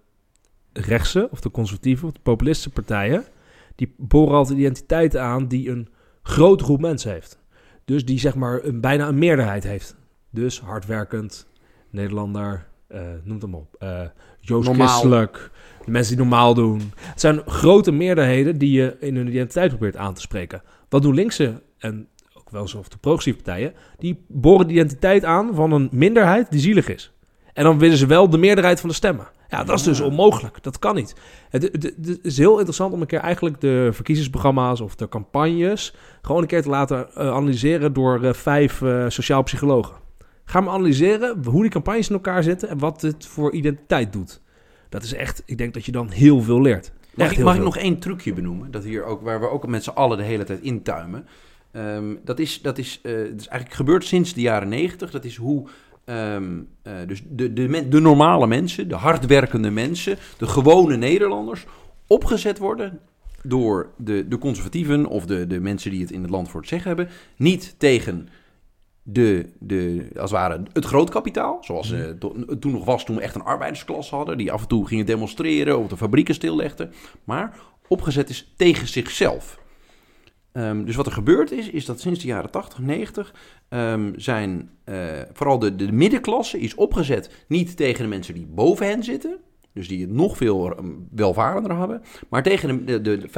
rechtse 0.73 1.29
of 1.31 1.41
de 1.41 1.51
conservatieve 1.51 2.07
of 2.07 2.13
de 2.13 2.21
populistische 2.23 2.71
partijen... 2.71 3.25
die 3.75 3.95
boren 3.99 4.37
altijd 4.37 4.59
identiteiten 4.59 5.23
aan 5.23 5.47
die 5.47 5.71
een 5.71 5.89
grote 6.23 6.65
groep 6.65 6.81
mensen 6.81 7.13
heeft. 7.13 7.39
Dus 7.85 8.05
die 8.05 8.19
zeg 8.19 8.35
maar 8.35 8.65
een, 8.65 8.81
bijna 8.81 9.09
een 9.09 9.19
meerderheid 9.19 9.65
heeft. 9.65 9.97
Dus 10.31 10.61
hardwerkend, 10.61 11.47
Nederlander, 11.91 12.67
eh 12.89 13.01
noem 13.25 13.39
het 13.41 13.51
maar 13.51 13.61
op. 13.61 13.75
eh 13.79 14.01
Joost 14.41 14.69
Normaal. 14.69 14.89
Christelijk, 14.89 15.51
de 15.85 15.91
mensen 15.91 16.17
die 16.17 16.25
normaal 16.25 16.55
doen. 16.55 16.93
Het 16.97 17.21
zijn 17.21 17.43
grote 17.47 17.93
meerderheden 17.93 18.59
die 18.59 18.73
je 18.73 18.97
in 19.01 19.17
hun 19.17 19.29
identiteit 19.29 19.69
probeert 19.69 19.97
aan 19.97 20.15
te 20.15 20.21
spreken. 20.21 20.63
Wat 20.89 21.03
doen 21.03 21.15
linkse 21.15 21.63
en 21.79 22.09
ook 22.35 22.51
wel 22.51 22.69
zo 22.69 22.79
of 22.79 22.89
de 22.89 22.97
progressieve 22.99 23.43
partijen? 23.43 23.73
Die 23.99 24.25
boren 24.29 24.67
de 24.67 24.73
identiteit 24.73 25.25
aan 25.25 25.55
van 25.55 25.73
een 25.73 25.89
minderheid 25.93 26.51
die 26.51 26.61
zielig 26.61 26.89
is. 26.89 27.13
En 27.53 27.65
dan 27.65 27.79
willen 27.79 27.97
ze 27.97 28.07
wel 28.07 28.31
de 28.31 28.39
meerderheid 28.39 28.81
van 28.81 28.89
de 28.89 28.95
stemmen. 28.95 29.27
Ja, 29.53 29.65
dat 29.65 29.77
is 29.79 29.83
dus 29.83 30.01
onmogelijk. 30.01 30.63
Dat 30.63 30.79
kan 30.79 30.95
niet. 30.95 31.15
Het, 31.51 31.63
het- 31.63 31.73
het- 31.83 31.95
het 32.07 32.19
is 32.23 32.37
heel 32.39 32.55
interessant 32.57 32.93
om 32.93 33.01
een 33.01 33.07
keer 33.07 33.19
eigenlijk 33.19 33.61
de 33.61 33.89
verkiezingsprogramma's 33.93 34.81
of 34.81 34.95
de 34.95 35.09
campagnes 35.09 35.95
gewoon 36.23 36.43
een 36.43 36.49
keer 36.49 36.63
te 36.63 36.69
laten 36.69 37.15
eh, 37.15 37.29
analyseren 37.31 37.93
door 37.93 38.23
eh, 38.25 38.33
vijf 38.33 38.83
eh, 38.83 39.05
sociaal 39.09 39.43
psychologen. 39.43 39.97
Ga 40.45 40.61
maar 40.61 40.75
analyseren 40.75 41.45
hoe 41.45 41.63
die 41.63 41.71
campagnes 41.71 42.09
in 42.09 42.15
elkaar 42.15 42.43
zitten 42.43 42.69
en 42.69 42.79
wat 42.79 43.03
het 43.03 43.27
voor 43.27 43.53
identiteit 43.53 44.13
doet. 44.13 44.41
Dat 44.89 45.03
is 45.03 45.13
echt, 45.15 45.43
ik 45.47 45.59
denk 45.59 45.75
dat 45.75 45.85
je 45.85 45.93
dan 45.93 46.11
heel 46.11 46.41
veel 46.43 46.61
leert. 46.61 46.93
Mag, 47.15 47.31
ik, 47.33 47.39
mag 47.39 47.57
ik 47.57 47.63
nog 47.63 47.77
één 47.77 47.99
trucje 47.99 48.33
benoemen? 48.33 48.71
Dat 48.71 48.85
hier 48.85 49.05
ook, 49.05 49.23
waar 49.23 49.41
we 49.41 49.49
ook 49.51 49.67
met 49.67 49.85
z'n 49.85 49.91
allen 49.91 50.17
de 50.19 50.25
hele 50.25 50.45
tijd 50.45 50.61
intuimen. 50.61 51.27
Ehm, 51.73 52.15
dat 52.25 52.39
is, 52.39 52.63
dat 52.63 52.79
is, 52.79 53.01
eh, 53.03 53.13
dat 53.13 53.41
is 53.41 53.47
eigenlijk 53.49 53.73
gebeurd 53.75 54.05
sinds 54.05 54.35
de 54.35 54.41
jaren 54.41 54.69
negentig. 54.69 55.11
Dat 55.11 55.25
is 55.25 55.37
hoe 55.37 55.69
ehm, 56.05 56.61
eh, 56.83 56.93
dus 57.07 57.23
de, 57.29 57.53
de, 57.53 57.69
men- 57.69 57.91
de 57.91 58.01
normale 58.01 58.47
mensen, 58.47 58.89
de 58.89 58.95
hardwerkende 58.95 59.71
mensen, 59.71 60.19
de 60.39 60.47
gewone 60.47 60.97
Nederlanders, 60.97 61.67
opgezet 62.07 62.59
worden 62.59 63.01
door 63.43 63.91
de, 63.97 64.29
de 64.29 64.39
conservatieven 64.39 65.07
of 65.07 65.27
de, 65.27 65.47
de 65.47 65.61
mensen 65.61 65.91
die 65.91 66.01
het 66.01 66.11
in 66.11 66.23
het 66.23 66.31
land 66.31 66.49
voor 66.49 66.61
het 66.61 66.69
zeggen 66.69 66.89
hebben. 66.89 67.09
Niet 67.37 67.75
tegen 67.79 68.29
de, 69.03 69.49
de, 69.59 70.07
als 70.13 70.31
het 70.31 70.41
ware 70.41 70.63
het 70.73 70.85
grootkapitaal, 70.85 71.59
zoals 71.61 71.93
eh, 71.93 72.09
to- 72.19 72.37
toen 72.59 72.73
nog 72.73 72.85
was 72.85 73.05
toen 73.05 73.17
we 73.17 73.23
echt 73.23 73.35
een 73.35 73.43
arbeidersklasse 73.43 74.15
hadden, 74.15 74.39
die 74.39 74.53
af 74.53 74.63
en 74.63 74.69
toe 74.69 74.87
gingen 74.87 75.07
demonstreren 75.07 75.79
of 75.79 75.89
de 75.89 75.97
fabrieken 75.97 76.35
stillegden, 76.35 76.93
maar 77.25 77.57
opgezet 77.89 78.29
is 78.31 78.53
tegen 78.57 78.89
zichzelf. 78.89 79.61
Ehm, 80.53 80.85
dus 80.85 80.97
wat 80.97 81.07
er 81.07 81.13
gebeurd 81.13 81.53
is, 81.53 81.71
is 81.71 81.85
dat 81.85 82.01
sinds 82.01 82.21
de 82.21 82.27
jaren 82.27 82.51
80, 82.51 82.79
90 82.79 83.35
ehm, 83.69 84.13
zijn 84.17 84.71
eh, 84.85 85.21
vooral 85.33 85.59
de, 85.59 85.77
de 85.77 85.93
middenklasse 85.93 86.61
is 86.61 86.75
opgezet 86.75 87.45
niet 87.49 87.77
tegen 87.77 88.03
de 88.03 88.09
mensen 88.09 88.35
die 88.35 88.47
boven 88.47 88.87
hen 88.87 89.05
zitten, 89.05 89.39
dus 89.73 89.89
die 89.89 90.01
het 90.01 90.11
nog 90.11 90.37
veel 90.37 90.77
ehm, 90.77 90.87
welvarender 91.11 91.79
hebben, 91.79 92.03
maar 92.29 92.43
tegen 92.43 92.87
de, 92.87 93.01
de, 93.01 93.19
de 93.19 93.29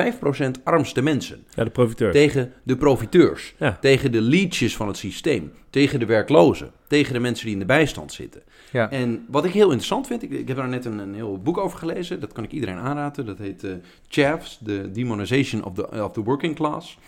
5% 0.58 0.62
armste 0.64 1.02
mensen. 1.02 1.44
Ja, 1.54 1.64
de 1.64 1.70
profiteur. 1.70 2.12
Tegen 2.12 2.52
de 2.62 2.76
profiteurs. 2.76 3.54
Ja. 3.58 3.78
Tegen 3.80 4.12
de 4.12 4.20
leeches 4.20 4.76
van 4.76 4.88
het 4.88 4.96
systeem. 4.96 5.52
Tegen 5.70 5.98
de 5.98 6.06
werklozen. 6.06 6.70
Tegen 6.88 7.12
de 7.12 7.20
mensen 7.20 7.44
die 7.44 7.54
in 7.54 7.60
de 7.60 7.66
bijstand 7.66 8.12
zitten. 8.12 8.42
Ja. 8.72 8.90
En 8.90 9.26
wat 9.28 9.44
ik 9.44 9.52
heel 9.52 9.68
interessant 9.68 10.06
vind, 10.06 10.22
ik, 10.22 10.30
ik 10.30 10.48
heb 10.48 10.56
daar 10.56 10.68
net 10.68 10.84
een, 10.84 10.98
een 10.98 11.14
heel 11.14 11.38
boek 11.38 11.58
over 11.58 11.78
gelezen. 11.78 12.20
Dat 12.20 12.32
kan 12.32 12.44
ik 12.44 12.52
iedereen 12.52 12.78
aanraden. 12.78 13.26
Dat 13.26 13.38
heet 13.38 13.64
eh 13.64 13.72
Chavs, 14.08 14.60
The 14.64 14.90
Demonization 14.92 15.64
of 15.64 15.74
the, 15.74 16.04
of 16.04 16.12
the 16.12 16.22
Working 16.22 16.54
Class. 16.54 16.98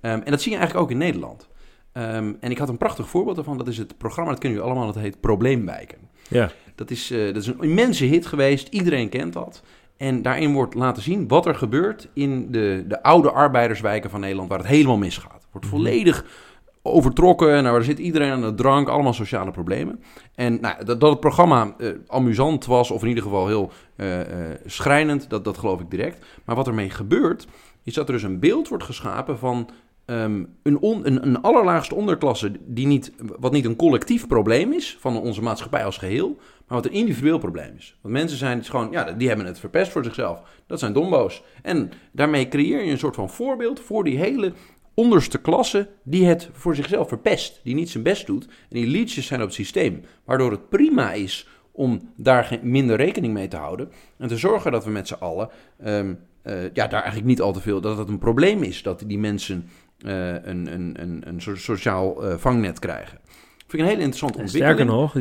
Ehm, 0.00 0.20
en 0.24 0.30
dat 0.30 0.42
zie 0.42 0.52
je 0.52 0.58
eigenlijk 0.58 0.86
ook 0.86 0.92
in 0.92 0.98
Nederland. 0.98 1.48
Ehm, 1.92 2.32
en 2.40 2.50
ik 2.50 2.58
had 2.58 2.68
een 2.68 2.78
prachtig 2.78 3.08
voorbeeld 3.08 3.36
daarvan. 3.36 3.58
Dat 3.58 3.68
is 3.68 3.78
het 3.78 3.98
programma, 3.98 4.30
dat 4.30 4.40
kennen 4.40 4.58
jullie 4.58 4.74
allemaal, 4.74 4.92
dat 4.92 5.02
heet 5.02 5.20
Probleemwijken. 5.20 5.98
Ja. 6.28 6.50
Dat 6.76 6.90
is, 6.90 7.10
eh, 7.10 7.24
dat 7.26 7.36
is 7.36 7.46
een 7.46 7.60
immense 7.60 8.04
hit 8.04 8.26
geweest. 8.26 8.68
Iedereen 8.68 9.08
kent 9.08 9.32
dat. 9.32 9.62
En 9.96 10.22
daarin 10.22 10.52
wordt 10.52 10.74
laten 10.74 11.02
zien 11.02 11.28
wat 11.28 11.46
er 11.46 11.54
gebeurt 11.54 12.08
in 12.12 12.50
de, 12.50 12.84
de 12.88 13.02
oude 13.02 13.30
arbeiderswijken 13.30 14.10
van 14.10 14.20
Nederland, 14.20 14.48
waar 14.48 14.58
het 14.58 14.66
helemaal 14.66 14.96
misgaat. 14.98 15.46
Wordt 15.52 15.66
Mhm. 15.66 15.76
volledig 15.76 16.24
overtrokken. 16.82 17.48
Nou, 17.48 17.62
daar 17.62 17.82
zit 17.82 17.98
iedereen 17.98 18.30
aan 18.30 18.40
de 18.40 18.54
drank, 18.54 18.88
allemaal 18.88 19.12
sociale 19.12 19.50
problemen. 19.50 20.02
En 20.34 20.60
nou, 20.60 20.84
dat, 20.84 21.00
dat 21.00 21.10
het 21.10 21.20
programma 21.20 21.74
eh, 21.78 21.88
amusant 22.06 22.64
was, 22.66 22.90
of 22.90 23.02
in 23.02 23.08
ieder 23.08 23.22
geval 23.22 23.46
heel 23.46 23.70
eh, 23.96 24.20
schrijnend, 24.66 25.30
dat, 25.30 25.44
dat 25.44 25.58
geloof 25.58 25.80
ik 25.80 25.90
direct. 25.90 26.24
Maar 26.44 26.56
wat 26.56 26.66
ermee 26.66 26.90
gebeurt, 26.90 27.46
is 27.82 27.94
dat 27.94 28.06
er 28.06 28.12
dus 28.12 28.22
een 28.22 28.38
beeld 28.38 28.68
wordt 28.68 28.84
geschapen 28.84 29.38
van 29.38 29.68
ehm, 30.04 30.44
een, 30.62 30.78
on, 30.78 31.06
een, 31.06 31.26
een 31.26 31.40
allerlaagste 31.42 31.94
onderklasse, 31.94 32.52
die 32.66 32.86
niet, 32.86 33.12
wat 33.38 33.52
niet 33.52 33.64
een 33.64 33.76
collectief 33.76 34.26
probleem 34.26 34.72
is 34.72 34.96
van 35.00 35.20
onze 35.20 35.42
maatschappij 35.42 35.84
als 35.84 35.98
geheel, 35.98 36.38
maar 36.66 36.82
wat 36.82 36.86
een 36.86 36.98
individueel 36.98 37.38
probleem 37.38 37.74
is. 37.76 37.98
Want 38.00 38.14
mensen 38.14 38.38
zijn 38.38 38.58
het 38.58 38.68
gewoon, 38.68 38.90
ja, 38.90 39.12
die 39.12 39.28
hebben 39.28 39.46
het 39.46 39.58
verpest 39.58 39.92
voor 39.92 40.04
zichzelf. 40.04 40.42
Dat 40.66 40.78
zijn 40.78 40.92
dombo's. 40.92 41.42
En 41.62 41.90
daarmee 42.12 42.48
creëer 42.48 42.84
je 42.84 42.90
een 42.90 42.98
soort 42.98 43.14
van 43.14 43.30
voorbeeld 43.30 43.80
voor 43.80 44.04
die 44.04 44.18
hele 44.18 44.52
onderste 44.94 45.40
klasse 45.40 45.88
die 46.02 46.26
het 46.26 46.48
voor 46.52 46.74
zichzelf 46.74 47.08
verpest. 47.08 47.60
Die 47.64 47.74
niet 47.74 47.90
zijn 47.90 48.02
best 48.02 48.26
doet. 48.26 48.44
En 48.44 48.52
die 48.68 48.86
leeches 48.86 49.26
zijn 49.26 49.40
op 49.40 49.46
het 49.46 49.54
systeem. 49.54 50.02
Waardoor 50.24 50.50
het 50.50 50.68
prima 50.68 51.12
is 51.12 51.48
om 51.72 52.12
daar 52.16 52.58
minder 52.62 52.96
rekening 52.96 53.32
mee 53.32 53.48
te 53.48 53.56
houden. 53.56 53.90
En 54.18 54.28
te 54.28 54.36
zorgen 54.36 54.72
dat 54.72 54.84
we 54.84 54.90
met 54.90 55.08
z'n 55.08 55.14
allen 55.14 55.48
ehm, 55.78 56.14
eh, 56.42 56.62
ja, 56.72 56.86
daar 56.86 57.00
eigenlijk 57.00 57.26
niet 57.26 57.40
al 57.40 57.52
te 57.52 57.60
veel... 57.60 57.80
dat 57.80 57.98
het 57.98 58.08
een 58.08 58.18
probleem 58.18 58.62
is 58.62 58.82
dat 58.82 59.02
die 59.06 59.18
mensen 59.18 59.68
eh, 59.98 60.32
een, 60.32 60.72
een, 60.72 60.94
een, 61.00 61.22
een 61.28 61.40
soort 61.40 61.60
sociaal 61.60 62.24
eh, 62.24 62.36
vangnet 62.36 62.78
krijgen. 62.78 63.18
Vind 63.66 63.72
ik 63.72 63.80
een 63.80 63.86
hele 63.86 64.00
interessante 64.00 64.38
ontwikkeling. 64.38 64.78
Sterker 64.78 64.94
nog, 64.94 65.12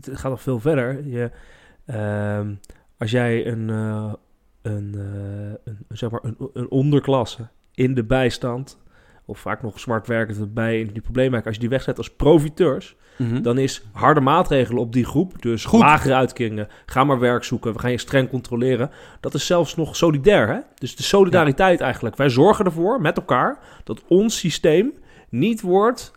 het, 0.00 0.18
gaat 0.18 0.30
nog 0.30 0.42
veel 0.42 0.60
verder. 0.60 1.06
Je, 1.06 1.30
ehm, 1.86 2.54
als 2.98 3.10
jij 3.10 3.46
een, 3.46 3.70
eh, 3.70 4.12
een, 4.62 4.94
eh, 4.94 5.72
een, 5.72 5.78
zeg 5.88 6.10
maar 6.10 6.20
een, 6.22 6.36
een 6.52 6.70
onderklasse 6.70 7.48
in 7.74 7.94
de 7.94 8.04
bijstand, 8.04 8.78
of 9.24 9.38
vaak 9.38 9.62
nog 9.62 9.80
zwart 9.80 10.06
werkend 10.06 10.38
erbij 10.38 10.80
in 10.80 10.92
die 10.92 11.02
problemen, 11.02 11.42
als 11.44 11.54
je 11.54 11.60
die 11.60 11.68
wegzet 11.68 11.98
als 11.98 12.10
profiteurs, 12.10 12.96
Mhm. 13.16 13.42
dan 13.42 13.58
is 13.58 13.84
harde 13.92 14.20
maatregelen 14.20 14.82
op 14.82 14.92
die 14.92 15.04
groep, 15.04 15.42
dus 15.42 15.64
Goed. 15.64 15.80
lagere 15.80 16.14
uitkeringen, 16.14 16.68
ga 16.86 17.04
maar 17.04 17.18
werk 17.18 17.44
zoeken, 17.44 17.72
we 17.72 17.78
gaan 17.78 17.90
je 17.90 17.98
streng 17.98 18.28
controleren, 18.28 18.90
dat 19.20 19.34
is 19.34 19.46
zelfs 19.46 19.76
nog 19.76 19.96
solidair. 19.96 20.48
Hè? 20.48 20.58
Dus 20.74 20.96
de 20.96 21.02
solidariteit 21.02 21.80
eigenlijk. 21.80 22.16
Wij 22.16 22.28
zorgen 22.28 22.64
ervoor 22.64 23.00
met 23.00 23.16
elkaar 23.16 23.58
dat 23.84 24.02
ons 24.08 24.38
systeem 24.38 24.92
niet 25.28 25.60
wordt 25.60 26.12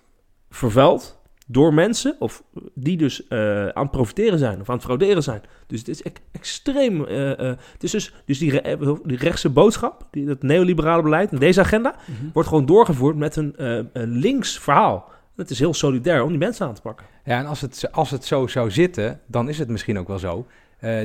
vervuild 0.49 1.21
door 1.53 1.73
mensen 1.73 2.15
of 2.19 2.43
die 2.73 2.97
dus 2.97 3.27
eh, 3.27 3.67
aan 3.67 3.83
het 3.83 3.91
profiteren 3.91 4.39
zijn 4.39 4.61
of 4.61 4.69
aan 4.69 4.75
het 4.75 4.83
frauderen 4.83 5.23
zijn. 5.23 5.41
Dus 5.67 5.79
het 5.79 5.87
is 5.87 6.01
extreem. 6.31 7.05
eh, 7.05 7.31
eh, 7.31 7.57
het 7.73 7.83
is 7.83 7.91
dus, 7.91 8.13
dus 8.25 8.37
die, 8.39 8.51
re- 8.59 8.77
die 9.03 9.17
rechtse 9.17 9.49
boodschap, 9.49 10.07
die, 10.11 10.25
dat 10.25 10.41
neoliberale 10.41 11.01
beleid 11.01 11.31
en 11.31 11.39
deze 11.39 11.59
agenda, 11.59 11.95
Mhm. 12.07 12.31
wordt 12.33 12.49
gewoon 12.49 12.65
doorgevoerd 12.65 13.15
met 13.15 13.35
een, 13.35 13.53
een 13.93 14.09
links 14.09 14.59
verhaal. 14.59 15.11
Het 15.35 15.49
is 15.49 15.59
heel 15.59 15.73
solidair 15.73 16.23
om 16.23 16.29
die 16.29 16.37
mensen 16.37 16.67
aan 16.67 16.73
te 16.73 16.81
pakken. 16.81 17.05
Ja, 17.25 17.39
en 17.39 17.45
als 17.45 17.61
het, 17.61 17.87
als 17.91 18.09
het 18.11 18.25
zo 18.25 18.47
zou 18.47 18.71
zitten, 18.71 19.19
dan 19.27 19.49
is 19.49 19.59
het 19.59 19.67
misschien 19.69 19.99
ook 19.99 20.07
wel 20.07 20.19
zo. 20.19 20.45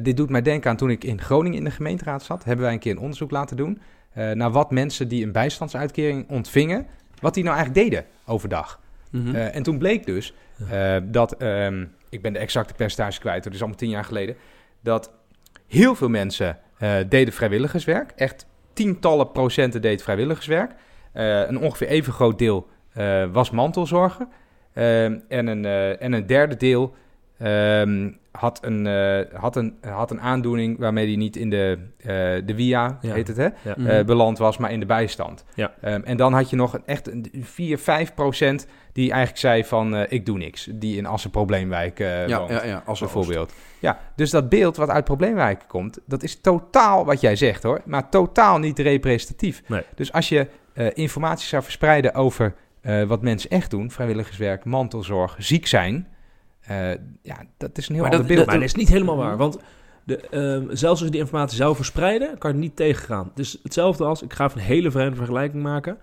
Dit 0.02 0.16
doet 0.16 0.30
mij 0.30 0.42
denken 0.42 0.70
aan 0.70 0.76
toen 0.76 0.90
ik 0.90 1.04
in 1.04 1.20
Groningen 1.20 1.58
in 1.58 1.64
de 1.64 1.70
gemeenteraad 1.70 2.22
zat. 2.22 2.44
Hebben 2.44 2.64
wij 2.64 2.74
een 2.74 2.80
keer 2.80 2.92
een 2.92 2.98
onderzoek 2.98 3.30
laten 3.30 3.56
doen 3.56 3.80
naar 4.14 4.50
wat 4.50 4.70
mensen 4.70 5.08
die 5.08 5.24
een 5.24 5.32
bijstandsuitkering 5.32 6.28
ontvingen, 6.30 6.86
wat 7.20 7.34
die 7.34 7.44
nou 7.44 7.56
eigenlijk 7.56 7.88
deden 7.90 8.04
overdag. 8.26 8.80
Mhm. 9.10 9.34
Eh, 9.34 9.54
en 9.54 9.62
toen 9.62 9.78
bleek 9.78 10.06
dus 10.06 10.34
eh, 10.70 10.96
dat, 11.04 11.36
ehm, 11.36 11.84
ik 12.08 12.22
ben 12.22 12.32
de 12.32 12.38
exacte 12.38 12.74
percentage 12.74 13.20
kwijt, 13.20 13.44
dat 13.44 13.52
is 13.52 13.58
allemaal 13.58 13.78
tien 13.78 13.88
jaar 13.88 14.04
geleden, 14.04 14.36
dat 14.80 15.12
heel 15.66 15.94
veel 15.94 16.08
mensen 16.08 16.58
eh, 16.78 16.94
deden 17.08 17.34
vrijwilligerswerk. 17.34 18.10
Echt 18.16 18.46
tientallen 18.72 19.32
procenten 19.32 19.82
deed 19.82 20.02
vrijwilligerswerk. 20.02 20.72
Een 21.12 21.58
ongeveer 21.58 21.88
even 21.88 22.12
groot 22.12 22.38
deel 22.38 22.68
was 23.32 23.50
mantelzorgen. 23.50 24.28
Ehm, 24.72 25.18
en, 25.28 25.46
een, 25.46 25.64
en 25.98 26.12
een 26.12 26.26
derde 26.26 26.56
deel 26.56 26.94
ehm, 27.38 28.10
had, 28.30 28.58
een, 28.62 28.86
had, 29.32 29.56
een, 29.56 29.78
had 29.80 30.10
een 30.10 30.20
aandoening 30.20 30.78
waarmee 30.78 31.06
hij 31.06 31.16
niet 31.16 31.36
in 31.36 31.50
de, 31.50 31.78
de 32.44 32.54
WIA, 32.56 32.98
Ja. 33.00 33.12
heet 33.14 33.28
het 33.28 33.36
hè, 33.36 33.48
Ja. 33.76 34.04
Beland 34.04 34.38
was, 34.38 34.56
maar 34.56 34.72
in 34.72 34.80
de 34.80 34.86
bijstand. 34.86 35.44
Ja. 35.54 35.74
En 35.80 36.16
dan 36.16 36.32
had 36.32 36.50
je 36.50 36.56
nog 36.56 36.74
een, 36.74 36.82
echt 36.86 37.08
een 37.10 37.26
4, 37.40 37.78
5 37.78 38.14
procent 38.14 38.66
die 38.98 39.10
eigenlijk 39.10 39.40
zei 39.40 39.64
van 39.64 39.96
eh, 39.96 40.12
ik 40.12 40.26
doe 40.26 40.38
niks. 40.38 40.68
Die 40.72 40.96
in 40.96 41.06
Assen 41.06 41.30
Probleemwijk 41.30 42.00
eh 42.00 42.28
ja, 42.28 42.38
woont, 42.38 42.50
ja, 42.50 42.64
ja, 42.64 42.82
als 42.86 43.00
bijvoorbeeld. 43.00 43.52
Ja, 43.78 43.98
dus 44.16 44.30
dat 44.30 44.48
beeld 44.48 44.76
wat 44.76 44.88
uit 44.88 45.04
Probleemwijken 45.04 45.68
komt, 45.68 45.98
dat 46.06 46.22
is 46.22 46.40
totaal 46.40 47.04
wat 47.04 47.20
jij 47.20 47.36
zegt 47.36 47.62
hoor, 47.62 47.80
maar 47.84 48.08
totaal 48.10 48.58
niet 48.58 48.78
representatief. 48.78 49.62
Nee. 49.66 49.82
Dus 49.94 50.12
als 50.12 50.28
je 50.28 50.46
eh, 50.72 50.86
informatie 50.94 51.46
zou 51.48 51.62
verspreiden 51.62 52.14
over 52.14 52.54
eh, 52.80 53.02
wat 53.02 53.22
mensen 53.22 53.50
echt 53.50 53.70
doen, 53.70 53.90
vrijwilligerswerk, 53.90 54.64
mantelzorg, 54.64 55.34
ziek 55.38 55.66
zijn, 55.66 56.08
eh, 56.60 56.90
ja, 57.22 57.36
dat 57.56 57.78
is 57.78 57.88
een 57.88 57.94
heel 57.94 58.02
Maar 58.04 58.12
ander 58.12 58.26
dat- 58.26 58.36
beeld. 58.36 58.46
Maar 58.46 58.54
dat 58.56 58.64
is 58.64 58.74
niet 58.74 58.88
helemaal 58.88 59.16
waar. 59.16 59.36
Want 59.36 59.58
de, 60.04 60.16
ehm, 60.30 60.62
zelfs 60.66 60.82
als 60.82 61.00
je 61.00 61.10
die 61.10 61.20
informatie 61.20 61.56
zou 61.56 61.76
verspreiden, 61.76 62.38
kan 62.38 62.52
je 62.52 62.58
niet 62.58 62.76
tegengaan. 62.76 63.32
Is 63.34 63.58
hetzelfde 63.62 64.04
als, 64.04 64.22
ik 64.22 64.32
ga 64.32 64.44
even 64.44 64.58
een 64.58 64.64
hele 64.66 64.90
vreemde 64.90 65.16
vergelijking 65.16 65.62
maken 65.62 65.98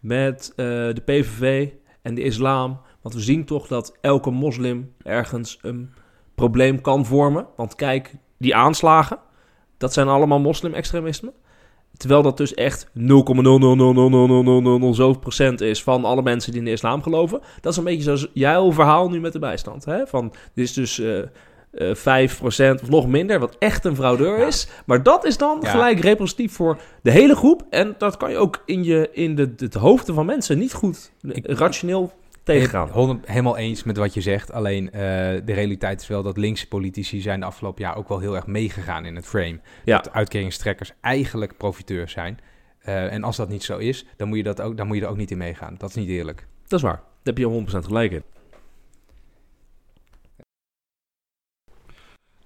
met 0.00 0.52
eh, 0.56 0.66
de 0.66 1.02
PVV 1.04 1.68
en 2.02 2.14
de 2.14 2.22
islam. 2.22 2.80
Want 3.02 3.14
we 3.14 3.20
zien 3.20 3.44
toch 3.44 3.66
dat 3.66 3.96
elke 4.00 4.30
moslim 4.30 4.92
ergens 5.02 5.58
een 5.62 5.90
probleem 6.34 6.80
kan 6.80 7.06
vormen. 7.06 7.46
Want 7.56 7.74
kijk, 7.74 8.14
die 8.38 8.54
aanslagen, 8.54 9.18
dat 9.78 9.92
zijn 9.92 10.08
allemaal 10.08 10.40
moslim-extremisme. 10.40 11.32
Terwijl 11.96 12.22
dat 12.22 12.36
dus 12.36 12.54
echt 12.54 12.86
0,0000000 12.86 12.92
zoveel 14.94 15.18
procent 15.18 15.60
is 15.60 15.82
van 15.82 16.04
alle 16.04 16.22
mensen 16.22 16.50
die 16.50 16.60
in 16.60 16.66
de 16.66 16.72
islam 16.72 17.02
geloven. 17.02 17.40
Dat 17.60 17.72
is 17.72 17.78
een 17.78 17.84
beetje 17.84 18.02
zoals 18.02 18.28
jouw 18.32 18.72
verhaal 18.72 19.08
nu 19.10 19.20
met 19.20 19.32
de 19.32 19.38
bijstand. 19.38 19.84
Hè? 19.84 20.06
Van, 20.06 20.32
dit 20.54 20.64
is 20.64 20.72
dus 20.72 20.98
eh 20.98 21.18
eh 21.72 21.94
5% 21.94 22.82
of 22.82 22.88
nog 22.88 23.06
minder, 23.06 23.38
wat 23.38 23.56
echt 23.58 23.84
een 23.84 23.96
fraudeur 23.96 24.38
Ja. 24.38 24.46
is. 24.46 24.68
Maar 24.86 25.02
dat 25.02 25.24
is 25.24 25.36
dan 25.36 25.58
Ja. 25.60 25.70
gelijk 25.70 26.00
representatief 26.00 26.52
voor 26.52 26.78
de 27.02 27.10
hele 27.10 27.34
groep. 27.36 27.66
En 27.70 27.94
dat 27.98 28.16
kan 28.16 28.30
je 28.30 28.36
ook 28.36 28.62
in, 28.66 28.84
je, 28.84 29.08
in 29.12 29.34
de, 29.34 29.54
de, 29.54 29.78
hoofden 29.78 30.14
van 30.14 30.26
mensen 30.26 30.58
niet 30.58 30.72
goed 30.72 31.12
eh, 31.22 31.30
Ik- 31.36 31.46
rationeel 31.46 32.12
tegengaan. 32.42 33.20
Helemaal 33.24 33.56
eens 33.56 33.82
met 33.84 33.96
wat 33.96 34.14
je 34.14 34.20
zegt. 34.20 34.52
Alleen 34.52 34.90
eh, 34.90 35.00
de 35.44 35.52
realiteit 35.52 36.00
is 36.00 36.08
wel 36.08 36.22
dat 36.22 36.36
linkse 36.36 36.68
politici 36.68 37.20
zijn 37.20 37.40
de 37.40 37.46
afgelopen 37.46 37.82
jaar 37.82 37.96
ook 37.96 38.08
wel 38.08 38.18
heel 38.18 38.34
erg 38.36 38.46
meegegaan 38.46 39.04
in 39.04 39.16
het 39.16 39.26
frame. 39.26 39.60
Ja. 39.84 39.96
Dat 39.96 40.12
uitkeringstrekkers 40.12 40.92
eigenlijk 41.00 41.56
profiteurs 41.56 42.12
zijn. 42.12 42.38
En 42.82 43.24
als 43.24 43.36
dat 43.36 43.48
niet 43.48 43.62
zo 43.62 43.78
is, 43.78 44.06
dan 44.16 44.28
moet, 44.28 44.36
je 44.36 44.42
dat 44.42 44.60
ook, 44.60 44.76
dan 44.76 44.86
moet 44.86 44.96
je 44.96 45.02
er 45.02 45.08
ook 45.08 45.16
niet 45.16 45.30
in 45.30 45.38
meegaan. 45.38 45.74
Dat 45.78 45.88
is 45.88 45.94
niet 45.94 46.08
eerlijk. 46.08 46.46
Dat 46.66 46.78
is 46.78 46.84
waar. 46.84 46.96
Daar 47.22 47.34
heb 47.34 47.38
je 47.38 47.44
100% 47.44 47.84
gelijk 47.86 48.12
in. 48.12 48.22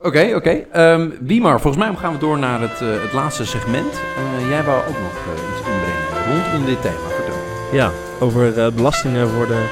Oké, 0.04 0.32
oké. 0.34 0.50
Ehm, 0.50 1.10
Wiemar, 1.20 1.60
volgens 1.60 1.84
mij 1.84 1.94
gaan 1.94 2.12
we 2.12 2.18
door 2.18 2.38
naar 2.38 2.60
het, 2.60 2.80
eh, 2.80 3.02
het 3.02 3.12
laatste 3.12 3.46
segment. 3.46 3.92
Eh, 3.92 4.48
jij 4.48 4.62
wou 4.62 4.78
ook 4.80 4.98
nog 4.98 5.16
eh, 5.26 5.50
iets 5.50 5.68
inbrengen 5.68 6.42
rondom 6.42 6.66
dit 6.66 6.82
thema. 6.82 7.08
Vertel. 7.08 7.34
Ja, 7.72 7.90
over 8.20 8.72
belastingen 8.74 9.28
voor 9.28 9.46
de. 9.46 9.66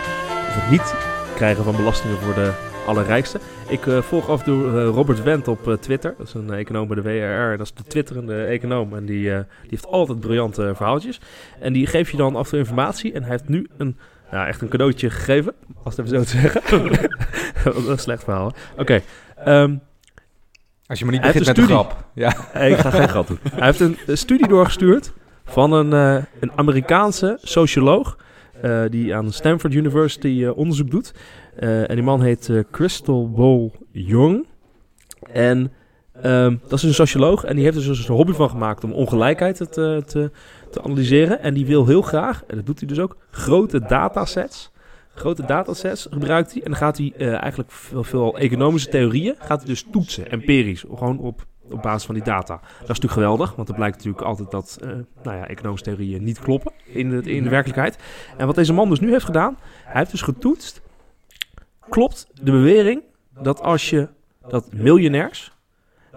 of 0.48 0.54
het 0.54 0.70
niet 0.70 0.94
krijgen 1.34 1.64
van 1.64 1.76
belastingen 1.76 2.16
voor 2.16 2.34
de 2.34 2.52
allerrijkste. 2.86 3.40
Ik 3.68 3.80
volg 4.00 4.28
af 4.28 4.38
en 4.38 4.44
toe 4.44 4.84
Robert 4.84 5.22
Wendt 5.22 5.48
op 5.48 5.76
Twitter. 5.80 6.14
Dat 6.18 6.26
is 6.26 6.34
een 6.34 6.52
econoom 6.52 6.88
bij 6.88 6.96
de 6.96 7.02
WRR. 7.02 7.56
Dat 7.56 7.66
is 7.66 7.74
de 7.74 7.82
twitterende 7.82 8.44
econoom. 8.44 8.96
En 8.96 9.04
die, 9.04 9.22
die 9.22 9.70
heeft 9.70 9.86
altijd 9.86 10.20
briljante 10.20 10.72
verhaaltjes. 10.74 11.20
En 11.60 11.72
die 11.72 11.86
geeft 11.86 12.10
je 12.10 12.16
dan 12.16 12.36
af 12.36 12.44
en 12.44 12.50
toe 12.50 12.58
informatie. 12.58 13.12
En 13.12 13.22
hij 13.22 13.30
heeft 13.30 13.48
nu 13.48 13.68
een. 13.76 13.98
Echt 14.30 14.60
een 14.60 14.68
cadeautje 14.68 15.10
gegeven. 15.10 15.54
Als 15.82 15.96
het 15.96 16.06
even 16.06 16.18
zo 16.18 16.24
te 16.24 16.38
zeggen. 16.38 16.90
is 17.82 17.86
een 17.86 17.98
slecht 17.98 18.24
verhaal. 18.24 18.52
Oké. 18.76 19.00
ehm, 19.44 19.74
Als 20.86 20.98
je 20.98 21.04
maar 21.04 21.14
niet 21.14 21.22
begint 21.22 21.46
met 21.46 21.56
een 21.56 21.62
een 21.62 21.68
grap. 21.68 22.04
Ja. 22.14 22.28
Ik 22.60 22.76
ga 22.76 22.90
geen 22.90 23.08
grap 23.08 23.26
doen. 23.26 23.38
Hij 23.52 23.66
heeft 23.66 23.80
een, 23.80 23.96
studie 24.06 24.48
doorgestuurd 24.48 25.12
van 25.44 25.72
een, 25.72 25.92
eh, 25.92 26.24
een 26.40 26.52
Amerikaanse 26.56 27.38
socioloog. 27.42 28.16
eh, 28.62 28.82
die 28.90 29.14
aan 29.14 29.32
Stanford 29.32 29.74
University 29.74 30.44
eh, 30.44 30.56
onderzoek 30.56 30.90
doet. 30.90 31.14
En 31.56 31.94
die 31.94 32.02
man 32.02 32.22
heet 32.22 32.50
Crystal 32.70 33.30
Ball 33.30 33.70
Young. 33.90 34.46
En 35.32 35.72
ehm, 36.22 36.56
dat 36.68 36.78
is 36.78 36.82
een 36.82 36.94
socioloog. 36.94 37.44
En 37.44 37.54
die 37.54 37.64
heeft 37.64 37.76
er 37.76 37.84
dus 37.84 38.08
een 38.08 38.14
hobby 38.14 38.32
van 38.32 38.50
gemaakt 38.50 38.84
om 38.84 38.92
ongelijkheid 38.92 39.56
te, 39.56 40.02
te, 40.06 40.30
te 40.70 40.82
analyseren. 40.82 41.40
En 41.40 41.54
die 41.54 41.66
wil 41.66 41.86
heel 41.86 42.02
graag, 42.02 42.44
en 42.46 42.56
dat 42.56 42.66
doet 42.66 42.78
hij 42.78 42.88
dus 42.88 42.98
ook, 42.98 43.16
grote 43.30 43.80
datasets. 43.80 44.71
Grote 45.14 45.46
datasets 45.46 46.06
gebruikt 46.10 46.52
hij. 46.52 46.62
En 46.62 46.70
dan 46.70 46.78
gaat 46.78 46.96
hij 46.96 47.12
eh, 47.16 47.42
eigenlijk 47.42 47.70
veel, 47.70 48.04
veel 48.04 48.38
economische 48.38 48.88
theorieën 48.88 49.34
gaat 49.38 49.58
hij 49.58 49.68
dus 49.68 49.86
toetsen, 49.90 50.30
empirisch. 50.30 50.84
Gewoon 50.88 51.18
op, 51.18 51.46
op 51.70 51.82
basis 51.82 52.04
van 52.04 52.14
die 52.14 52.24
data. 52.24 52.54
Dat 52.54 52.80
is 52.80 52.88
natuurlijk 52.88 53.12
geweldig, 53.12 53.54
want 53.54 53.68
het 53.68 53.76
blijkt 53.76 53.96
natuurlijk 53.96 54.24
altijd 54.24 54.50
dat 54.50 54.78
eh, 54.80 54.88
nou 55.22 55.36
ja, 55.36 55.48
economische 55.48 55.84
theorieën 55.84 56.24
niet 56.24 56.38
kloppen 56.38 56.72
in 56.84 57.10
de, 57.10 57.32
in 57.32 57.42
de 57.42 57.48
werkelijkheid. 57.48 57.98
En 58.36 58.46
wat 58.46 58.54
deze 58.54 58.72
man 58.72 58.88
dus 58.88 59.00
nu 59.00 59.10
heeft 59.10 59.24
gedaan, 59.24 59.58
hij 59.84 59.98
heeft 59.98 60.10
dus 60.10 60.22
getoetst. 60.22 60.80
Klopt 61.88 62.26
de 62.34 62.50
bewering 62.50 63.02
dat 63.40 63.60
als 63.60 63.90
je 63.90 64.08
dat 64.48 64.72
miljonairs, 64.72 65.52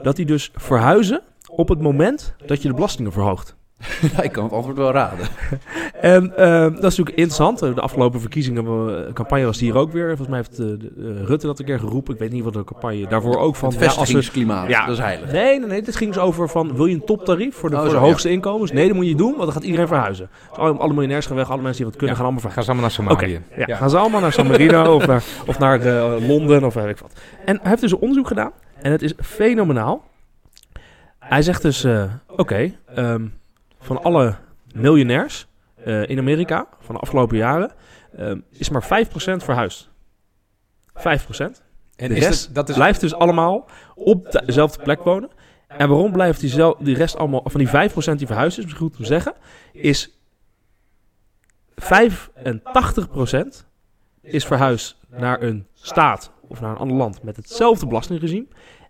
dat 0.03 0.15
die 0.15 0.25
dus 0.25 0.51
verhuizen 0.55 1.21
op 1.47 1.69
het 1.69 1.81
moment 1.81 2.35
dat 2.45 2.61
je 2.61 2.67
de 2.67 2.73
belastingen 2.73 3.11
verhoogt. 3.11 3.55
Ja, 4.15 4.21
ik 4.21 4.31
kan 4.31 4.43
het 4.43 4.53
antwoord 4.53 4.77
wel 4.77 4.91
raden. 4.91 5.27
En 6.01 6.37
eh, 6.37 6.61
dat 6.61 6.71
is 6.73 6.81
natuurlijk 6.97 7.09
interessant. 7.17 7.59
De 7.59 7.81
afgelopen 7.81 8.19
verkiezingen, 8.19 8.65
eh, 9.07 9.13
campagne 9.13 9.45
was 9.45 9.59
hier 9.59 9.75
ook 9.77 9.91
weer. 9.91 10.07
Volgens 10.07 10.27
mij 10.27 10.37
heeft 10.37 10.51
eh, 10.59 10.65
de- 10.65 11.15
eh, 11.19 11.25
Rutte 11.27 11.45
dat 11.47 11.59
een 11.59 11.65
keer 11.65 11.79
geroepen. 11.79 12.13
Ik 12.13 12.19
weet 12.19 12.31
niet 12.31 12.43
wat 12.43 12.53
de 12.53 12.63
campagne 12.63 13.07
daarvoor 13.07 13.37
ook 13.37 13.55
van. 13.55 13.69
Het 13.69 13.79
ja, 13.79 13.85
als 13.85 13.93
we- 13.95 13.99
vestigingsklimaat, 13.99 14.67
Ja. 14.69 14.85
dat 14.85 14.93
is 14.97 15.01
heilig. 15.03 15.31
Nee, 15.31 15.59
nee, 15.59 15.67
nee. 15.69 15.81
Dit 15.81 15.95
ging 15.95 16.13
dus 16.13 16.21
over 16.21 16.49
van, 16.49 16.75
wil 16.75 16.85
je 16.85 16.93
een 16.95 17.05
toptarief 17.05 17.55
voor 17.55 17.69
de, 17.69 17.75
Oh, 17.75 17.81
voor 17.81 17.91
de 17.91 17.97
hoogste 17.97 18.29
inkomens? 18.31 18.71
Nee, 18.71 18.87
dat 18.87 18.95
moet 18.95 19.07
je 19.07 19.15
doen, 19.15 19.31
want 19.31 19.43
dan 19.43 19.51
gaat 19.51 19.63
iedereen 19.63 19.87
verhuizen. 19.87 20.29
Dus 20.49 20.57
alle, 20.57 20.77
alle 20.77 20.93
miljonairs 20.93 21.25
gaan 21.25 21.35
weg, 21.35 21.49
alle 21.49 21.61
mensen 21.61 21.77
die 21.77 21.85
wat 21.85 21.95
kunnen 21.95 22.15
Ja. 22.15 22.21
gaan 22.21 22.31
allemaal 22.31 22.51
verhuizen. 22.51 22.73
eens 22.75 22.83
allemaal 22.97 23.07
naar 23.07 23.19
Somalië. 23.19 23.65
ja, 23.71 23.75
gaan 23.75 23.89
ze 23.89 23.97
allemaal 23.97 24.21
naar 24.21 24.33
San 24.33 24.47
Marino 24.47 24.95
of 24.95 25.07
naar, 25.07 25.23
of 25.47 25.59
naar 25.59 25.79
Londen 26.21 26.63
of 26.63 26.73
weet 26.73 26.89
ik 26.89 26.97
wat. 26.97 27.11
En 27.45 27.59
hij 27.61 27.69
heeft 27.69 27.81
dus 27.81 27.91
een 27.91 27.97
onderzoek 27.99 28.27
gedaan 28.27 28.51
en 28.81 28.91
het 28.91 29.01
is 29.01 29.13
fenomenaal. 29.21 30.03
Hij 31.19 31.41
zegt 31.41 31.61
dus, 31.61 31.83
eh, 31.83 32.03
oké, 32.27 32.71
ehm, 32.95 33.25
van 33.85 34.03
alle 34.03 34.35
miljonairs, 34.73 35.47
eh, 35.75 36.09
in 36.09 36.17
Amerika 36.17 36.67
van 36.79 36.95
de 36.95 37.01
afgelopen 37.01 37.37
jaren 37.37 37.71
ehm, 38.17 38.39
is 38.51 38.69
maar 38.69 38.83
5% 38.83 39.43
verhuisd. 39.43 39.89
5%. 40.93 41.63
En 41.95 42.09
de 42.09 42.15
is 42.15 42.25
rest 42.25 42.45
het- 42.45 42.55
dat 42.55 42.69
is 42.69 42.75
Blijft 42.75 43.01
dus 43.01 43.13
allemaal 43.13 43.67
op 43.95 44.41
dezelfde 44.45 44.83
plek 44.83 45.03
wonen. 45.03 45.29
En 45.67 45.89
waarom 45.89 46.11
blijft 46.11 46.39
die, 46.39 46.49
zel- 46.49 46.77
die 46.79 46.95
rest 46.95 47.17
allemaal, 47.17 47.41
van 47.45 47.59
die 47.59 47.69
5% 47.69 48.17
die 48.17 48.27
verhuisd 48.27 48.57
is, 48.57 48.63
misschien 48.63 48.83
goed 48.85 48.95
om 48.95 49.01
te 49.01 49.07
zeggen, 49.07 49.33
is 49.73 50.19
85% 51.75 53.65
is 54.21 54.45
verhuisd 54.45 54.97
naar 55.09 55.41
een 55.41 55.67
staat 55.73 56.31
of 56.47 56.61
naar 56.61 56.71
een 56.71 56.77
ander 56.77 56.97
land 56.97 57.23
met 57.23 57.35
hetzelfde 57.35 57.87
belastingregime. 57.87 58.45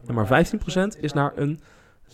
En 0.08 0.14
maar 0.14 0.28
15% 0.28 0.98
is 1.00 1.14
naar 1.14 1.32
een 1.36 1.60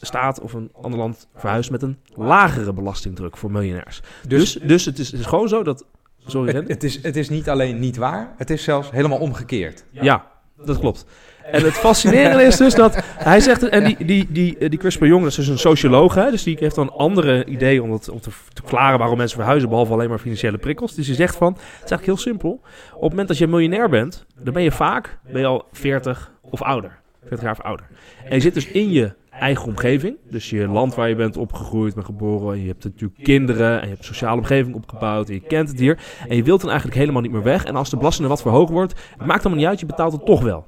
staat 0.02 0.42
of 0.42 0.54
een 0.54 0.72
ander 0.82 1.00
land 1.00 1.28
verhuisd 1.36 1.72
met 1.72 1.82
een 1.82 1.98
lagere 2.14 2.74
belastingdruk 2.74 3.38
voor 3.38 3.52
miljonairs. 3.52 4.02
Dus, 4.28 4.54
dus, 4.54 4.86
het, 4.86 5.00
is, 5.00 5.12
het 5.12 5.20
is 5.20 5.26
gewoon 5.26 5.48
zo 5.48 5.64
dat... 5.64 5.86
Sorry, 6.26 6.54
het, 6.54 6.68
het 6.68 6.84
is, 6.84 7.04
het 7.04 7.16
is 7.16 7.30
niet 7.30 7.50
alleen 7.50 7.80
niet 7.80 7.98
waar, 7.98 8.34
het 8.38 8.50
is 8.50 8.64
zelfs 8.64 8.92
helemaal 8.92 9.18
omgekeerd. 9.18 9.86
Ja, 9.92 10.32
dat 10.66 10.80
klopt. 10.80 11.06
En 11.44 11.64
het 11.64 11.74
fascinerende 11.74 12.44
is 12.44 12.58
dus 12.58 12.76
dat 12.76 13.04
hij 13.04 13.40
zegt, 13.40 13.70
en 13.70 13.84
die, 13.84 14.06
die, 14.06 14.28
die, 14.30 14.58
eh, 14.58 14.70
die 14.70 14.80
Chris 14.80 14.96
Jong, 14.96 15.22
dat 15.22 15.30
is 15.30 15.36
dus 15.36 15.48
een 15.48 15.58
socioloog, 15.58 16.16
hè, 16.16 16.32
dus 16.32 16.44
die 16.44 16.58
heeft 16.60 16.76
dan 16.76 16.94
andere 16.94 17.46
ideeën 17.46 17.82
om, 17.82 17.92
het, 17.92 18.10
om 18.10 18.20
te, 18.20 18.30
te 18.54 18.62
verklaren 18.62 19.00
waarom 19.00 19.18
mensen 19.18 19.38
verhuizen, 19.38 19.70
behalve 19.70 19.94
alleen 19.94 20.10
maar 20.10 20.20
financiële 20.20 20.58
prikkels. 20.58 20.96
Dus 20.96 21.08
hij 21.08 21.16
zegt 21.16 21.36
van, 21.36 21.54
het 21.54 21.62
is 21.64 21.72
eigenlijk 21.72 22.06
heel 22.06 22.18
simpel, 22.18 22.50
op 22.94 23.02
het 23.02 23.10
moment 23.10 23.28
dat 23.28 23.38
je 23.38 23.48
miljonair 23.48 23.90
bent, 23.90 24.26
dan 24.40 24.54
ben 24.54 24.64
je 24.64 24.72
vaak, 24.72 25.18
ben 25.32 25.42
je 25.42 25.48
al 25.48 25.66
40 25.72 26.32
of 26.42 26.62
ouder, 26.62 27.00
40 27.20 27.42
jaar 27.42 27.58
of 27.60 27.62
ouder. 27.62 27.86
En 28.26 28.36
je 28.36 28.42
zit 28.42 28.54
dus 28.54 28.68
in 28.68 28.92
je 28.92 29.14
eigen 29.42 29.68
omgeving, 29.68 30.18
dus 30.30 30.50
je 30.50 30.68
land 30.68 30.96
waar 30.96 31.10
je 31.10 31.16
bent 31.16 31.38
opgegroeid, 31.38 31.94
bent 31.94 32.06
geboren, 32.06 32.54
en 32.54 32.62
je 32.62 32.68
hebt 32.68 32.84
natuurlijk 32.84 33.24
kinderen, 33.24 33.76
en 33.76 33.82
je 33.82 33.88
hebt 33.88 34.00
een 34.00 34.14
sociale 34.14 34.38
omgeving 34.38 34.76
opgebouwd, 34.76 35.28
en 35.28 35.34
je 35.34 35.40
kent 35.40 35.70
het 35.70 35.80
hier, 35.80 36.00
en 36.28 36.36
je 36.36 36.44
wilt 36.44 36.62
dan 36.62 36.70
eigenlijk 36.70 37.00
helemaal 37.00 37.22
niet 37.22 37.32
meer 37.32 37.44
weg. 37.44 37.64
En 37.64 37.76
als 37.76 37.90
de 37.90 37.98
belasting 37.98 38.28
wat 38.28 38.42
verhoogd 38.42 38.72
wordt, 38.72 38.94
het 39.18 39.26
maakt 39.26 39.46
allemaal 39.46 39.60
niet 39.60 39.70
uit, 39.70 39.80
je 39.80 39.86
betaalt 39.86 40.12
het 40.12 40.26
toch 40.26 40.42
wel. 40.42 40.68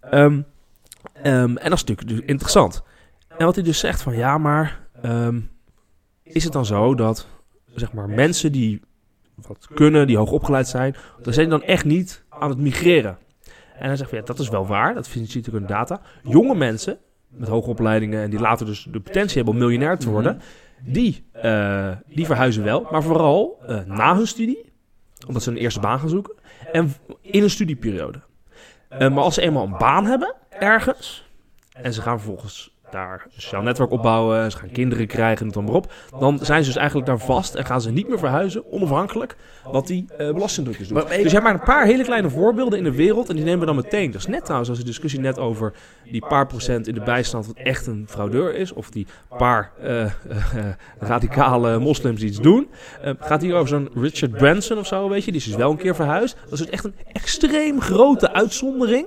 Ehm, 0.00 0.40
ehm, 1.12 1.56
en 1.56 1.70
dat 1.70 1.72
is 1.72 1.84
natuurlijk 1.84 2.08
dus 2.08 2.20
interessant. 2.20 2.82
En 3.38 3.46
wat 3.46 3.54
hij 3.54 3.64
dus 3.64 3.78
zegt 3.78 4.02
van 4.02 4.16
ja, 4.16 4.38
maar 4.38 4.88
ehm, 5.02 5.40
is 6.22 6.44
het 6.44 6.52
dan 6.52 6.66
zo 6.66 6.94
dat 6.94 7.26
zeg 7.74 7.92
maar 7.92 8.08
mensen 8.08 8.52
die 8.52 8.80
wat 9.34 9.68
kunnen, 9.74 10.06
die 10.06 10.16
hoog 10.16 10.30
opgeleid 10.30 10.68
zijn, 10.68 10.94
dan 11.22 11.32
zijn 11.32 11.48
dan 11.48 11.62
echt 11.62 11.84
niet 11.84 12.24
aan 12.28 12.48
het 12.48 12.58
migreren. 12.58 13.18
En 13.78 13.86
hij 13.86 13.96
zegt 13.96 14.10
van 14.10 14.18
ja, 14.18 14.24
dat 14.24 14.38
is 14.38 14.48
wel 14.48 14.66
waar, 14.66 14.94
dat 14.94 15.08
vind 15.08 15.32
je 15.32 15.36
natuurlijk 15.38 15.64
in 15.64 15.74
data. 15.74 16.00
Jonge 16.22 16.54
mensen 16.54 16.98
met 17.30 17.48
hoge 17.48 17.68
opleidingen 17.70 18.22
en 18.22 18.30
die 18.30 18.40
later 18.40 18.66
dus 18.66 18.86
de 18.90 19.00
potentie 19.00 19.36
hebben 19.36 19.54
om 19.54 19.60
miljonair 19.60 19.98
te 19.98 20.10
worden, 20.10 20.40
die, 20.84 21.24
eh, 21.32 21.90
die 22.06 22.26
verhuizen 22.26 22.64
wel, 22.64 22.86
maar 22.90 23.02
vooral 23.02 23.58
eh, 23.66 23.78
na 23.86 24.16
hun 24.16 24.26
studie, 24.26 24.72
omdat 25.26 25.42
ze 25.42 25.50
een 25.50 25.56
eerste 25.56 25.80
baan 25.80 25.98
gaan 25.98 26.08
zoeken, 26.08 26.34
en 26.72 26.92
in 27.20 27.42
een 27.42 27.50
studieperiode. 27.50 28.20
Eh, 28.88 28.98
maar 28.98 29.24
als 29.24 29.34
ze 29.34 29.42
eenmaal 29.42 29.64
een 29.64 29.78
baan 29.78 30.06
hebben, 30.06 30.34
ergens, 30.50 31.28
en 31.72 31.92
ze 31.92 32.02
gaan 32.02 32.20
vervolgens 32.20 32.78
daar 32.90 33.22
een 33.24 33.40
sociaal 33.40 33.62
netwerk 33.62 33.90
opbouwen, 33.90 34.42
en 34.42 34.50
ze 34.50 34.56
gaan 34.56 34.70
kinderen 34.70 35.06
krijgen 35.06 35.46
en 35.46 35.52
dan 35.52 35.64
maar 35.64 35.74
op, 35.74 35.92
dan 36.18 36.38
zijn 36.42 36.62
ze 36.62 36.68
dus 36.68 36.78
eigenlijk 36.78 37.06
daar 37.06 37.18
vast 37.18 37.54
en 37.54 37.64
gaan 37.64 37.80
ze 37.80 37.90
niet 37.90 38.08
meer 38.08 38.18
verhuizen, 38.18 38.72
onafhankelijk 38.72 39.36
wat 39.64 39.86
die 39.86 40.06
belastingdruk 40.16 40.78
is. 40.78 40.88
doet. 40.88 41.08
Dus 41.08 41.16
je 41.16 41.28
hebt 41.28 41.42
maar 41.42 41.54
een 41.54 41.60
paar 41.60 41.84
hele 41.84 42.04
kleine 42.04 42.30
voorbeelden 42.30 42.78
in 42.78 42.84
de 42.84 42.94
wereld 42.94 43.28
en 43.28 43.36
die 43.36 43.44
nemen 43.44 43.60
we 43.60 43.66
dan 43.66 43.76
meteen. 43.76 44.10
Dat 44.10 44.20
is 44.20 44.26
net 44.26 44.42
trouwens 44.42 44.70
als 44.70 44.78
de 44.78 44.84
discussie 44.84 45.20
net 45.20 45.38
over 45.38 45.72
die 46.10 46.26
paar 46.26 46.46
procent 46.46 46.88
in 46.88 46.94
de 46.94 47.00
bijstand 47.00 47.46
wat 47.46 47.56
echt 47.56 47.86
een 47.86 48.06
fraudeur 48.08 48.54
is, 48.54 48.72
of 48.72 48.90
die 48.90 49.06
paar 49.38 49.72
eh, 49.82 50.04
eh, 50.04 50.10
radicale 50.98 51.78
moslims 51.78 52.22
iets 52.22 52.38
doen. 52.38 52.68
Gaat 53.18 53.42
hier 53.42 53.54
over 53.54 53.68
zo'n 53.68 53.90
Richard 53.94 54.32
Branson 54.32 54.78
of 54.78 54.86
zo, 54.86 55.08
weet 55.08 55.24
je, 55.24 55.30
die 55.30 55.40
is 55.40 55.46
dus 55.46 55.56
wel 55.56 55.70
een 55.70 55.76
keer 55.76 55.94
verhuisd. 55.94 56.36
Dat 56.42 56.52
is 56.52 56.58
dus 56.58 56.70
echt 56.70 56.84
een 56.84 56.94
extreem 57.12 57.80
grote 57.80 58.32
uitzondering. 58.32 59.06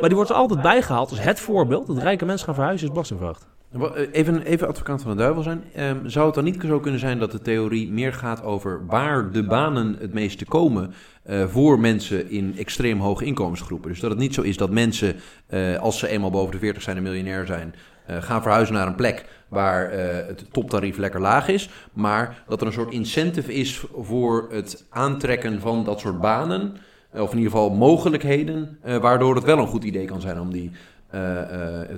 Maar 0.00 0.08
die 0.08 0.14
wordt 0.14 0.30
er 0.30 0.36
altijd 0.36 0.62
bijgehaald 0.62 1.10
als 1.10 1.20
het 1.20 1.40
voorbeeld 1.40 1.86
dat 1.86 1.98
rijke 1.98 2.24
mensen 2.24 2.46
gaan 2.46 2.54
verhuizen 2.54 2.86
is 2.86 2.92
belastingverhoogd. 2.92 3.46
Wa- 3.70 3.88
eh, 3.94 4.08
Even, 4.12 4.42
even 4.42 4.68
advocaat 4.68 5.02
van 5.02 5.10
de 5.10 5.16
duivel 5.16 5.42
zijn. 5.42 5.64
Ehm, 5.74 5.96
zou 6.08 6.26
het 6.26 6.34
dan 6.34 6.44
niet 6.44 6.62
zo 6.66 6.80
kunnen 6.80 7.00
zijn 7.00 7.18
dat 7.18 7.30
de 7.32 7.40
theorie 7.42 7.92
meer 7.92 8.12
gaat 8.12 8.42
over 8.42 8.86
waar 8.86 9.30
de 9.32 9.44
banen 9.44 9.96
het 10.00 10.12
meeste 10.14 10.44
komen 10.44 10.94
eh, 11.22 11.44
voor 11.46 11.80
mensen 11.80 12.30
in 12.30 12.54
extreem 12.58 13.00
hoge 13.00 13.24
inkomensgroepen? 13.24 13.90
Dus 13.90 14.00
dat 14.00 14.10
het 14.10 14.18
niet 14.18 14.34
zo 14.34 14.42
is 14.42 14.56
dat 14.56 14.70
mensen, 14.70 15.16
eh, 15.46 15.76
als 15.76 15.98
ze 15.98 16.08
eenmaal 16.08 16.30
boven 16.30 16.52
de 16.52 16.58
40 16.58 16.82
zijn 16.82 16.96
en 16.96 17.02
miljonair 17.02 17.46
zijn, 17.46 17.74
gaan 18.06 18.42
verhuizen 18.42 18.74
naar 18.74 18.86
een 18.86 18.94
plek 18.94 19.24
waar 19.48 19.90
het 20.26 20.44
toptarief 20.52 20.96
lekker 20.96 21.20
laag 21.20 21.48
is. 21.48 21.68
Maar 21.92 22.42
dat 22.48 22.60
er 22.60 22.66
een 22.66 22.72
soort 22.72 22.92
incentive 22.92 23.52
is 23.54 23.84
voor 23.98 24.46
het 24.50 24.86
aantrekken 24.90 25.60
van 25.60 25.84
dat 25.84 26.00
soort 26.00 26.20
banen. 26.20 26.76
Eh, 27.14 27.22
Of 27.22 27.30
in 27.30 27.36
ieder 27.36 27.52
geval 27.52 27.70
mogelijkheden, 27.70 28.78
eh, 28.82 28.96
waardoor 28.96 29.34
het 29.34 29.44
wel 29.44 29.58
een 29.58 29.66
goed 29.66 29.84
idee 29.84 30.04
kan 30.04 30.20
zijn 30.20 30.40
om 30.40 30.52
die 30.52 30.70
eh, 31.10 31.20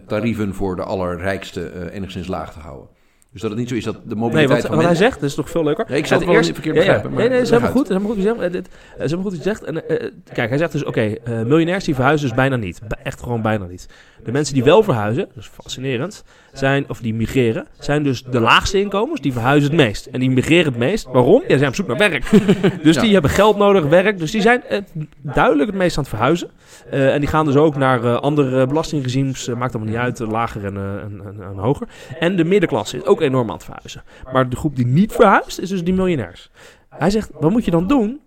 tarieven 0.06 0.54
voor 0.54 0.76
de 0.76 0.82
allerrijkste 0.82 1.90
enigszins 1.90 2.26
laag 2.26 2.52
te 2.52 2.58
houden. 2.58 2.88
Dus 3.36 3.44
dat 3.44 3.54
het 3.54 3.60
niet 3.60 3.70
zo 3.70 3.74
is 3.76 3.84
dat 3.84 3.94
de 3.94 4.00
Nee, 4.06 4.16
mobiliteit 4.16 4.50
wat, 4.62 4.66
van 4.66 4.76
wat 4.76 4.84
hij 4.84 4.94
zegt, 4.94 5.20
dat 5.20 5.28
is 5.30 5.36
nog 5.36 5.50
veel 5.50 5.64
leuker. 5.64 5.84
Ja, 5.88 5.94
ik 5.94 6.06
zal 6.06 6.20
Het 6.20 6.28
eerst- 6.28 6.52
verkeerd 6.52 6.74
ja, 6.76 6.80
begrijpen, 6.82 7.10
Nee, 7.10 7.18
nee, 7.18 7.28
dat 7.28 7.46
is 7.46 7.50
leg 7.50 7.60
helemaal 7.60 7.68
uit. 7.68 7.76
goed. 7.78 7.88
Dat 7.88 8.16
is 8.16 8.24
helemaal 8.24 8.44
goed. 8.50 8.52
dat 8.52 9.04
is 9.04 9.10
helemaal 9.10 9.30
goed 9.30 9.36
wat 9.36 9.44
hij 9.44 9.52
zegt. 9.54 9.64
En, 9.64 9.88
eh, 9.88 10.10
kijk, 10.32 10.48
hij 10.48 10.58
zegt 10.58 10.72
dus, 10.72 10.84
oké, 10.84 11.00
eh, 11.00 11.42
miljonairs 11.42 11.84
die 11.84 11.94
verhuizen 11.94 12.26
dus 12.28 12.36
bijna 12.36 12.56
niet. 12.56 12.80
Echt 13.02 13.22
gewoon 13.22 13.42
bijna 13.42 13.64
niet. 13.66 13.86
De 14.24 14.32
mensen 14.32 14.54
die 14.54 14.64
wel 14.64 14.82
verhuizen, 14.82 15.24
dat 15.34 15.36
is 15.44 15.50
fascinerend, 15.62 16.24
zijn, 16.52 16.84
of 16.88 17.00
die 17.00 17.14
migreren, 17.14 17.66
zijn 17.78 18.02
dus 18.02 18.22
de 18.22 18.40
laagste 18.40 18.80
inkomens, 18.80 19.20
die 19.20 19.32
verhuizen 19.32 19.78
het 19.78 20.08
die 20.10 20.18
die 20.18 20.30
migreren 20.30 20.64
het 20.64 20.76
meest. 20.76 21.06
Waarom? 21.12 21.40
Ja, 21.42 21.48
ze 21.52 21.56
zijn 21.58 21.68
op 21.68 21.74
zoek 21.74 21.86
naar 21.86 21.96
werk. 21.96 22.30
dus 22.82 22.94
Ja. 22.94 23.00
die 23.02 23.12
hebben 23.12 23.30
geld 23.30 23.56
nodig, 23.56 23.84
werk. 23.84 24.18
Dus 24.18 24.30
die 24.30 24.40
zijn 24.40 24.62
eh, 24.64 24.80
duidelijk 25.20 25.70
het 25.70 25.78
meest 25.78 25.96
aan 25.96 26.02
het 26.02 26.12
verhuizen. 26.12 26.48
En 26.90 27.20
die 27.20 27.28
gaan 27.28 27.44
dus 27.46 27.56
ook 27.56 27.76
naar 27.76 28.18
andere 28.18 28.66
belastingregimes, 28.66 29.48
maakt 29.48 29.74
allemaal 29.74 29.92
niet 29.92 30.02
uit, 30.02 30.18
lager 30.18 30.64
en, 30.64 30.76
en, 30.76 31.20
en, 31.24 31.36
en 31.42 31.56
hoger. 31.56 31.88
En 32.18 32.36
de 32.36 32.44
middenklasse 32.44 32.96
is 32.96 33.04
ook 33.04 33.20
enorm 33.26 33.48
aan 33.48 33.54
het 33.54 33.64
verhuizen. 33.64 34.02
Maar 34.32 34.48
de 34.48 34.56
groep 34.56 34.76
die 34.76 34.86
niet 34.86 35.12
verhuist, 35.12 35.58
is 35.58 35.68
dus 35.68 35.84
die 35.84 35.94
miljonairs. 35.94 36.50
Hij 36.88 37.10
zegt, 37.10 37.30
wat 37.40 37.50
moet 37.50 37.64
je 37.64 37.70
dan 37.70 37.86
doen? 37.86 38.20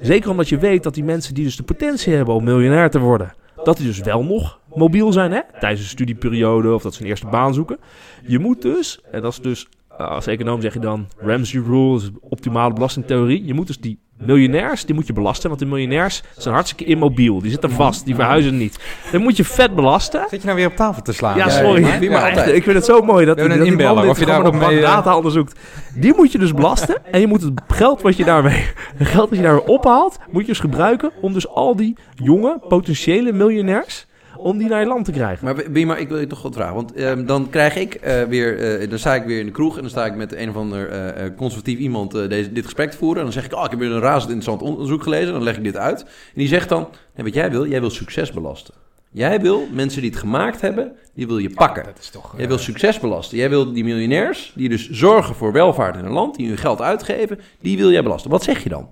Zeker 0.00 0.30
omdat 0.30 0.48
je 0.48 0.58
weet 0.58 0.82
dat 0.82 0.94
die 0.94 1.04
mensen 1.04 1.34
die 1.34 1.44
dus 1.44 1.56
de 1.56 1.62
potentie 1.62 2.14
hebben 2.14 2.34
om 2.34 2.44
miljonair 2.44 2.90
te 2.90 2.98
worden, 2.98 3.34
dat 3.64 3.76
die 3.76 3.86
dus 3.86 4.00
wel 4.00 4.24
nog 4.24 4.60
mobiel 4.74 5.12
zijn 5.12 5.32
hè? 5.32 5.40
tijdens 5.60 5.80
een 5.80 5.88
studieperiode 5.88 6.72
of 6.72 6.82
dat 6.82 6.94
ze 6.94 7.02
een 7.02 7.08
eerste 7.08 7.26
baan 7.26 7.54
zoeken. 7.54 7.78
Je 8.26 8.38
moet 8.38 8.62
dus, 8.62 9.00
en 9.10 9.22
dat 9.22 9.32
is 9.32 9.40
dus, 9.40 9.68
eh, 9.88 10.08
als 10.08 10.26
econoom 10.26 10.60
zeg 10.60 10.72
je 10.72 10.80
dan 10.80 11.06
Ramsey 11.16 11.60
Rule, 11.60 11.92
dat 11.92 12.02
is 12.02 12.12
de 12.12 12.20
optimale 12.20 12.74
belastingtheorie. 12.74 13.44
Je 13.44 13.54
moet 13.54 13.66
dus 13.66 13.78
die 13.78 13.98
miljonairs, 14.26 14.84
die 14.84 14.94
moet 14.94 15.06
je 15.06 15.12
belasten, 15.12 15.48
want 15.48 15.60
de 15.60 15.66
miljonairs 15.66 16.22
zijn 16.36 16.54
hartstikke 16.54 16.84
immobiel. 16.84 17.40
Die 17.40 17.50
zitten 17.50 17.70
vast, 17.70 18.04
die 18.04 18.14
verhuizen 18.14 18.56
niet. 18.56 18.78
Dan 19.12 19.22
moet 19.22 19.36
je 19.36 19.44
vet 19.44 19.74
belasten. 19.74 20.26
Zit 20.30 20.40
je 20.40 20.46
nou 20.46 20.58
weer 20.58 20.66
op 20.66 20.76
tafel 20.76 21.02
te 21.02 21.12
slaan? 21.12 21.36
Ja, 21.36 21.48
sorry. 21.48 22.02
ja, 22.02 22.10
maar 22.10 22.30
echt, 22.30 22.46
ik 22.46 22.62
vind 22.62 22.76
het 22.76 22.84
zo 22.84 23.00
mooi 23.00 23.26
dat, 23.26 23.38
een 23.38 23.62
die 23.62 23.76
man 23.76 24.08
of 24.08 24.18
je 24.20 24.26
mee, 24.26 24.50
bak 24.50 24.70
eh, 24.70 24.80
data 24.80 25.16
onderzoekt. 25.16 25.58
Die 25.94 26.14
moet 26.16 26.32
je 26.32 26.38
dus 26.38 26.54
belasten. 26.54 26.96
En 27.10 27.20
je 27.20 27.26
moet 27.26 27.42
het 27.42 27.60
geld 27.68 28.02
wat 28.02 28.16
je 28.16 28.24
daarmee, 28.24 28.64
het 28.96 29.08
geld 29.16 29.28
dat 29.28 29.38
je 29.38 29.44
daar 29.44 29.58
ophaalt, 29.58 30.18
moet 30.30 30.42
je 30.42 30.48
dus 30.48 30.60
gebruiken 30.60 31.10
om 31.20 31.32
dus 31.32 31.48
al 31.48 31.76
die 31.76 31.96
jonge, 32.14 32.58
potentiële 32.68 33.32
miljonairs, 33.32 34.06
om 34.38 34.58
die 34.58 34.68
naar 34.68 34.80
je 34.80 34.86
land 34.86 35.04
te 35.04 35.12
krijgen. 35.12 35.44
Maar 35.44 35.86
maar, 35.86 36.00
ik 36.00 36.08
wil 36.08 36.18
je 36.18 36.26
toch 36.26 36.42
wat 36.42 36.54
vragen. 36.54 36.74
Want 36.74 36.92
ehm, 36.92 37.24
dan 37.24 37.50
krijg 37.50 37.76
ik 37.76 37.94
eh, 37.94 38.22
weer, 38.22 38.80
eh, 38.80 38.90
dan 38.90 38.98
sta 38.98 39.14
ik 39.14 39.24
weer 39.24 39.38
in 39.38 39.46
de 39.46 39.52
kroeg 39.52 39.74
en 39.74 39.80
dan 39.80 39.90
sta 39.90 40.06
ik 40.06 40.14
met 40.14 40.34
een 40.34 40.48
of 40.48 40.56
ander 40.56 40.88
eh, 40.88 41.24
eh, 41.24 41.36
conservatief 41.36 41.78
iemand 41.78 42.14
eh, 42.14 42.28
deze, 42.28 42.52
dit 42.52 42.64
gesprek 42.64 42.90
te 42.90 42.96
voeren. 42.96 43.18
En 43.18 43.24
dan 43.24 43.32
zeg 43.32 43.44
ik, 43.44 43.54
oh, 43.54 43.64
ik 43.64 43.70
heb 43.70 43.78
weer 43.78 43.90
een 43.90 44.00
razend 44.00 44.32
interessant 44.32 44.62
onderzoek 44.62 45.02
gelezen. 45.02 45.32
Dan 45.32 45.42
leg 45.42 45.56
ik 45.56 45.64
dit 45.64 45.76
uit. 45.76 46.02
En 46.02 46.08
die 46.34 46.48
zegt 46.48 46.68
dan, 46.68 46.88
nee, 47.14 47.24
wat 47.24 47.34
jij 47.34 47.50
wil, 47.50 47.66
jij 47.66 47.80
wil 47.80 47.90
succes 47.90 48.32
belasten. 48.32 48.74
Jij 49.10 49.40
wil 49.40 49.66
mensen 49.72 50.00
die 50.00 50.10
het 50.10 50.18
gemaakt 50.18 50.60
hebben, 50.60 50.92
die 51.14 51.26
wil 51.26 51.38
je 51.38 51.50
pakken. 51.50 51.84
Dat 51.84 51.98
is 51.98 52.10
toch... 52.10 52.34
Jij 52.36 52.48
wil 52.48 52.58
succes 52.58 53.00
belasten. 53.00 53.38
Jij 53.38 53.48
wil 53.48 53.72
die 53.72 53.84
miljonairs, 53.84 54.52
die 54.54 54.68
dus 54.68 54.90
zorgen 54.90 55.34
voor 55.34 55.52
welvaart 55.52 55.96
in 55.96 56.04
een 56.04 56.12
land, 56.12 56.36
die 56.36 56.48
hun 56.48 56.58
geld 56.58 56.80
uitgeven, 56.80 57.40
die 57.60 57.76
wil 57.76 57.90
jij 57.90 58.02
belasten. 58.02 58.30
Wat 58.30 58.42
zeg 58.42 58.62
je 58.62 58.68
dan? 58.68 58.88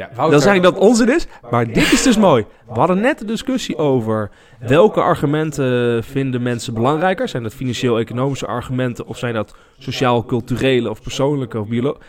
Ja, 0.00 0.06
Wouter, 0.14 0.30
Dan 0.30 0.40
zeg 0.40 0.54
ik 0.54 0.62
dat 0.62 0.74
het 0.74 0.82
onzin 0.82 1.14
is. 1.14 1.26
Maar 1.50 1.66
dit 1.66 1.92
is 1.92 2.02
dus 2.02 2.16
mooi. 2.16 2.44
We 2.68 2.78
hadden 2.78 3.00
net 3.00 3.18
de 3.18 3.24
discussie 3.24 3.76
over 3.76 4.30
welke 4.58 5.00
argumenten 5.00 6.04
vinden 6.04 6.42
mensen 6.42 6.74
belangrijker. 6.74 7.28
Zijn 7.28 7.42
dat 7.42 7.54
financieel-economische 7.54 8.46
argumenten 8.46 9.06
of 9.06 9.18
zijn 9.18 9.34
dat 9.34 9.54
sociaal-culturele 9.78 10.90
of 10.90 11.02
persoonlijke 11.02 11.60
of 11.60 11.68
biologische? 11.68 12.04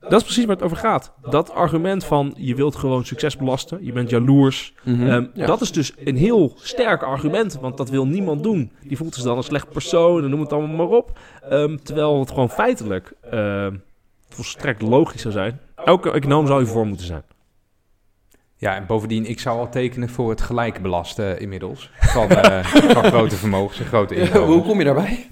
Dat 0.00 0.12
is 0.20 0.22
precies 0.22 0.44
waar 0.44 0.54
het 0.56 0.64
over 0.64 0.76
gaat. 0.76 1.12
Dat 1.30 1.52
argument 1.52 2.04
van 2.04 2.34
je 2.36 2.54
wilt 2.54 2.76
gewoon 2.76 3.04
succes 3.04 3.36
belasten, 3.36 3.84
je 3.84 3.92
bent 3.92 4.10
jaloers. 4.10 4.74
Ehm, 4.84 5.26
Ja. 5.34 5.46
Dat 5.46 5.60
is 5.60 5.72
dus 5.72 5.92
een 6.04 6.16
heel 6.16 6.52
sterk 6.56 7.02
argument, 7.02 7.58
want 7.60 7.76
dat 7.76 7.90
wil 7.90 8.06
niemand 8.06 8.42
doen. 8.42 8.72
Die 8.82 8.96
voelt 8.96 9.14
zich 9.14 9.24
dan 9.24 9.36
een 9.36 9.42
slecht 9.42 9.70
persoon 9.70 10.24
en 10.24 10.30
noem 10.30 10.40
het 10.40 10.52
allemaal 10.52 10.76
maar 10.76 10.96
op. 10.96 11.18
Ehm, 11.50 11.76
terwijl 11.76 12.20
het 12.20 12.28
gewoon 12.28 12.50
feitelijk 12.50 13.12
ehm, 13.30 13.74
volstrekt 14.28 14.82
logisch 14.82 15.20
zou 15.20 15.34
zijn. 15.34 15.60
Elke 15.84 16.10
econoom 16.10 16.46
zou 16.46 16.62
hiervoor 16.62 16.86
moeten 16.86 17.06
zijn. 17.06 17.22
Ja, 18.58 18.74
en 18.74 18.86
bovendien, 18.86 19.26
ik 19.26 19.40
zou 19.40 19.58
al 19.58 19.68
tekenen 19.68 20.08
voor 20.08 20.30
het 20.30 20.40
gelijk 20.40 20.82
belasten 20.82 21.40
inmiddels. 21.40 21.90
Van, 21.98 22.28
eh, 22.28 22.64
van 22.94 23.04
grote 23.04 23.36
vermogens 23.36 23.78
en 23.78 23.86
grote 23.86 24.14
Hoe 24.14 24.22
inkomens. 24.24 24.66
kom 24.66 24.78
je 24.78 24.84
daarbij? 24.84 25.30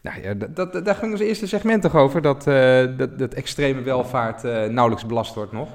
Nou 0.00 0.22
ja, 0.22 0.34
dat, 0.34 0.56
dat, 0.56 0.84
daar 0.84 0.94
ging 0.94 1.12
ons 1.12 1.20
eerste 1.20 1.46
segment 1.46 1.82
toch 1.82 1.96
over, 1.96 2.22
dat, 2.22 2.46
eh, 2.46 2.84
dat, 2.96 3.18
dat 3.18 3.34
extreme 3.34 3.82
welvaart 3.82 4.44
eh, 4.44 4.64
nauwelijks 4.64 5.06
belast 5.06 5.34
wordt 5.34 5.52
nog. 5.52 5.68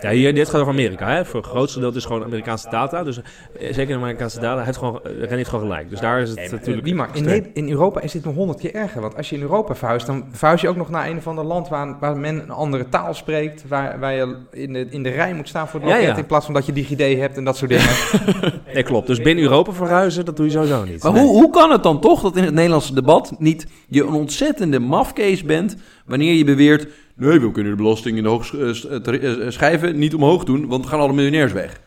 Ja, 0.00 0.10
hier, 0.10 0.34
dit 0.34 0.48
gaat 0.48 0.60
over 0.60 0.72
Amerika. 0.72 1.08
Hè? 1.08 1.24
Voor 1.24 1.40
het 1.40 1.48
grootste 1.50 1.78
deel 1.80 1.88
is 1.88 1.94
het 1.94 2.04
gewoon 2.04 2.24
Amerikaanse 2.24 2.70
data. 2.70 3.02
Dus 3.04 3.18
eh, 3.18 3.24
zeker 3.72 3.86
de 3.86 3.94
Amerikaanse 3.94 4.40
data, 4.40 4.56
hij 4.56 4.64
heeft 4.64 4.78
gewoon, 4.78 5.00
eh, 5.04 5.12
René 5.20 5.36
heeft 5.36 5.48
gewoon 5.48 5.64
gelijk. 5.64 5.90
Dus 5.90 6.00
daar 6.00 6.20
is 6.20 6.28
het 6.28 6.38
Nee, 6.38 6.50
natuurlijk... 6.50 6.94
maar 6.94 7.08
in, 7.12 7.50
in 7.54 7.70
Europa 7.70 8.00
is 8.00 8.12
dit 8.12 8.24
nog 8.24 8.34
honderd 8.34 8.60
keer 8.60 8.74
erger. 8.74 9.00
Want 9.00 9.16
als 9.16 9.28
je 9.30 9.36
in 9.36 9.42
Europa 9.42 9.74
verhuist, 9.74 10.06
dan 10.06 10.24
verhuis 10.30 10.60
je 10.60 10.68
ook 10.68 10.76
nog 10.76 10.90
naar 10.90 11.08
een 11.08 11.16
of 11.16 11.26
ander 11.26 11.44
land 11.44 11.68
waar, 11.68 11.96
waar 12.00 12.16
men 12.16 12.42
een 12.42 12.50
andere 12.50 12.88
taal 12.88 13.14
spreekt. 13.14 13.64
Waar, 13.68 13.98
waar 14.00 14.12
je 14.14 14.36
in 14.50 14.72
de, 14.72 14.86
in 14.90 15.02
de 15.02 15.10
rij 15.10 15.34
moet 15.34 15.48
staan 15.48 15.68
voor 15.68 15.80
het 15.80 15.88
Ja, 15.88 15.94
loket 15.96 16.10
ja. 16.12 16.16
in 16.16 16.26
plaats 16.26 16.44
van 16.44 16.54
dat 16.54 16.66
je 16.66 16.72
DigiD 16.72 17.18
hebt 17.18 17.36
en 17.36 17.44
dat 17.44 17.56
soort 17.56 17.70
dingen. 17.70 17.88
Nee, 18.74 18.82
klopt. 18.82 19.06
Dus 19.06 19.20
binnen 19.20 19.44
Europa 19.44 19.72
verhuizen, 19.72 20.24
dat 20.24 20.36
doe 20.36 20.46
je 20.46 20.52
sowieso 20.52 20.84
niet. 20.84 21.02
Maar 21.02 21.12
Nee. 21.12 21.22
hoe, 21.22 21.32
hoe 21.32 21.50
kan 21.50 21.70
het 21.70 21.82
dan 21.82 22.00
toch 22.00 22.20
dat 22.22 22.36
in 22.36 22.44
het 22.44 22.54
Nederlandse 22.54 22.94
debat 22.94 23.34
niet 23.38 23.66
je 23.88 24.02
een 24.02 24.12
ontzettende 24.12 24.78
mafkees 24.78 25.42
bent 25.44 25.76
wanneer 26.04 26.34
je 26.34 26.44
beweert... 26.44 26.86
Nee, 27.14 27.40
we 27.40 27.50
kunnen 27.50 27.76
de 27.76 27.82
belasting 27.82 28.16
in 28.16 28.22
de 28.22 28.28
hoog 28.28 28.54
eh, 28.54 28.84
eh, 29.06 29.46
eh, 29.46 29.50
schijven 29.50 29.98
niet 29.98 30.14
omhoog 30.14 30.44
doen, 30.44 30.66
want 30.66 30.82
dan 30.82 30.90
gaan 30.90 31.00
alle 31.00 31.12
miljonairs 31.12 31.52
weg. 31.52 31.80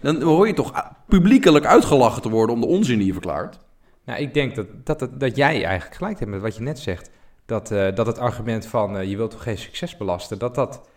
Dan 0.00 0.22
hoor 0.22 0.46
je 0.46 0.54
toch 0.54 0.72
ah, 0.72 0.86
publiekelijk 1.08 1.64
uitgelachen 1.64 2.22
te 2.22 2.28
worden 2.28 2.54
om 2.54 2.60
de 2.60 2.66
onzin 2.66 2.98
die 2.98 3.06
je 3.06 3.12
verklaart. 3.12 3.58
nou, 4.04 4.20
ik 4.20 4.34
denk 4.34 4.54
dat, 4.54 4.66
dat, 4.84 4.98
dat, 4.98 5.20
dat 5.20 5.36
jij 5.36 5.64
eigenlijk 5.64 5.96
gelijk 5.96 6.18
hebt 6.18 6.30
met 6.30 6.40
wat 6.40 6.56
je 6.56 6.62
net 6.62 6.78
zegt. 6.78 7.10
Dat, 7.46 7.68
dat 7.94 8.06
het 8.06 8.18
argument 8.18 8.66
van 8.66 9.08
je 9.08 9.16
wilt 9.16 9.30
toch 9.30 9.42
geen 9.42 9.58
succes 9.58 9.96
belasten, 9.96 10.38
dat 10.38 10.54
dat, 10.54 10.88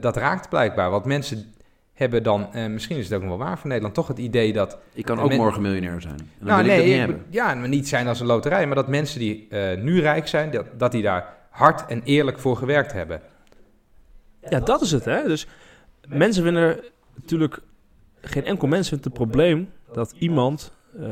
dat 0.00 0.16
raakt 0.16 0.48
blijkbaar. 0.48 0.90
Want 0.90 1.04
mensen 1.04 1.54
hebben 1.96 2.22
dan, 2.22 2.52
eh, 2.52 2.66
misschien 2.66 2.96
is 2.96 3.04
het 3.04 3.14
ook 3.14 3.20
nog 3.20 3.36
wel 3.36 3.46
waar 3.46 3.58
voor 3.58 3.68
Nederland, 3.68 3.94
toch 3.94 4.08
het 4.08 4.18
idee 4.18 4.52
dat 4.52 4.78
Ik 4.92 5.04
kan 5.04 5.20
ook 5.20 5.28
men- 5.28 5.36
morgen 5.36 5.62
miljonair 5.62 6.00
zijn. 6.00 6.18
En 6.18 6.28
dan 6.38 6.48
nou, 6.48 6.62
wil 6.62 6.72
ik 6.72 6.76
nee, 6.76 6.76
dat 6.76 6.86
niet 6.86 6.94
ik 6.94 7.00
hebben. 7.00 7.26
be- 7.30 7.36
ja, 7.36 7.54
maar 7.54 7.68
niet 7.68 7.88
zijn 7.88 8.08
als 8.08 8.20
een 8.20 8.26
loterij, 8.26 8.66
maar 8.66 8.74
dat 8.74 8.88
mensen 8.88 9.18
die 9.18 9.48
nu 9.78 10.00
rijk 10.00 10.28
zijn, 10.28 10.50
dat, 10.50 10.66
dat 10.78 10.92
die 10.92 11.02
daar 11.02 11.34
hard 11.56 11.86
en 11.86 12.02
eerlijk 12.02 12.38
voor 12.38 12.56
gewerkt 12.56 12.92
hebben. 12.92 13.20
Ja, 14.48 14.60
dat 14.60 14.80
is 14.80 14.90
het, 14.90 15.04
hè. 15.04 15.22
Dus 15.22 15.46
mensen 16.08 16.42
vinden 16.42 16.62
er 16.62 16.84
natuurlijk... 17.14 17.58
Geen 18.20 18.44
enkel 18.44 18.68
mens 18.68 18.88
vindt 18.88 19.04
het 19.04 19.12
probleem 19.12 19.70
dat 19.92 20.14
iemand 20.18 20.72
eh, 21.00 21.08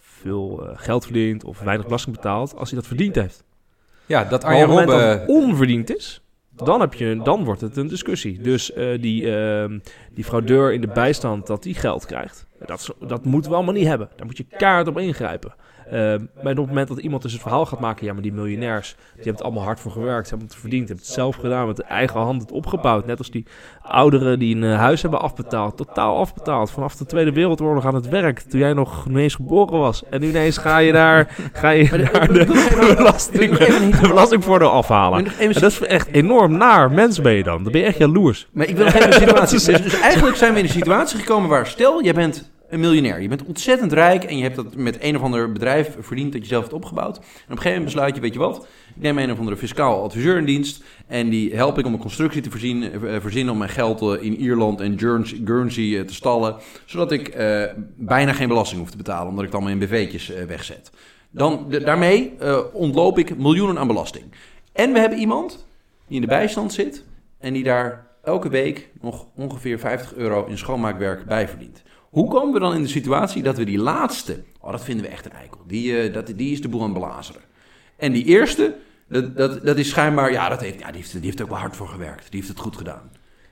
veel 0.00 0.66
eh, 0.66 0.72
geld 0.74 1.04
verdient 1.04 1.44
of 1.44 1.60
weinig 1.60 1.86
belasting 1.86 2.16
betaalt 2.16 2.56
als 2.56 2.70
hij 2.70 2.78
dat 2.78 2.88
verdiend 2.88 3.14
heeft. 3.14 3.44
Ja, 4.06 4.24
dat 4.24 4.44
Arjen 4.44 4.70
op 4.70 4.76
het 4.76 4.86
moment 4.86 5.00
dat 5.00 5.20
het 5.20 5.28
onverdiend 5.28 5.96
is, 5.96 6.22
dan, 6.50 6.80
heb 6.80 6.94
je, 6.94 7.20
dan 7.22 7.44
wordt 7.44 7.60
het 7.60 7.76
een 7.76 7.88
discussie. 7.88 8.40
Dus 8.40 8.72
eh, 8.72 9.00
die, 9.00 9.36
ehm, 9.36 9.78
die 10.12 10.24
fraudeur 10.24 10.72
in 10.72 10.80
de 10.80 10.86
bijstand, 10.86 11.46
dat 11.46 11.62
die 11.62 11.74
geld 11.74 12.06
krijgt, 12.06 12.46
dat, 12.66 12.94
dat 13.00 13.24
moeten 13.24 13.50
we 13.50 13.56
allemaal 13.56 13.74
niet 13.74 13.86
hebben. 13.86 14.08
Daar 14.16 14.26
moet 14.26 14.36
je 14.36 14.46
kaart 14.56 14.88
op 14.88 14.98
ingrijpen. 14.98 15.54
Ehm, 15.90 16.20
maar 16.42 16.52
op 16.52 16.56
het 16.58 16.66
moment 16.66 16.88
dat 16.88 16.98
iemand 16.98 17.22
dus 17.22 17.32
het 17.32 17.40
verhaal 17.42 17.66
gaat 17.66 17.80
maken, 17.80 18.06
ja, 18.06 18.12
maar 18.12 18.22
die 18.22 18.32
miljonairs, 18.32 18.88
die 18.88 19.14
hebben 19.14 19.32
het 19.32 19.42
allemaal 19.42 19.62
hard 19.64 19.80
voor 19.80 19.90
gewerkt, 19.92 20.24
ze 20.28 20.30
hebben 20.34 20.48
het 20.48 20.60
verdiend, 20.60 20.88
hebben 20.88 21.04
het 21.04 21.14
zelf 21.14 21.36
gedaan, 21.36 21.66
met 21.66 21.80
eigen 21.80 22.20
hand 22.20 22.40
het 22.42 22.52
opgebouwd. 22.52 23.06
Net 23.06 23.18
als 23.18 23.30
die 23.30 23.46
ouderen 23.82 24.38
die 24.38 24.56
een 24.56 24.64
eh, 24.64 24.76
huis 24.78 25.02
hebben 25.02 25.20
afbetaald, 25.20 25.76
totaal 25.76 26.16
afbetaald, 26.16 26.70
vanaf 26.70 26.96
de 26.96 27.06
Tweede 27.06 27.32
Wereldoorlog 27.32 27.86
aan 27.86 27.94
het 27.94 28.08
werk, 28.08 28.40
toen 28.40 28.60
jij 28.60 28.72
nog 28.72 29.06
niet 29.08 29.16
eens 29.16 29.34
geboren 29.34 29.78
was. 29.78 30.02
En 30.10 30.20
nu 30.20 30.28
ineens 30.28 30.58
ga 30.58 30.78
je 30.78 30.92
daar, 30.92 31.36
ga 31.52 31.70
je 31.70 31.88
de- 31.88 31.96
daar 32.12 32.22
even- 32.30 32.34
de, 32.34 32.94
belasting, 32.96 33.56
de 33.56 33.98
belastingvoordeel 34.08 34.70
afhalen. 34.70 35.26
En 35.38 35.52
dat 35.52 35.62
is 35.62 35.80
echt 35.80 36.06
enorm 36.06 36.56
naar. 36.56 36.90
Mens 36.90 37.20
ben 37.20 37.32
je 37.32 37.42
dan. 37.42 37.62
Dan 37.62 37.72
ben 37.72 37.80
je 37.80 37.86
echt 37.86 37.98
jaloers. 37.98 38.48
maar 38.52 38.66
ik 38.68 38.76
wil 38.76 38.84
nog 38.84 38.94
even 38.94 39.06
een 39.06 39.12
situatie. 39.12 39.58
Dus, 39.72 39.82
dus 39.82 40.00
eigenlijk 40.00 40.36
zijn 40.36 40.52
we 40.52 40.58
in 40.58 40.64
een 40.64 40.70
situatie 40.70 41.18
gekomen 41.18 41.48
waar, 41.48 41.66
stel, 41.66 42.02
jij 42.02 42.12
bent 42.14 42.51
een 42.72 42.80
miljonair. 42.80 43.20
Je 43.20 43.28
bent 43.28 43.44
ontzettend 43.44 43.92
rijk 43.92 44.24
en 44.24 44.36
je 44.36 44.42
hebt 44.42 44.56
dat 44.56 44.76
met 44.76 44.96
een 45.00 45.16
of 45.16 45.22
ander 45.22 45.52
bedrijf 45.52 45.96
verdiend 46.00 46.32
dat 46.32 46.42
je 46.42 46.48
zelf 46.48 46.62
hebt 46.62 46.74
opgebouwd. 46.74 47.16
En 47.16 47.22
op 47.22 47.26
een 47.34 47.56
gegeven 47.56 47.68
moment 47.68 47.84
besluit 47.84 48.14
je, 48.14 48.20
weet 48.20 48.32
je 48.32 48.38
wat, 48.38 48.66
ik 48.94 49.02
neem 49.02 49.18
een 49.18 49.32
of 49.32 49.38
andere 49.38 49.56
fiscaal 49.56 50.02
adviseur 50.02 50.36
in 50.36 50.44
dienst 50.44 50.82
en 51.06 51.28
die 51.28 51.54
help 51.54 51.78
ik 51.78 51.86
om 51.86 51.92
een 51.92 51.98
constructie 51.98 52.42
te 52.42 52.50
voorzien, 52.50 52.82
eh, 52.82 53.20
verzinnen 53.20 53.52
om 53.52 53.58
mijn 53.58 53.70
geld 53.70 54.02
eh, 54.02 54.22
in 54.22 54.36
Ierland 54.36 54.80
en 54.80 54.98
Guernsey, 55.44 55.98
eh, 55.98 56.04
te 56.04 56.14
stallen, 56.14 56.56
zodat 56.84 57.12
ik 57.12 57.36
bijna 57.96 58.32
geen 58.32 58.48
belasting 58.48 58.80
hoef 58.80 58.90
te 58.90 58.96
betalen, 58.96 59.28
omdat 59.28 59.44
ik 59.44 59.52
het 59.52 59.60
allemaal 59.60 59.80
in 59.80 59.86
BV'tjes 59.86 60.32
wegzet. 60.46 60.90
Dan, 61.34 61.66
daarmee 61.84 62.34
eh, 62.38 62.58
ontloop 62.72 63.18
ik 63.18 63.38
miljoenen 63.38 63.78
aan 63.78 63.86
belasting. 63.86 64.24
En 64.72 64.92
we 64.92 64.98
hebben 64.98 65.18
iemand 65.18 65.66
die 66.06 66.14
in 66.14 66.20
de 66.20 66.26
bijstand 66.26 66.72
zit 66.72 67.04
en 67.38 67.52
die 67.52 67.64
daar 67.64 68.06
elke 68.24 68.48
week 68.48 68.88
nog 69.00 69.26
ongeveer 69.36 69.78
50 69.78 70.14
euro 70.14 70.46
in 70.46 70.58
schoonmaakwerk 70.58 71.24
bij 71.24 71.48
verdient. 71.48 71.82
Hoe 72.12 72.28
komen 72.28 72.52
we 72.52 72.60
dan 72.60 72.74
in 72.74 72.82
de 72.82 72.88
situatie 72.88 73.42
dat 73.42 73.56
we 73.56 73.64
die 73.64 73.78
laatste, 73.78 74.42
oh 74.60 74.70
dat 74.70 74.84
vinden 74.84 75.04
we 75.04 75.10
echt 75.10 75.24
een 75.24 75.32
eikel, 75.32 75.60
die, 75.66 75.98
eh, 75.98 76.14
dat, 76.14 76.26
die 76.36 76.52
is 76.52 76.60
de 76.60 76.68
boel 76.68 76.82
aan 76.82 77.16
het. 77.16 77.38
En 77.96 78.12
die 78.12 78.24
eerste, 78.24 78.74
dat, 79.08 79.36
dat, 79.36 79.64
dat 79.64 79.78
is 79.78 79.88
schijnbaar, 79.88 80.32
ja, 80.32 80.48
dat 80.48 80.60
heeft, 80.60 80.78
ja 80.78 80.86
die, 80.86 80.96
heeft, 80.96 81.12
die 81.12 81.20
heeft 81.22 81.42
ook 81.42 81.48
wel 81.48 81.58
hard 81.58 81.76
voor 81.76 81.88
gewerkt, 81.88 82.30
die 82.30 82.40
heeft 82.40 82.52
het 82.52 82.60
goed 82.60 82.76
gedaan. 82.76 83.10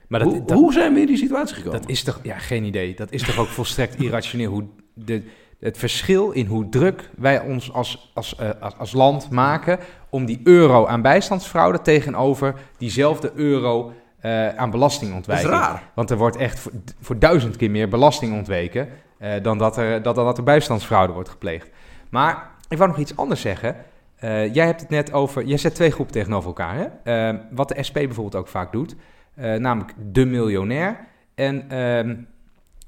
Maar 0.09 0.23
hoe, 0.23 0.43
hoe 0.53 0.73
zijn 0.73 0.95
we 0.95 1.01
in 1.01 1.07
die 1.07 1.17
situatie 1.17 1.57
gekomen? 1.57 1.81
Dat 1.81 1.91
is 1.91 2.03
toch, 2.03 2.21
ja, 2.23 2.39
geen 2.39 2.65
idee. 2.65 2.95
Dat 2.95 3.13
is 3.13 3.23
toch 3.23 3.39
ook 3.39 3.47
volstrekt 3.47 4.01
irrationeel. 4.01 4.51
Hoe 4.51 4.65
de, 4.95 5.23
het 5.61 5.79
verschil 5.79 6.31
in 6.31 6.47
hoe 6.47 6.69
druk 6.69 7.11
wij 7.17 7.41
ons 7.41 7.73
als, 7.73 8.11
als, 8.15 8.37
eh, 8.37 8.51
als, 8.61 8.75
als 8.79 8.93
land 8.93 9.31
maken 9.31 9.79
om 10.11 10.27
die 10.27 10.41
euro 10.45 10.87
aan 10.87 11.03
bijstandsfraude 11.03 11.83
tegenover 11.83 12.55
diezelfde 12.79 13.33
euro 13.35 13.93
eh, 14.21 14.49
aan 14.49 14.71
belastingontwijking. 14.71 15.51
Dat 15.51 15.61
is 15.61 15.67
raar. 15.67 15.83
Want 15.95 16.11
er 16.11 16.17
wordt 16.17 16.37
echt 16.37 16.59
voor, 16.59 16.73
voor 17.01 17.19
duizend 17.19 17.57
keer 17.57 17.71
meer 17.71 17.89
belasting 17.89 18.35
ontweken 18.35 18.89
eh, 19.21 19.43
dan, 19.43 19.59
dat 19.59 19.77
er, 19.77 20.03
dat, 20.03 20.15
dat 20.15 20.39
er 20.39 20.45
bijstandsfraude 20.45 21.13
wordt 21.13 21.29
gepleegd. 21.29 21.71
Maar 22.09 22.51
ik 22.69 22.79
wou 22.79 22.91
nog 22.91 22.99
iets 22.99 23.17
anders 23.17 23.41
zeggen. 23.41 23.77
Eh, 24.17 24.55
jij 24.55 24.67
hebt 24.67 24.81
het 24.81 24.91
net 24.91 25.13
over, 25.13 25.45
jij 25.45 25.59
zet 25.59 25.75
twee 25.75 25.91
groepen 25.91 26.15
tegenover 26.15 26.47
elkaar. 26.47 26.75
Hè? 26.75 26.87
Eh, 27.29 27.39
wat 27.51 27.69
de 27.69 27.83
SP 27.89 27.95
bijvoorbeeld 27.95 28.35
ook 28.35 28.49
vaak 28.49 28.73
doet, 28.73 28.97
namelijk 29.35 29.93
de 30.13 30.25
miljonair 30.25 31.07
en 31.35 31.71
ehm, 31.71 32.17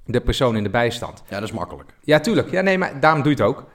de 0.05 0.21
persoon 0.21 0.57
in 0.57 0.63
de 0.63 0.71
bijstand. 0.71 1.23
Ja, 1.29 1.35
dat 1.35 1.49
is 1.49 1.55
makkelijk. 1.55 1.95
Ja, 2.03 2.21
tuurlijk. 2.21 2.51
Ja, 2.51 2.61
nee, 2.61 2.79
maar 2.79 3.01
daarom 3.01 3.23
doe 3.23 3.37
je 3.37 3.43
het 3.43 3.47
ook. 3.47 3.67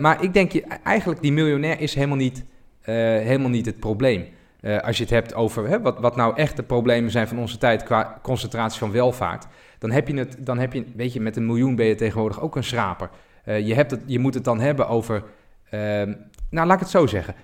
Maar 0.00 0.22
ik 0.22 0.34
denk, 0.34 0.52
je, 0.52 0.62
eigenlijk 0.84 1.22
die 1.22 1.32
miljonair 1.32 1.80
is 1.80 1.94
helemaal 1.94 2.16
niet, 2.16 2.44
helemaal 2.82 3.50
niet 3.50 3.66
het 3.66 3.80
probleem. 3.80 4.26
Eh, 4.68 4.78
als 4.78 4.96
je 4.96 5.02
het 5.02 5.12
hebt 5.12 5.34
over 5.34 5.68
hè, 5.68 5.80
wat, 5.80 5.98
wat 5.98 6.16
nou 6.16 6.36
echt 6.36 6.56
de 6.56 6.62
problemen 6.62 7.10
zijn 7.10 7.28
van 7.28 7.38
onze 7.38 7.58
tijd 7.58 7.82
qua 7.82 8.18
concentratie 8.22 8.78
van 8.78 8.90
welvaart, 8.90 9.46
dan 9.78 9.90
heb 9.90 10.08
je 10.08 10.14
het, 10.14 10.36
dan 10.38 10.58
heb 10.58 10.72
je, 10.72 10.84
weet 10.96 11.12
je, 11.12 11.20
met 11.20 11.36
een 11.36 11.46
miljoen 11.46 11.76
ben 11.76 11.86
je 11.86 11.94
tegenwoordig 11.94 12.40
ook 12.40 12.56
een 12.56 12.64
schraper. 12.64 13.10
Eh, 13.44 13.66
je, 13.66 13.74
hebt 13.74 13.90
het, 13.90 14.00
je 14.06 14.18
moet 14.18 14.34
het 14.34 14.44
dan 14.44 14.60
hebben 14.60 14.88
over, 14.88 15.22
ehm, 15.70 16.14
nou 16.50 16.66
laat 16.66 16.74
ik 16.74 16.80
het 16.80 16.90
zo 16.90 17.06
zeggen. 17.06 17.34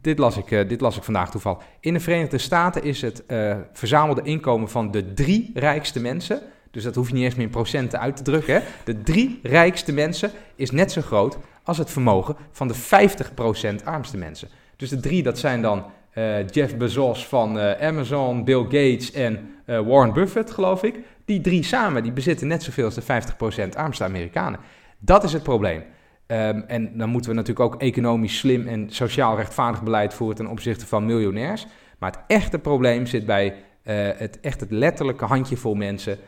Dit, 0.00 0.18
las 0.18 0.36
ik, 0.36 0.50
eh, 0.50 0.68
dit 0.68 0.80
las 0.80 0.96
ik 0.96 1.02
vandaag 1.02 1.30
toevallig. 1.30 1.58
In 1.80 1.92
de 1.92 2.00
Verenigde 2.00 2.38
Staten 2.38 2.82
is 2.82 3.02
het 3.02 3.24
verzamelde 3.72 4.22
inkomen 4.22 4.68
van 4.68 4.90
de 4.90 5.14
drie 5.14 5.50
rijkste 5.54 6.00
mensen, 6.00 6.40
dus 6.70 6.82
dat 6.82 6.94
hoef 6.94 7.08
je 7.08 7.14
niet 7.14 7.24
eens 7.24 7.34
meer 7.34 7.46
in 7.46 7.50
procenten 7.50 8.00
uit 8.00 8.16
te 8.16 8.22
drukken, 8.22 8.54
hè? 8.54 8.60
de 8.84 9.02
drie 9.02 9.40
rijkste 9.42 9.92
mensen 9.92 10.30
is 10.54 10.70
net 10.70 10.92
zo 10.92 11.00
groot 11.00 11.38
als 11.62 11.78
het 11.78 11.90
vermogen 11.90 12.36
van 12.50 12.68
de 12.68 12.74
50% 12.74 13.84
armste 13.84 14.16
mensen. 14.16 14.48
Dus 14.76 14.88
de 14.88 15.00
drie, 15.00 15.22
dat 15.22 15.38
zijn 15.38 15.62
dan 15.62 15.84
eh, 16.18 16.46
Jeff 16.46 16.76
Bezos 16.76 17.26
van 17.26 17.58
eh, 17.58 17.86
Amazon, 17.86 18.44
Bill 18.44 18.62
Gates 18.62 19.12
en 19.12 19.50
eh, 19.64 19.80
Warren 19.80 20.12
Buffett, 20.12 20.50
geloof 20.50 20.82
ik. 20.82 21.00
Die 21.24 21.40
drie 21.40 21.62
samen, 21.62 22.02
die 22.02 22.12
bezitten 22.12 22.46
net 22.46 22.62
zoveel 22.62 22.84
als 22.84 22.94
de 22.94 23.02
50% 23.02 23.76
armste 23.76 24.04
Amerikanen. 24.04 24.60
Dat 24.98 25.24
is 25.24 25.32
het 25.32 25.42
probleem. 25.42 25.82
Ehm, 26.26 26.60
en 26.66 26.98
dan 26.98 27.08
moeten 27.08 27.30
we 27.30 27.36
natuurlijk 27.36 27.74
ook 27.74 27.80
economisch 27.80 28.38
slim 28.38 28.66
en 28.66 28.90
sociaal 28.90 29.36
rechtvaardig 29.36 29.82
beleid 29.82 30.14
voeren 30.14 30.36
ten 30.36 30.46
opzichte 30.46 30.86
van 30.86 31.06
miljonairs. 31.06 31.66
Maar 31.98 32.10
het 32.10 32.20
echte 32.26 32.58
probleem 32.58 33.06
zit 33.06 33.26
bij 33.26 33.54
het 34.16 34.40
echt 34.40 34.60
het 34.60 34.70
letterlijke 34.70 35.24
handjevol 35.24 35.74
mensen 35.74 36.18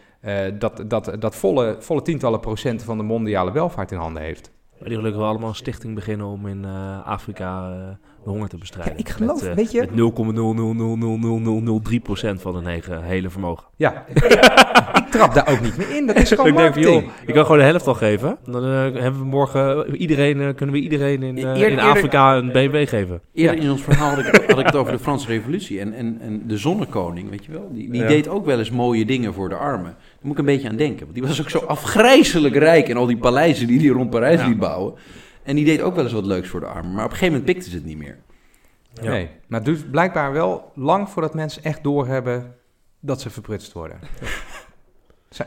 dat, 0.59 0.85
dat, 0.87 1.17
dat 1.19 1.37
volle, 1.37 1.77
volle 1.79 2.03
tientallen 2.03 2.41
procenten 2.41 2.87
van 2.87 2.97
de 2.97 3.03
mondiale 3.03 3.53
welvaart 3.53 3.93
in 3.93 3.99
handen 3.99 4.23
heeft. 4.23 4.51
Die 4.79 4.95
gelukkig 4.95 5.21
wel 5.21 5.29
allemaal 5.29 5.49
een 5.49 5.55
stichting 5.55 5.95
beginnen 5.95 6.27
om 6.27 6.47
in 6.47 6.65
Afrika 7.05 7.73
de 8.25 8.31
honger 8.31 8.49
te 8.49 8.57
bestrijden. 8.59 8.93
Ja, 8.93 8.99
ik 8.99 9.09
geloof, 9.09 9.41
met, 9.41 9.51
eh, 9.51 9.57
weet 9.57 9.73
je- 9.73 9.81
Met 9.81 9.95
0,0000003% 9.95 12.41
van 12.41 12.55
hun 12.55 12.67
hele, 12.67 13.01
hele 13.03 13.31
vermogen. 13.31 13.65
Ja, 13.77 14.05
ik 14.95 15.07
trap 15.11 15.35
daar 15.35 15.49
ook 15.51 15.61
niet 15.61 15.77
meer 15.77 15.97
in. 15.97 16.07
Dat 16.07 16.17
is 16.17 16.29
gewoon 16.31 16.47
ik 16.47 16.57
denk 16.57 16.75
joh, 16.75 17.03
ik 17.27 17.35
kan 17.35 17.43
gewoon 17.45 17.59
de 17.59 17.65
helft 17.65 17.87
al 17.87 17.95
geven. 17.95 18.37
Dan 18.45 18.65
eh, 18.65 18.71
hebben 19.03 19.21
we 19.21 19.25
morgen 19.27 19.97
iedereen, 19.97 20.41
eh, 20.41 20.55
kunnen 20.55 20.75
we 20.75 20.81
iedereen 20.81 21.23
in, 21.23 21.37
eh, 21.39 21.43
in 21.43 21.55
eerder- 21.55 21.81
Afrika 21.81 22.37
een 22.37 22.53
BMW 22.53 22.89
geven. 22.89 23.21
Eerder 23.35 23.59
in 23.65 23.71
ons 23.71 23.83
verhaal 23.83 24.11
had 24.15 24.19
ik, 24.19 24.45
had 24.49 24.59
ik 24.59 24.67
het 24.67 24.77
over 24.77 24.93
de 24.93 24.99
Franse 24.99 25.27
revolutie. 25.27 25.81
En, 25.81 25.93
en, 25.93 26.19
en 26.21 26.43
de 26.47 26.57
zonnekoning, 26.59 27.31
weet 27.31 27.45
je 27.45 27.53
wel, 27.53 27.69
die, 27.73 27.91
die 27.91 28.01
Ja. 28.03 28.09
deed 28.09 28.29
ook 28.29 28.47
wel 28.47 28.59
eens 28.59 28.71
mooie 28.71 29.05
dingen 29.05 29.35
voor 29.35 29.49
de 29.49 29.55
armen. 29.55 29.85
Daar 29.99 30.19
moet 30.21 30.33
ik 30.33 30.39
een 30.39 30.45
beetje 30.45 30.69
aan 30.69 30.77
denken. 30.77 31.01
Want 31.01 31.15
die 31.15 31.23
was 31.23 31.41
ook 31.41 31.51
zo 31.51 31.59
afgrijzelijk 31.59 32.57
rijk 32.57 32.89
en 32.89 32.97
al 32.97 33.07
die 33.07 33.17
paleizen 33.17 33.67
die 33.67 33.79
hij 33.79 33.89
rond 33.89 34.11
Parijs 34.11 34.41
Ja. 34.41 34.47
liet 34.49 34.59
bouwen. 34.59 34.95
En 35.43 35.57
die 35.57 35.65
deed 35.65 35.81
ook 35.81 35.95
wel 35.95 36.05
eens 36.05 36.13
wat 36.13 36.25
leuks 36.25 36.49
voor 36.49 36.61
de 36.61 36.67
armen. 36.67 36.93
Maar 36.93 37.05
op 37.05 37.11
een 37.11 37.17
gegeven 37.17 37.39
moment 37.39 37.45
pikte 37.55 37.71
ze 37.71 37.77
het 37.77 37.85
niet 37.85 37.99
meer. 37.99 38.19
Ja. 39.03 39.11
Nee, 39.11 39.31
maar 39.47 39.61
het 39.61 39.69
duurt 39.69 39.91
blijkbaar 39.91 40.33
wel 40.33 40.73
lang 40.75 41.09
voordat 41.09 41.35
mensen 41.35 41.63
echt 41.63 41.83
doorhebben 41.83 42.55
dat 43.01 43.21
ze 43.21 43.31
verprutst 43.31 43.73
worden. 43.73 43.99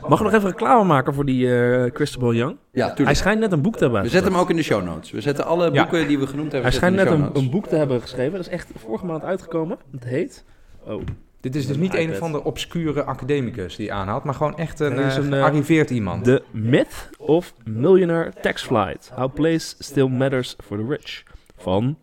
Mag 0.08 0.18
ik 0.18 0.24
nog 0.24 0.32
even 0.34 0.48
reclame 0.48 0.84
maken 0.84 1.14
voor 1.14 1.24
die 1.24 1.56
eh 1.58 1.90
Christopher 1.94 2.34
Young? 2.34 2.56
Ja, 2.72 2.86
Hij 2.86 2.94
tuurlijk. 2.94 3.16
schijnt 3.16 3.40
net 3.40 3.52
een 3.52 3.62
boek 3.62 3.76
te 3.76 3.82
hebben 3.84 4.02
We 4.02 4.08
zetten 4.08 4.32
hem 4.32 4.40
ook 4.40 4.50
in 4.50 4.56
de 4.56 4.62
show 4.62 4.82
notes. 4.84 5.10
We 5.10 5.20
zetten 5.20 5.44
alle 5.46 5.72
Ja. 5.72 5.82
boeken 5.82 6.08
die 6.08 6.18
we 6.18 6.26
genoemd 6.26 6.52
hebben. 6.52 6.70
Hij 6.70 6.78
schijnt 6.78 6.98
in 6.98 7.04
net 7.04 7.12
een, 7.12 7.30
een 7.42 7.50
boek 7.50 7.66
te 7.66 7.76
hebben 7.76 8.00
geschreven. 8.00 8.32
Dat 8.32 8.40
is 8.40 8.48
echt 8.48 8.70
vorige 8.76 9.06
maand 9.06 9.22
uitgekomen. 9.22 9.78
Het 9.92 10.04
heet... 10.04 10.44
Oh, 10.86 11.02
Dit 11.44 11.54
is 11.54 11.66
dus 11.66 11.76
niet 11.76 11.94
een 11.94 12.10
of 12.10 12.22
andere 12.22 12.44
obscure 12.44 13.04
academicus 13.04 13.76
die 13.76 13.86
je 13.86 13.92
aanhaalt, 13.92 14.24
maar 14.24 14.34
gewoon 14.34 14.56
echt 14.56 14.80
een, 14.80 14.98
is 14.98 15.16
eh, 15.16 15.24
een, 15.24 15.32
eh, 15.32 15.38
gearriveerd 15.38 15.90
iemand. 15.90 16.24
The 16.24 16.42
Myth 16.50 17.10
of 17.18 17.54
Millionaire 17.64 18.32
Tax 18.40 18.62
Flight. 18.62 19.10
How 19.14 19.34
Place 19.34 19.74
Still 19.78 20.06
Matters 20.06 20.56
for 20.64 20.76
the 20.76 20.86
Rich. 20.88 21.22
Van 21.56 21.98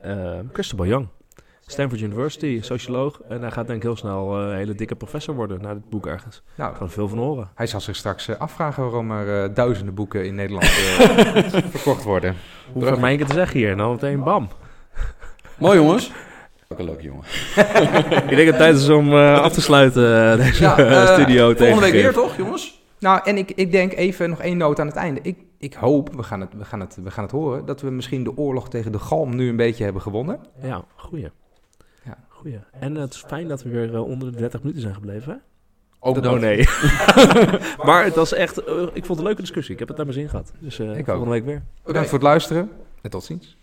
eh 0.00 0.38
Christopher 0.52 0.86
Young. 0.86 1.08
Stanford 1.66 2.00
University, 2.00 2.58
socioloog. 2.62 3.20
En 3.28 3.40
hij 3.40 3.50
gaat 3.50 3.66
denk 3.66 3.78
ik 3.78 3.82
heel 3.84 3.96
snel 3.96 4.38
eh, 4.40 4.48
een 4.48 4.56
hele 4.56 4.74
dikke 4.74 4.94
professor 4.94 5.34
worden 5.34 5.60
na 5.60 5.74
dit 5.74 5.88
boek 5.90 6.06
ergens. 6.06 6.42
Nou, 6.54 6.70
Ik 6.70 6.76
kan 6.76 6.86
er 6.86 6.92
veel 6.92 7.08
van 7.08 7.18
horen. 7.18 7.48
hij 7.54 7.66
zal 7.66 7.80
zich 7.80 7.96
straks 7.96 8.38
afvragen 8.38 8.82
waarom 8.82 9.10
er 9.10 9.44
eh, 9.44 9.54
duizenden 9.54 9.94
boeken 9.94 10.26
in 10.26 10.34
Nederland 10.34 10.64
eh, 10.64 10.68
verkocht 11.74 12.02
worden. 12.02 12.34
Hoef 12.72 12.88
ik 12.88 12.98
maar 12.98 13.08
één 13.08 13.18
keer 13.18 13.26
te 13.26 13.34
zeggen 13.34 13.58
hier. 13.58 13.70
En 13.70 13.76
dan 13.76 13.90
meteen 13.90 14.22
bam. 14.22 14.48
Mooi 15.58 15.78
jongens. 15.78 16.12
Ook 16.68 16.78
een 16.78 16.84
leuke 16.84 17.02
jongen. 17.02 17.24
Ik 18.30 18.36
denk 18.36 18.46
het 18.46 18.56
tijd 18.56 18.76
is 18.76 18.88
om 18.88 19.12
eh, 19.12 19.40
af 19.40 19.52
te 19.52 19.60
sluiten 19.60 20.30
eh, 20.30 20.36
deze 20.36 20.62
Ja, 20.62 20.78
eh, 20.78 21.12
studio 21.12 21.44
Volgende 21.46 21.80
week 21.80 21.80
tegen. 21.80 22.02
weer 22.02 22.12
toch 22.12 22.36
jongens? 22.36 22.82
Nou, 22.98 23.20
en 23.24 23.36
ik, 23.36 23.50
ik 23.50 23.72
denk 23.72 23.92
even 23.92 24.30
nog 24.30 24.40
één 24.40 24.56
noot 24.56 24.80
aan 24.80 24.86
het 24.86 24.96
einde. 24.96 25.20
Ik, 25.22 25.38
ik 25.58 25.74
hoop, 25.74 26.14
we 26.14 26.22
gaan, 26.22 26.40
het, 26.40 26.54
we, 26.56 26.64
gaan 26.64 26.80
het, 26.80 26.98
we 27.02 27.10
gaan 27.10 27.24
het 27.24 27.32
horen, 27.32 27.66
dat 27.66 27.80
we 27.80 27.90
misschien 27.90 28.24
de 28.24 28.36
oorlog 28.36 28.68
tegen 28.68 28.92
de 28.92 28.98
galm 28.98 29.36
nu 29.36 29.48
een 29.48 29.56
beetje 29.56 29.84
hebben 29.84 30.02
gewonnen. 30.02 30.40
Ja, 30.62 30.84
goeie. 30.96 31.30
Ja. 32.04 32.16
goeie. 32.28 32.58
En 32.80 32.94
het 32.94 33.14
is 33.14 33.24
fijn 33.26 33.48
dat 33.48 33.62
we 33.62 33.70
weer 33.70 34.02
onder 34.02 34.32
de 34.32 34.38
30 34.38 34.60
minuten 34.60 34.82
zijn 34.82 34.94
gebleven. 34.94 35.32
Hè? 35.32 35.38
Ook 36.06 36.16
Oh 36.16 36.32
nee. 36.32 36.68
maar 37.86 38.04
het 38.04 38.14
was 38.14 38.32
echt, 38.32 38.58
ik 38.58 38.64
vond 38.92 39.08
het 39.08 39.18
een 39.18 39.24
leuke 39.24 39.40
discussie. 39.40 39.72
Ik 39.72 39.78
heb 39.78 39.88
het 39.88 39.96
naar 39.96 40.06
mijn 40.06 40.18
zin 40.18 40.28
gehad. 40.28 40.52
Dus 40.58 40.78
eh 40.78 40.88
ook. 40.88 41.04
volgende 41.04 41.30
week 41.30 41.44
weer. 41.44 41.62
Bedankt 41.84 42.08
voor 42.08 42.18
het 42.18 42.26
luisteren 42.26 42.70
en 43.02 43.10
tot 43.10 43.24
ziens. 43.24 43.56